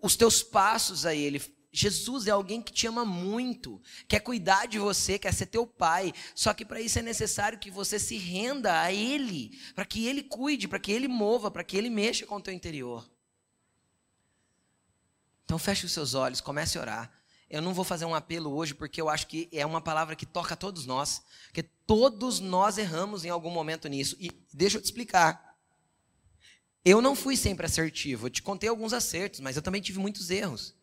os 0.03 0.17
teus 0.17 0.43
passos 0.43 1.05
a 1.05 1.15
Ele. 1.15 1.41
Jesus 1.71 2.29
é 2.29 2.31
alguém 2.31 2.63
que 2.63 2.73
te 2.73 2.87
ama 2.87 3.05
muito, 3.05 3.83
quer 4.07 4.21
cuidar 4.21 4.67
de 4.67 4.79
você, 4.79 5.19
quer 5.19 5.35
ser 5.35 5.47
teu 5.47 5.67
pai. 5.67 6.13
Só 6.35 6.55
que 6.55 6.65
para 6.65 6.81
isso 6.81 6.99
é 6.99 7.03
necessário 7.03 7.59
que 7.59 7.71
você 7.71 7.99
se 7.99 8.17
renda 8.17 8.81
a 8.81 8.93
Ele, 8.93 9.59
para 9.75 9.85
que 9.85 10.07
Ele 10.07 10.23
cuide, 10.23 10.69
para 10.69 10.79
que 10.79 10.93
Ele 10.93 11.09
mova, 11.09 11.51
para 11.51 11.65
que 11.65 11.77
Ele 11.77 11.91
mexa 11.91 12.25
com 12.25 12.37
o 12.37 12.41
teu 12.41 12.55
interior. 12.55 13.07
Então 15.45 15.59
feche 15.59 15.87
os 15.87 15.93
seus 15.93 16.15
olhos, 16.15 16.41
comece 16.41 16.79
a 16.79 16.81
orar. 16.81 17.13
Eu 17.49 17.63
não 17.63 17.75
vou 17.75 17.85
fazer 17.85 18.05
um 18.05 18.15
apelo 18.15 18.53
hoje 18.53 18.75
porque 18.75 19.01
eu 19.01 19.09
acho 19.09 19.27
que 19.27 19.49
é 19.53 19.65
uma 19.65 19.81
palavra 19.81 20.17
que 20.17 20.27
toca 20.27 20.57
todos 20.57 20.87
nós, 20.87 21.23
porque 21.47 21.63
todos 21.63 22.41
nós 22.41 22.79
erramos 22.79 23.25
em 23.25 23.29
algum 23.29 23.51
momento 23.51 23.89
nisso. 23.89 24.17
E 24.19 24.31
deixa 24.53 24.79
eu 24.79 24.83
te 24.83 24.87
explicar. 24.87 25.55
Eu 26.85 27.01
não 27.01 27.15
fui 27.15 27.37
sempre 27.37 27.65
assertivo. 27.65 28.27
Eu 28.27 28.31
te 28.31 28.43
contei 28.43 28.69
alguns 28.69 28.93
acertos, 28.93 29.41
mas 29.41 29.57
eu 29.57 29.63
também 29.63 29.81
tive 29.81 29.99
muitos 29.99 30.31
erros. 30.31 30.75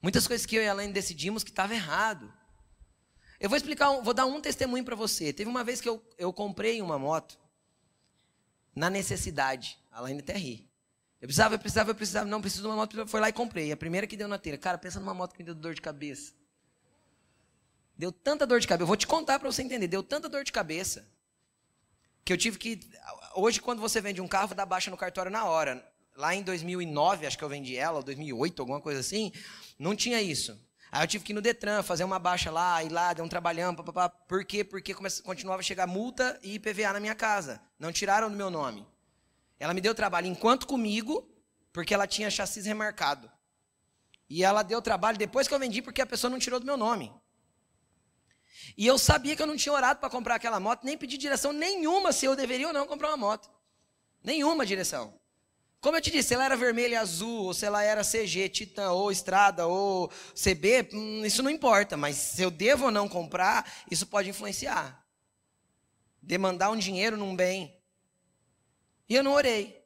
Muitas 0.00 0.26
coisas 0.26 0.46
que 0.46 0.56
eu 0.56 0.62
e 0.62 0.68
a 0.68 0.72
Elaine 0.72 0.92
decidimos 0.92 1.44
que 1.44 1.50
estava 1.50 1.74
errado. 1.74 2.32
Eu 3.40 3.48
vou 3.48 3.56
explicar, 3.56 3.90
vou 4.00 4.14
dar 4.14 4.26
um 4.26 4.40
testemunho 4.40 4.84
para 4.84 4.96
você. 4.96 5.32
Teve 5.32 5.48
uma 5.50 5.62
vez 5.62 5.80
que 5.80 5.88
eu, 5.88 6.04
eu 6.16 6.32
comprei 6.32 6.82
uma 6.82 6.98
moto 6.98 7.38
na 8.74 8.90
necessidade. 8.90 9.78
A 9.90 9.98
Elaine 9.98 10.20
até 10.20 10.36
ri. 10.36 10.67
Eu 11.20 11.26
precisava, 11.26 11.54
eu 11.54 11.58
precisava, 11.58 11.90
eu 11.90 11.94
precisava, 11.94 12.26
não 12.26 12.40
preciso 12.40 12.62
de 12.62 12.68
uma 12.68 12.76
moto, 12.76 13.06
foi 13.08 13.20
lá 13.20 13.28
e 13.28 13.32
comprei. 13.32 13.72
A 13.72 13.76
primeira 13.76 14.06
que 14.06 14.16
deu 14.16 14.28
na 14.28 14.38
telha. 14.38 14.56
Cara, 14.56 14.78
pensa 14.78 15.00
numa 15.00 15.14
moto 15.14 15.32
que 15.32 15.38
me 15.40 15.44
deu 15.44 15.54
dor 15.54 15.74
de 15.74 15.80
cabeça. 15.80 16.32
Deu 17.96 18.12
tanta 18.12 18.46
dor 18.46 18.60
de 18.60 18.68
cabeça. 18.68 18.82
Eu 18.84 18.86
vou 18.86 18.96
te 18.96 19.06
contar 19.06 19.38
para 19.40 19.50
você 19.50 19.62
entender. 19.62 19.88
Deu 19.88 20.02
tanta 20.02 20.28
dor 20.28 20.44
de 20.44 20.52
cabeça 20.52 21.08
que 22.24 22.32
eu 22.32 22.36
tive 22.36 22.58
que. 22.58 22.80
Hoje, 23.34 23.60
quando 23.60 23.80
você 23.80 24.00
vende 24.00 24.20
um 24.20 24.28
carro, 24.28 24.54
dá 24.54 24.64
baixa 24.64 24.90
no 24.90 24.96
cartório 24.96 25.32
na 25.32 25.44
hora. 25.46 25.84
Lá 26.14 26.34
em 26.34 26.42
2009, 26.42 27.26
acho 27.26 27.38
que 27.38 27.44
eu 27.44 27.48
vendi 27.48 27.76
ela, 27.76 27.96
ou 27.98 28.02
2008, 28.02 28.60
alguma 28.60 28.80
coisa 28.80 29.00
assim, 29.00 29.32
não 29.78 29.94
tinha 29.94 30.20
isso. 30.20 30.58
Aí 30.90 31.04
eu 31.04 31.06
tive 31.06 31.24
que 31.24 31.32
ir 31.32 31.34
no 31.34 31.40
Detran, 31.40 31.82
fazer 31.82 32.04
uma 32.04 32.18
baixa 32.18 32.50
lá, 32.50 32.82
ir 32.82 32.88
lá, 32.88 33.12
deu 33.12 33.24
um 33.24 33.28
trabalhão, 33.28 33.74
papapá. 33.74 34.08
Por 34.08 34.44
quê? 34.44 34.64
Porque 34.64 34.94
continuava 34.94 35.60
a 35.60 35.62
chegar 35.62 35.86
multa 35.86 36.38
e 36.42 36.54
IPVA 36.54 36.92
na 36.92 37.00
minha 37.00 37.14
casa. 37.14 37.60
Não 37.78 37.92
tiraram 37.92 38.30
do 38.30 38.36
meu 38.36 38.50
nome. 38.50 38.86
Ela 39.58 39.74
me 39.74 39.80
deu 39.80 39.94
trabalho 39.94 40.26
enquanto 40.26 40.66
comigo, 40.66 41.28
porque 41.72 41.92
ela 41.92 42.06
tinha 42.06 42.30
chassi 42.30 42.60
remarcado. 42.60 43.30
E 44.30 44.44
ela 44.44 44.62
deu 44.62 44.80
trabalho 44.82 45.18
depois 45.18 45.48
que 45.48 45.54
eu 45.54 45.58
vendi, 45.58 45.80
porque 45.80 46.02
a 46.02 46.06
pessoa 46.06 46.30
não 46.30 46.38
tirou 46.38 46.60
do 46.60 46.66
meu 46.66 46.76
nome. 46.76 47.12
E 48.76 48.86
eu 48.86 48.98
sabia 48.98 49.34
que 49.34 49.42
eu 49.42 49.46
não 49.46 49.56
tinha 49.56 49.72
orado 49.72 49.98
para 49.98 50.10
comprar 50.10 50.34
aquela 50.34 50.60
moto, 50.60 50.84
nem 50.84 50.96
pedi 50.96 51.16
direção 51.16 51.52
nenhuma 51.52 52.12
se 52.12 52.26
eu 52.26 52.36
deveria 52.36 52.68
ou 52.68 52.72
não 52.72 52.86
comprar 52.86 53.08
uma 53.08 53.16
moto. 53.16 53.50
Nenhuma 54.22 54.66
direção. 54.66 55.18
Como 55.80 55.96
eu 55.96 56.00
te 56.00 56.10
disse, 56.10 56.28
se 56.28 56.34
ela 56.34 56.44
era 56.44 56.56
vermelha 56.56 56.94
e 56.94 56.96
azul, 56.96 57.44
ou 57.44 57.54
se 57.54 57.64
ela 57.64 57.82
era 57.82 58.02
CG, 58.02 58.48
Titan, 58.48 58.90
ou 58.90 59.12
Estrada, 59.12 59.66
ou 59.66 60.10
CB, 60.34 60.90
hum, 60.92 61.24
isso 61.24 61.42
não 61.42 61.50
importa. 61.50 61.96
Mas 61.96 62.16
se 62.16 62.42
eu 62.42 62.50
devo 62.50 62.86
ou 62.86 62.90
não 62.90 63.08
comprar, 63.08 63.70
isso 63.90 64.06
pode 64.06 64.28
influenciar. 64.28 65.06
Demandar 66.20 66.70
um 66.70 66.76
dinheiro 66.76 67.16
num 67.16 67.34
bem 67.34 67.77
e 69.08 69.14
eu 69.14 69.22
não 69.22 69.32
orei. 69.32 69.84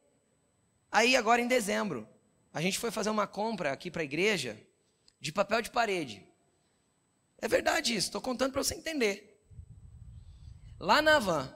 Aí, 0.91 1.17
agora 1.17 1.41
em 1.41 1.49
dezembro, 1.49 2.09
a 2.53 2.61
gente 2.61 2.79
foi 2.79 2.91
fazer 2.91 3.11
uma 3.11 3.27
compra 3.27 3.73
aqui 3.73 3.91
para 3.91 4.03
a 4.03 4.05
igreja 4.05 4.61
de 5.21 5.33
papel 5.33 5.63
de 5.63 5.71
parede. 5.71 6.27
É 7.39 7.49
verdade 7.49 7.95
isso, 7.95 8.09
estou 8.09 8.21
contando 8.21 8.53
para 8.53 8.63
você 8.63 8.75
entender. 8.75 9.41
Lá 10.79 11.01
na 11.01 11.19
van. 11.19 11.55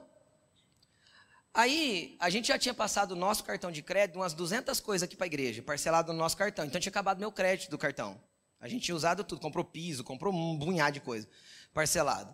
Aí, 1.53 2.15
a 2.19 2.29
gente 2.29 2.47
já 2.49 2.57
tinha 2.57 2.73
passado 2.73 3.11
o 3.11 3.15
nosso 3.15 3.43
cartão 3.43 3.71
de 3.71 3.81
crédito, 3.81 4.17
umas 4.17 4.33
200 4.33 4.79
coisas 4.79 5.03
aqui 5.03 5.15
para 5.15 5.25
a 5.25 5.27
igreja, 5.27 5.61
parcelado 5.61 6.13
no 6.13 6.19
nosso 6.19 6.37
cartão. 6.37 6.65
Então, 6.65 6.79
tinha 6.79 6.89
acabado 6.89 7.19
meu 7.19 7.31
crédito 7.31 7.69
do 7.69 7.77
cartão. 7.77 8.21
A 8.59 8.67
gente 8.67 8.85
tinha 8.85 8.95
usado 8.95 9.23
tudo, 9.23 9.41
comprou 9.41 9.63
piso, 9.63 10.03
comprou 10.03 10.33
um 10.33 10.57
bunhado 10.57 10.93
de 10.93 11.01
coisa, 11.01 11.27
parcelado. 11.73 12.33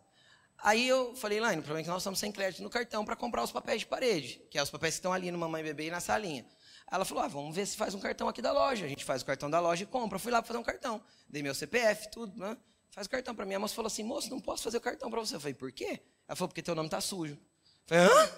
Aí 0.66 0.88
eu 0.88 1.14
falei, 1.14 1.42
Laine, 1.42 1.60
o 1.60 1.62
problema 1.62 1.82
é 1.82 1.84
que 1.84 1.90
nós 1.90 2.02
estamos 2.02 2.18
sem 2.18 2.32
crédito 2.32 2.64
no 2.64 2.70
cartão 2.70 3.04
para 3.04 3.18
comprar 3.18 3.44
os 3.44 3.52
papéis 3.52 3.82
de 3.82 3.86
parede, 3.86 4.42
que 4.50 4.58
é 4.58 4.64
os 4.64 4.70
papéis 4.70 4.94
que 4.94 5.00
estão 5.00 5.12
ali 5.12 5.30
no 5.30 5.38
Mamãe 5.38 5.62
Bebê 5.62 5.88
e 5.88 5.92
na 5.92 6.00
salinha. 6.00 6.46
Ela 6.90 7.04
falou, 7.04 7.22
ah, 7.22 7.28
vamos 7.28 7.54
ver 7.54 7.66
se 7.66 7.76
faz 7.76 7.94
um 7.94 8.00
cartão 8.00 8.30
aqui 8.30 8.42
da 8.42 8.54
loja. 8.54 8.86
A 8.86 8.88
gente 8.88 9.04
faz 9.04 9.22
o 9.22 9.26
cartão 9.26 9.50
da 9.50 9.60
loja 9.60 9.84
e 9.84 9.86
compra. 9.86 10.16
Eu 10.16 10.22
fui 10.22 10.32
lá 10.32 10.42
para 10.42 10.48
fazer 10.48 10.60
um 10.60 10.64
cartão. 10.64 11.04
Dei 11.28 11.44
meu 11.44 11.54
CPF, 11.54 12.10
tudo, 12.12 12.40
né? 12.40 12.56
Faz 12.92 13.08
o 13.08 13.10
cartão 13.10 13.36
para 13.36 13.46
mim. 13.46 13.56
A 13.56 13.60
moça 13.60 13.76
falou 13.76 13.88
assim, 13.88 14.04
moço, 14.04 14.30
não 14.30 14.40
posso 14.40 14.64
fazer 14.64 14.78
o 14.78 14.82
cartão 14.82 15.12
para 15.12 15.20
você. 15.20 15.36
Eu 15.36 15.40
falei, 15.42 15.54
por 15.54 15.70
quê? 15.70 16.00
Ela 16.26 16.36
falou, 16.38 16.48
porque 16.48 16.62
teu 16.62 16.76
nome 16.76 16.88
está 16.88 17.02
sujo. 17.02 17.34
Eu 17.34 17.40
falei, 17.88 18.06
hã? 18.06 18.32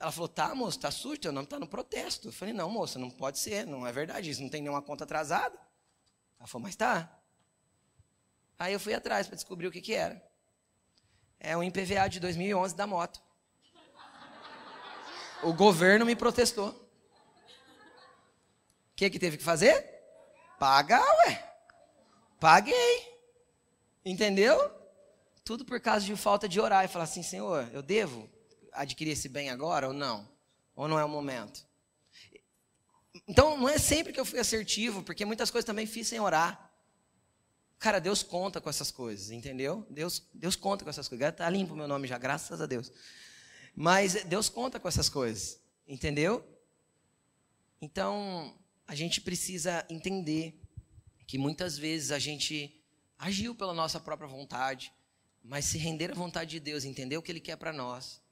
Ela 0.00 0.12
falou, 0.12 0.28
tá, 0.28 0.54
moço, 0.54 0.78
está 0.78 0.90
sujo, 0.90 1.20
teu 1.20 1.32
nome 1.32 1.44
está 1.44 1.58
no 1.58 1.66
protesto. 1.66 2.28
Eu 2.28 2.32
falei, 2.32 2.54
não, 2.54 2.70
moça, 2.70 2.98
não 2.98 3.10
pode 3.10 3.38
ser, 3.38 3.66
não 3.66 3.86
é 3.86 3.92
verdade 3.92 4.30
isso, 4.30 4.40
não 4.40 4.48
tem 4.48 4.62
nenhuma 4.62 4.80
conta 4.80 5.04
atrasada. 5.04 5.58
Ela 6.38 6.48
falou, 6.48 6.62
mas 6.62 6.74
tá. 6.74 7.21
Aí 8.62 8.72
eu 8.72 8.80
fui 8.80 8.94
atrás 8.94 9.26
para 9.26 9.36
descobrir 9.36 9.66
o 9.66 9.72
que, 9.72 9.80
que 9.80 9.94
era 9.94 10.22
é 11.44 11.56
um 11.56 11.62
IPVA 11.62 12.08
de 12.08 12.20
2011 12.20 12.76
da 12.76 12.86
moto. 12.86 13.20
O 15.42 15.52
governo 15.52 16.06
me 16.06 16.14
protestou. 16.14 16.68
O 16.68 16.80
que, 18.94 19.10
que 19.10 19.18
teve 19.18 19.36
que 19.36 19.42
fazer? 19.42 19.84
Pagar, 20.56 21.04
ué. 21.26 21.52
Paguei. 22.38 23.18
Entendeu? 24.04 24.56
Tudo 25.44 25.64
por 25.64 25.80
causa 25.80 26.06
de 26.06 26.14
falta 26.14 26.48
de 26.48 26.60
orar 26.60 26.84
e 26.84 26.88
falar 26.88 27.04
assim: 27.04 27.24
Senhor, 27.24 27.68
eu 27.72 27.82
devo 27.82 28.30
adquirir 28.72 29.10
esse 29.10 29.28
bem 29.28 29.50
agora 29.50 29.88
ou 29.88 29.92
não? 29.92 30.28
Ou 30.76 30.86
não 30.86 30.96
é 30.96 31.04
o 31.04 31.08
momento? 31.08 31.66
Então, 33.26 33.56
não 33.56 33.68
é 33.68 33.78
sempre 33.78 34.12
que 34.12 34.20
eu 34.20 34.24
fui 34.24 34.38
assertivo, 34.38 35.02
porque 35.02 35.24
muitas 35.24 35.50
coisas 35.50 35.66
também 35.66 35.86
fiz 35.86 36.06
sem 36.06 36.20
orar. 36.20 36.71
Cara, 37.82 37.98
Deus 37.98 38.22
conta 38.22 38.60
com 38.60 38.70
essas 38.70 38.92
coisas, 38.92 39.32
entendeu? 39.32 39.84
Deus, 39.90 40.24
Deus 40.32 40.54
conta 40.54 40.84
com 40.84 40.90
essas 40.90 41.08
coisas. 41.08 41.28
Está 41.30 41.50
limpo 41.50 41.74
o 41.74 41.76
meu 41.76 41.88
nome 41.88 42.06
já, 42.06 42.16
graças 42.16 42.60
a 42.60 42.66
Deus. 42.66 42.92
Mas 43.74 44.22
Deus 44.22 44.48
conta 44.48 44.78
com 44.78 44.86
essas 44.86 45.08
coisas, 45.08 45.58
entendeu? 45.84 46.46
Então, 47.80 48.56
a 48.86 48.94
gente 48.94 49.20
precisa 49.20 49.84
entender 49.90 50.62
que 51.26 51.36
muitas 51.36 51.76
vezes 51.76 52.12
a 52.12 52.20
gente 52.20 52.80
agiu 53.18 53.52
pela 53.52 53.74
nossa 53.74 53.98
própria 53.98 54.28
vontade, 54.28 54.92
mas 55.42 55.64
se 55.64 55.76
render 55.76 56.12
à 56.12 56.14
vontade 56.14 56.52
de 56.52 56.60
Deus, 56.60 56.84
entender 56.84 57.16
o 57.16 57.22
que 57.22 57.32
Ele 57.32 57.40
quer 57.40 57.56
para 57.56 57.72
nós. 57.72 58.22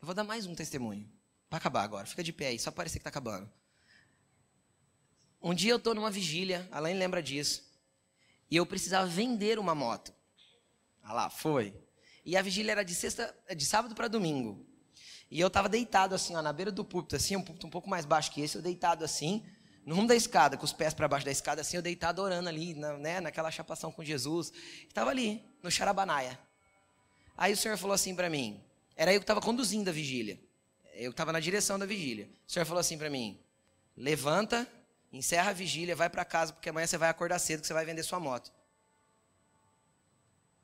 Eu 0.00 0.06
vou 0.06 0.14
dar 0.14 0.24
mais 0.24 0.44
um 0.44 0.56
testemunho. 0.56 1.08
Para 1.48 1.58
acabar 1.58 1.84
agora, 1.84 2.04
fica 2.04 2.24
de 2.24 2.32
pé 2.32 2.48
aí, 2.48 2.58
só 2.58 2.72
parecer 2.72 2.98
que 2.98 3.02
está 3.02 3.10
acabando. 3.10 3.48
Um 5.40 5.54
dia 5.54 5.70
eu 5.70 5.76
estou 5.76 5.94
numa 5.94 6.10
vigília, 6.10 6.68
Alain 6.72 6.98
lembra 6.98 7.22
disso. 7.22 7.67
E 8.50 8.56
eu 8.56 8.66
precisava 8.66 9.06
vender 9.06 9.58
uma 9.58 9.74
moto. 9.74 10.12
Ah 11.02 11.12
lá, 11.12 11.30
foi. 11.30 11.74
E 12.24 12.36
a 12.36 12.42
vigília 12.42 12.72
era 12.72 12.82
de 12.82 12.94
sexta, 12.94 13.34
de 13.56 13.64
sábado 13.64 13.94
para 13.94 14.08
domingo. 14.08 14.66
E 15.30 15.40
eu 15.40 15.48
estava 15.48 15.68
deitado 15.68 16.14
assim, 16.14 16.34
ó, 16.34 16.42
na 16.42 16.52
beira 16.52 16.72
do 16.72 16.84
púlpito, 16.84 17.16
assim, 17.16 17.36
um 17.36 17.42
púlpito 17.42 17.66
um 17.66 17.70
pouco 17.70 17.88
mais 17.88 18.04
baixo 18.04 18.30
que 18.30 18.40
esse, 18.40 18.56
eu 18.56 18.62
deitado 18.62 19.04
assim, 19.04 19.44
no 19.84 19.94
rumo 19.94 20.08
da 20.08 20.16
escada, 20.16 20.56
com 20.56 20.64
os 20.64 20.72
pés 20.72 20.94
para 20.94 21.08
baixo 21.08 21.24
da 21.24 21.32
escada, 21.32 21.60
assim, 21.60 21.76
eu 21.76 21.82
deitado 21.82 22.20
orando 22.20 22.48
ali, 22.48 22.74
na, 22.74 22.96
né, 22.98 23.20
naquela 23.20 23.50
chapação 23.50 23.92
com 23.92 24.02
Jesus. 24.02 24.52
Estava 24.86 25.10
ali, 25.10 25.44
no 25.62 25.70
Xarabanaia. 25.70 26.38
Aí 27.36 27.52
o 27.52 27.56
Senhor 27.56 27.76
falou 27.76 27.94
assim 27.94 28.14
para 28.14 28.28
mim, 28.28 28.62
era 28.96 29.12
eu 29.12 29.20
que 29.20 29.24
estava 29.24 29.40
conduzindo 29.40 29.88
a 29.88 29.92
vigília. 29.92 30.40
Eu 30.94 31.12
estava 31.12 31.32
na 31.32 31.38
direção 31.38 31.78
da 31.78 31.86
vigília. 31.86 32.28
O 32.46 32.50
Senhor 32.50 32.66
falou 32.66 32.80
assim 32.80 32.98
para 32.98 33.08
mim: 33.08 33.38
levanta 33.96 34.66
Encerra 35.12 35.50
a 35.50 35.54
vigília, 35.54 35.96
vai 35.96 36.10
para 36.10 36.24
casa, 36.24 36.52
porque 36.52 36.68
amanhã 36.68 36.86
você 36.86 36.98
vai 36.98 37.08
acordar 37.08 37.38
cedo 37.38 37.60
que 37.60 37.66
você 37.66 37.72
vai 37.72 37.84
vender 37.84 38.02
sua 38.02 38.20
moto. 38.20 38.52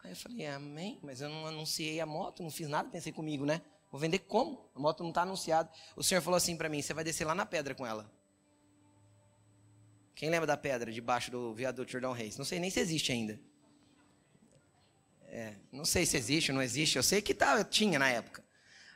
Aí 0.03 0.12
eu 0.12 0.16
falei, 0.16 0.47
amém, 0.47 0.99
mas 1.03 1.22
eu 1.22 1.30
não 1.30 1.47
anunciei 1.47 1.99
a 1.99 2.05
moto, 2.05 2.42
não 2.42 2.51
fiz 2.51 2.68
nada, 2.68 2.90
pensei 2.90 3.11
comigo, 3.11 3.47
né? 3.47 3.62
Vou 3.90 3.99
vender 3.99 4.18
como? 4.18 4.70
A 4.74 4.78
moto 4.78 5.03
não 5.03 5.11
está 5.11 5.22
anunciada. 5.22 5.70
O 5.97 6.03
senhor 6.03 6.20
falou 6.20 6.36
assim 6.36 6.57
para 6.57 6.68
mim, 6.68 6.82
você 6.82 6.92
vai 6.92 7.05
descer 7.05 7.24
lá 7.24 7.34
na 7.34 7.47
pedra 7.47 7.74
com 7.74 7.86
ela. 7.86 8.12
Quem 10.14 10.28
lembra 10.28 10.47
da 10.47 10.57
pedra 10.57 10.92
debaixo 10.92 11.30
do 11.30 11.55
viaduto 11.55 11.90
Jordão 11.90 12.12
Reis? 12.12 12.36
Não 12.36 12.45
sei 12.45 12.61
nem 12.61 12.70
se 12.70 12.80
existe 12.80 13.12
ainda. 13.12 13.40
É, 15.26 15.57
não 15.72 15.84
sei 15.84 16.05
se 16.07 16.16
existe 16.16 16.51
ou 16.51 16.55
não 16.55 16.62
existe. 16.62 16.97
Eu 16.97 17.03
sei 17.03 17.22
que 17.22 17.34
tá, 17.34 17.64
tinha 17.64 17.99
na 17.99 18.09
época. 18.09 18.45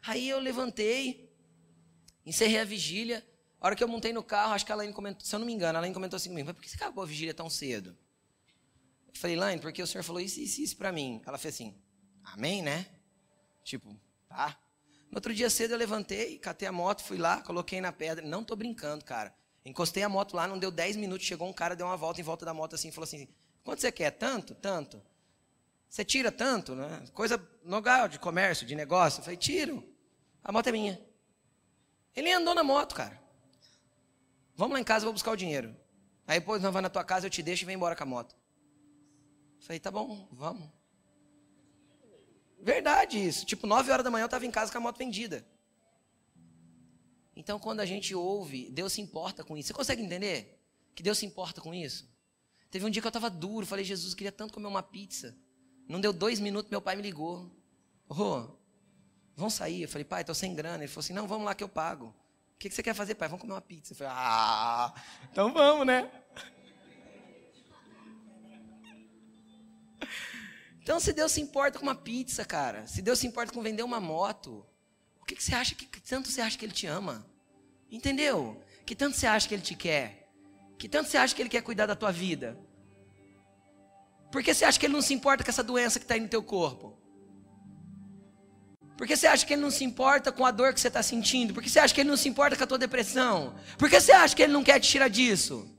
Aí 0.07 0.29
eu 0.29 0.39
levantei, 0.39 1.33
encerrei 2.25 2.61
a 2.61 2.65
vigília. 2.65 3.27
A 3.61 3.67
hora 3.67 3.77
que 3.77 3.83
eu 3.83 3.89
montei 3.89 4.13
no 4.13 4.23
carro, 4.23 4.53
acho 4.53 4.65
que 4.65 4.73
a 4.73 4.75
Laine 4.75 4.93
comentou, 4.93 5.27
se 5.27 5.35
eu 5.35 5.39
não 5.39 5.47
me 5.47 5.53
engano, 5.53 5.79
a 5.79 5.81
Laine 5.81 5.95
comentou 5.95 6.17
assim 6.17 6.29
comigo, 6.29 6.47
mas 6.47 6.55
por 6.55 6.63
que 6.63 6.71
você 6.71 6.77
acabou 6.77 7.03
a 7.03 7.07
vigília 7.07 7.35
tão 7.35 7.51
cedo? 7.51 7.97
Eu 9.09 9.15
falei, 9.15 9.37
Laine, 9.37 9.61
porque 9.61 9.83
o 9.83 9.87
senhor 9.87 10.05
falou 10.05 10.21
isso, 10.21 10.41
isso, 10.41 10.61
isso 10.61 10.77
para 10.77 10.93
mim. 10.93 11.21
Ela 11.27 11.39
fez 11.39 11.55
assim, 11.55 11.75
amém, 12.23 12.63
né? 12.63 12.87
Tipo, 13.65 13.99
tá. 14.29 14.57
No 15.11 15.17
outro 15.17 15.35
dia 15.35 15.51
cedo 15.51 15.73
eu 15.73 15.79
levantei, 15.79 16.39
catei 16.39 16.69
a 16.69 16.73
moto, 16.73 17.03
fui 17.03 17.19
lá, 17.19 17.41
coloquei 17.43 17.81
na 17.81 17.91
pedra. 17.91 18.25
Não 18.25 18.45
tô 18.45 18.55
brincando, 18.55 19.05
cara. 19.05 19.35
Encostei 19.65 20.03
a 20.03 20.09
moto 20.09 20.35
lá, 20.35 20.47
não 20.47 20.59
deu 20.59 20.71
10 20.71 20.97
minutos, 20.97 21.27
chegou 21.27 21.49
um 21.49 21.53
cara, 21.53 21.75
deu 21.75 21.87
uma 21.87 21.97
volta 21.97 22.21
em 22.21 22.25
volta 22.25 22.45
da 22.47 22.55
moto 22.55 22.75
assim, 22.75 22.91
falou 22.93 23.05
assim, 23.05 23.29
quanto 23.65 23.81
você 23.81 23.91
quer? 23.91 24.13
Tanto? 24.13 24.55
Tanto. 24.55 25.03
Você 25.89 26.05
tira 26.05 26.31
tanto, 26.31 26.75
né? 26.75 27.05
Coisa 27.13 27.43
legal 27.65 28.09
de 28.09 28.19
comércio, 28.19 28.67
de 28.67 28.75
negócio. 28.75 29.21
Eu 29.21 29.25
falei, 29.25 29.37
tiro. 29.37 29.83
A 30.45 30.53
moto 30.53 30.67
é 30.69 30.73
minha. 30.73 31.01
Ele 32.15 32.31
andou 32.33 32.55
na 32.55 32.63
moto, 32.63 32.95
cara. 32.95 33.28
Vamos 34.59 34.75
lá 34.75 34.81
em 34.81 34.85
casa, 34.85 35.05
eu 35.05 35.07
vou 35.07 35.13
buscar 35.13 35.31
o 35.31 35.37
dinheiro. 35.37 35.73
Aí 36.27 36.41
depois 36.41 36.61
nós 36.61 36.73
vamos 36.73 36.83
na 36.83 36.91
tua 36.91 37.05
casa, 37.05 37.25
eu 37.25 37.31
te 37.31 37.45
deixo 37.45 37.63
e 37.63 37.67
vem 37.67 37.77
embora 37.77 37.95
com 37.95 38.03
a 38.03 38.07
moto. 38.07 38.35
Eu 39.57 39.63
falei, 39.63 39.79
tá 39.79 39.89
bom, 39.89 40.27
vamos. 40.33 40.69
Verdade 42.61 43.25
isso. 43.25 43.47
Tipo, 43.47 43.69
9 43.69 43.89
horas 43.93 44.03
da 44.03 44.11
manhã 44.11 44.25
eu 44.25 44.27
estava 44.27 44.45
em 44.45 44.51
casa 44.51 44.73
com 44.73 44.79
a 44.79 44.81
moto 44.81 44.99
vendida. 44.99 45.47
Então, 47.37 47.57
quando 47.61 47.79
a 47.79 47.87
gente 47.87 48.17
ouve, 48.17 48.69
Deus 48.71 48.95
se 48.95 49.01
importa 49.01 49.45
com 49.45 49.57
isso. 49.57 49.69
Você 49.69 49.75
consegue 49.75 50.03
entender? 50.03 50.61
Que 50.93 51.05
Deus 51.05 51.19
se 51.19 51.25
importa 51.25 51.61
com 51.61 51.73
isso? 51.73 52.11
Teve 52.69 52.85
um 52.85 52.91
dia 52.91 53.01
que 53.01 53.07
eu 53.07 53.11
estava 53.11 53.31
duro, 53.31 53.65
falei, 53.65 53.85
Jesus, 53.85 54.13
queria 54.13 54.33
tanto 54.33 54.53
comer 54.53 54.67
uma 54.67 54.83
pizza. 54.83 55.37
Não 55.87 56.01
deu 56.01 56.13
dois 56.13 56.41
minutos, 56.41 56.69
meu 56.69 56.83
pai 56.83 56.97
me 56.97 57.03
ligou. 57.03 57.49
Ô, 58.09 58.23
oh, 58.23 58.59
vamos 59.37 59.55
sair. 59.55 59.83
Eu 59.83 59.89
falei, 59.89 60.05
pai, 60.05 60.23
estou 60.23 60.35
sem 60.35 60.53
grana. 60.53 60.83
Ele 60.83 60.89
falou 60.89 61.05
assim, 61.05 61.13
não, 61.13 61.29
vamos 61.29 61.45
lá 61.45 61.55
que 61.55 61.63
eu 61.63 61.69
pago. 61.69 62.13
O 62.59 62.61
que, 62.61 62.69
que 62.69 62.75
você 62.75 62.83
quer 62.83 62.93
fazer, 62.93 63.15
pai? 63.15 63.29
Vamos 63.29 63.41
comer 63.41 63.55
uma 63.55 63.61
pizza. 63.61 63.93
Eu 63.93 63.97
falei, 63.97 64.13
ah, 64.17 64.93
então 65.31 65.53
vamos, 65.53 65.87
né? 65.87 66.11
Então, 70.83 70.99
se 70.99 71.13
Deus 71.13 71.33
se 71.33 71.41
importa 71.43 71.79
com 71.79 71.85
uma 71.85 71.95
pizza, 71.95 72.47
cara, 72.47 72.87
se 72.87 73.03
Deus 73.03 73.19
se 73.19 73.27
importa 73.27 73.53
com 73.53 73.61
vender 73.63 73.83
uma 73.83 74.01
moto, 74.01 74.67
o 75.21 75.25
que, 75.27 75.37
que 75.37 75.45
você 75.45 75.55
acha 75.55 75.75
que, 75.75 75.85
que 75.85 76.01
tanto 76.01 76.31
você 76.31 76.41
acha 76.41 76.57
que 76.57 76.65
Ele 76.65 76.73
te 76.73 76.87
ama? 76.87 77.27
Entendeu? 77.91 78.65
Que 78.87 78.97
tanto 78.97 79.15
você 79.15 79.27
acha 79.27 79.47
que 79.47 79.55
Ele 79.55 79.63
te 79.63 79.75
quer? 79.75 80.31
Que 80.79 80.89
tanto 80.89 81.11
você 81.11 81.19
acha 81.19 81.35
que 81.35 81.43
Ele 81.43 81.51
quer 81.51 81.61
cuidar 81.61 81.85
da 81.85 81.95
tua 81.95 82.11
vida? 82.11 82.59
Por 84.33 84.43
que 84.43 84.53
você 84.53 84.65
acha 84.65 84.81
que 84.81 84.87
ele 84.87 84.95
não 84.95 85.03
se 85.03 85.15
importa 85.15 85.45
com 85.45 85.51
essa 85.51 85.63
doença 85.63 85.99
que 85.99 86.07
está 86.07 86.15
aí 86.15 86.21
no 86.21 86.29
teu 86.29 86.43
corpo? 86.43 86.98
Por 88.99 89.07
que 89.07 89.17
você 89.17 89.29
acha 89.29 89.47
que 89.47 89.53
ele 89.53 89.63
não 89.63 89.71
se 89.71 89.85
importa 89.85 90.33
com 90.33 90.45
a 90.45 90.51
dor 90.51 90.75
que 90.75 90.81
você 90.81 90.89
está 90.89 91.05
sentindo? 91.05 91.55
Por 91.55 91.63
que 91.63 91.71
você 91.71 91.79
acha 91.79 91.95
que 91.95 92.01
ele 92.01 92.11
não 92.11 92.17
se 92.17 92.29
importa 92.29 92.57
com 92.57 92.65
a 92.65 92.67
tua 92.67 92.79
depressão? 92.79 93.55
Por 93.79 93.89
que 93.89 94.01
você 94.01 94.11
acha 94.11 94.35
que 94.35 94.43
ele 94.43 94.53
não 94.53 94.65
quer 94.65 94.81
te 94.81 94.89
tirar 94.89 95.07
disso? 95.07 95.73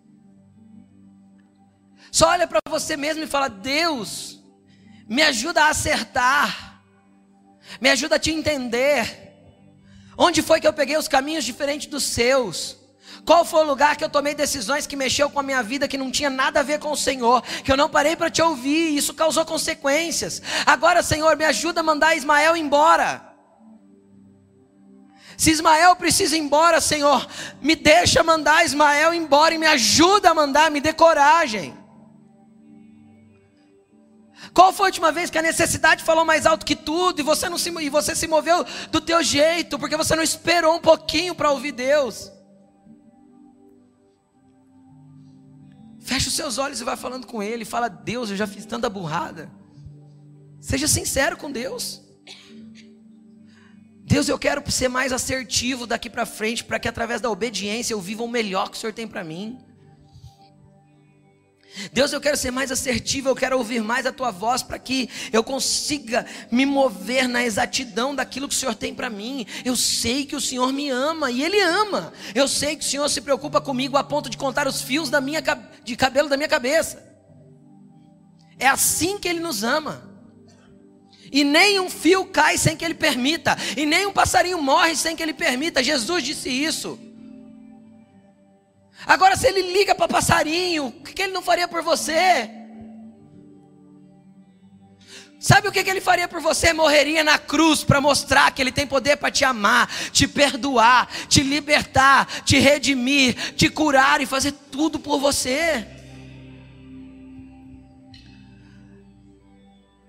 Só 2.13 2.29
olha 2.29 2.47
para 2.47 2.61
você 2.69 2.95
mesmo 2.95 3.21
e 3.21 3.27
fala: 3.27 3.49
Deus, 3.49 4.41
me 5.05 5.21
ajuda 5.21 5.65
a 5.65 5.69
acertar, 5.69 6.81
me 7.81 7.89
ajuda 7.89 8.15
a 8.15 8.19
te 8.19 8.31
entender. 8.31 9.33
Onde 10.17 10.41
foi 10.41 10.61
que 10.61 10.67
eu 10.67 10.71
peguei 10.71 10.95
os 10.95 11.09
caminhos 11.09 11.43
diferentes 11.43 11.89
dos 11.89 12.03
seus? 12.03 12.78
Qual 13.29 13.45
foi 13.45 13.59
o 13.63 13.67
lugar 13.67 13.95
que 13.95 14.03
eu 14.03 14.09
tomei 14.09 14.33
decisões 14.33 14.87
que 14.87 14.95
mexeu 14.95 15.29
com 15.29 15.39
a 15.39 15.43
minha 15.43 15.61
vida, 15.61 15.87
que 15.87 15.99
não 15.99 16.09
tinha 16.09 16.31
nada 16.31 16.61
a 16.61 16.63
ver 16.63 16.79
com 16.79 16.91
o 16.91 16.97
Senhor, 16.97 17.43
que 17.63 17.71
eu 17.71 17.77
não 17.77 17.87
parei 17.87 18.15
para 18.15 18.27
te 18.27 18.41
ouvir, 18.41 18.89
e 18.89 18.97
isso 18.97 19.13
causou 19.13 19.45
consequências. 19.45 20.41
Agora, 20.65 21.03
Senhor, 21.03 21.37
me 21.37 21.45
ajuda 21.45 21.81
a 21.81 21.83
mandar 21.83 22.17
Ismael 22.17 22.57
embora. 22.57 23.21
Se 25.37 25.51
Ismael 25.51 25.95
precisa 25.95 26.35
ir 26.35 26.39
embora, 26.39 26.81
Senhor, 26.81 27.29
me 27.61 27.75
deixa 27.75 28.23
mandar 28.23 28.65
Ismael 28.65 29.13
embora 29.13 29.53
e 29.53 29.59
me 29.59 29.67
ajuda 29.67 30.31
a 30.31 30.33
mandar, 30.33 30.71
me 30.71 30.81
dê 30.81 30.91
coragem. 30.91 31.77
Qual 34.55 34.73
foi 34.73 34.85
a 34.85 34.89
última 34.89 35.11
vez 35.11 35.29
que 35.29 35.37
a 35.37 35.43
necessidade 35.43 36.03
falou 36.03 36.25
mais 36.25 36.47
alto 36.47 36.65
que 36.65 36.75
tudo 36.75 37.19
e 37.19 37.23
você 37.23 37.47
não 37.47 37.59
se, 37.59 37.69
e 37.69 37.89
você 37.89 38.15
se 38.15 38.27
moveu 38.27 38.65
do 38.89 38.99
teu 38.99 39.21
jeito, 39.21 39.77
porque 39.77 39.95
você 39.95 40.15
não 40.15 40.23
esperou 40.23 40.77
um 40.77 40.81
pouquinho 40.81 41.35
para 41.35 41.51
ouvir 41.51 41.73
Deus? 41.73 42.38
Fecha 46.09 46.27
os 46.27 46.33
seus 46.33 46.57
olhos 46.57 46.81
e 46.81 46.83
vai 46.83 46.97
falando 46.97 47.27
com 47.27 47.43
Ele. 47.43 47.63
Fala, 47.63 47.87
Deus, 47.87 48.31
eu 48.31 48.35
já 48.35 48.47
fiz 48.47 48.65
tanta 48.65 48.89
burrada. 48.89 49.47
Seja 50.59 50.87
sincero 50.87 51.37
com 51.37 51.51
Deus. 51.51 52.01
Deus, 54.05 54.27
eu 54.27 54.39
quero 54.39 54.71
ser 54.71 54.87
mais 54.87 55.13
assertivo 55.13 55.85
daqui 55.85 56.09
para 56.09 56.25
frente, 56.25 56.63
para 56.63 56.79
que 56.79 56.87
através 56.87 57.21
da 57.21 57.29
obediência 57.29 57.93
eu 57.93 58.01
viva 58.01 58.23
o 58.23 58.27
melhor 58.27 58.71
que 58.71 58.75
o 58.75 58.79
Senhor 58.79 58.91
tem 58.91 59.07
para 59.07 59.23
mim. 59.23 59.59
Deus, 61.93 62.11
eu 62.11 62.19
quero 62.19 62.35
ser 62.35 62.51
mais 62.51 62.71
assertivo, 62.71 63.29
eu 63.29 63.35
quero 63.35 63.57
ouvir 63.57 63.81
mais 63.81 64.05
a 64.05 64.11
tua 64.11 64.31
voz 64.31 64.63
para 64.63 64.79
que 64.79 65.09
eu 65.31 65.43
consiga 65.43 66.25
me 66.51 66.65
mover 66.65 67.27
na 67.27 67.43
exatidão 67.43 68.13
daquilo 68.13 68.47
que 68.47 68.55
o 68.55 68.57
Senhor 68.57 68.75
tem 68.75 68.93
para 68.93 69.09
mim. 69.09 69.45
Eu 69.63 69.75
sei 69.75 70.25
que 70.25 70.35
o 70.35 70.41
Senhor 70.41 70.73
me 70.73 70.89
ama 70.89 71.31
e 71.31 71.43
Ele 71.43 71.59
ama. 71.61 72.11
Eu 72.33 72.47
sei 72.47 72.75
que 72.75 72.83
o 72.83 72.87
Senhor 72.87 73.07
se 73.09 73.21
preocupa 73.21 73.61
comigo 73.61 73.97
a 73.97 74.03
ponto 74.03 74.29
de 74.29 74.37
contar 74.37 74.67
os 74.67 74.81
fios 74.81 75.09
da 75.09 75.21
minha, 75.21 75.41
de 75.83 75.95
cabelo 75.95 76.27
da 76.27 76.35
minha 76.35 76.49
cabeça. 76.49 77.07
É 78.57 78.67
assim 78.67 79.17
que 79.17 79.27
Ele 79.27 79.39
nos 79.39 79.63
ama. 79.63 80.09
E 81.31 81.43
nem 81.43 81.79
um 81.79 81.89
fio 81.89 82.25
cai 82.25 82.57
sem 82.57 82.75
que 82.75 82.83
Ele 82.83 82.95
permita, 82.95 83.55
e 83.77 83.85
nem 83.85 84.07
um 84.07 84.11
passarinho 84.11 84.61
morre 84.61 84.95
sem 84.95 85.15
que 85.15 85.21
Ele 85.21 85.33
permita. 85.33 85.83
Jesus 85.83 86.23
disse 86.23 86.49
isso. 86.49 86.99
Agora, 89.09 89.35
se 89.35 89.47
ele 89.47 89.73
liga 89.73 89.95
para 89.95 90.07
passarinho, 90.07 90.85
o 90.85 90.91
que, 90.91 91.19
ele 91.19 91.33
não 91.33 91.41
faria 91.41 91.67
por 91.67 91.81
você? 91.81 92.47
Sabe 95.39 95.67
o 95.67 95.71
que, 95.71 95.83
que 95.83 95.89
ele 95.89 95.99
faria 95.99 96.27
por 96.27 96.39
você? 96.39 96.73
Morreria 96.73 97.23
na 97.23 97.39
cruz 97.39 97.83
para 97.83 97.99
mostrar 97.99 98.51
que 98.51 98.61
ele 98.61 98.71
tem 98.71 98.85
poder 98.85 99.17
para 99.17 99.31
te 99.31 99.43
amar, 99.43 99.89
te 100.11 100.27
perdoar, 100.27 101.09
te 101.27 101.41
libertar, 101.41 102.43
te 102.43 102.59
redimir, 102.59 103.53
te 103.53 103.67
curar 103.67 104.21
e 104.21 104.27
fazer 104.27 104.51
tudo 104.51 104.99
por 104.99 105.19
você. 105.19 105.87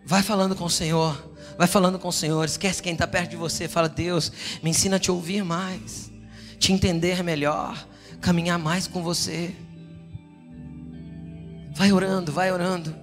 Vai 0.04 0.22
falando 0.22 0.54
com 0.54 0.66
o 0.66 0.70
Senhor, 0.70 1.34
vai 1.56 1.66
falando 1.66 1.98
com 1.98 2.08
o 2.08 2.12
Senhor. 2.12 2.44
Esquece 2.44 2.82
quem 2.82 2.92
está 2.92 3.06
perto 3.06 3.30
de 3.30 3.36
você. 3.36 3.66
Fala, 3.66 3.88
Deus, 3.88 4.30
me 4.62 4.68
ensina 4.68 4.96
a 4.96 5.00
te 5.00 5.10
ouvir 5.10 5.42
mais, 5.42 6.12
te 6.58 6.70
entender 6.70 7.22
melhor 7.24 7.88
caminhar 8.20 8.58
mais 8.58 8.86
com 8.86 9.02
você. 9.02 9.54
Vai 11.74 11.92
orando, 11.92 12.30
vai 12.32 12.52
orando. 12.52 12.94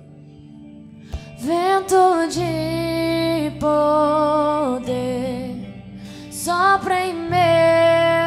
Vento 1.40 2.28
de 2.32 3.52
poder 3.60 4.88
sopra 6.32 7.06
em 7.06 7.14
meu 7.14 8.27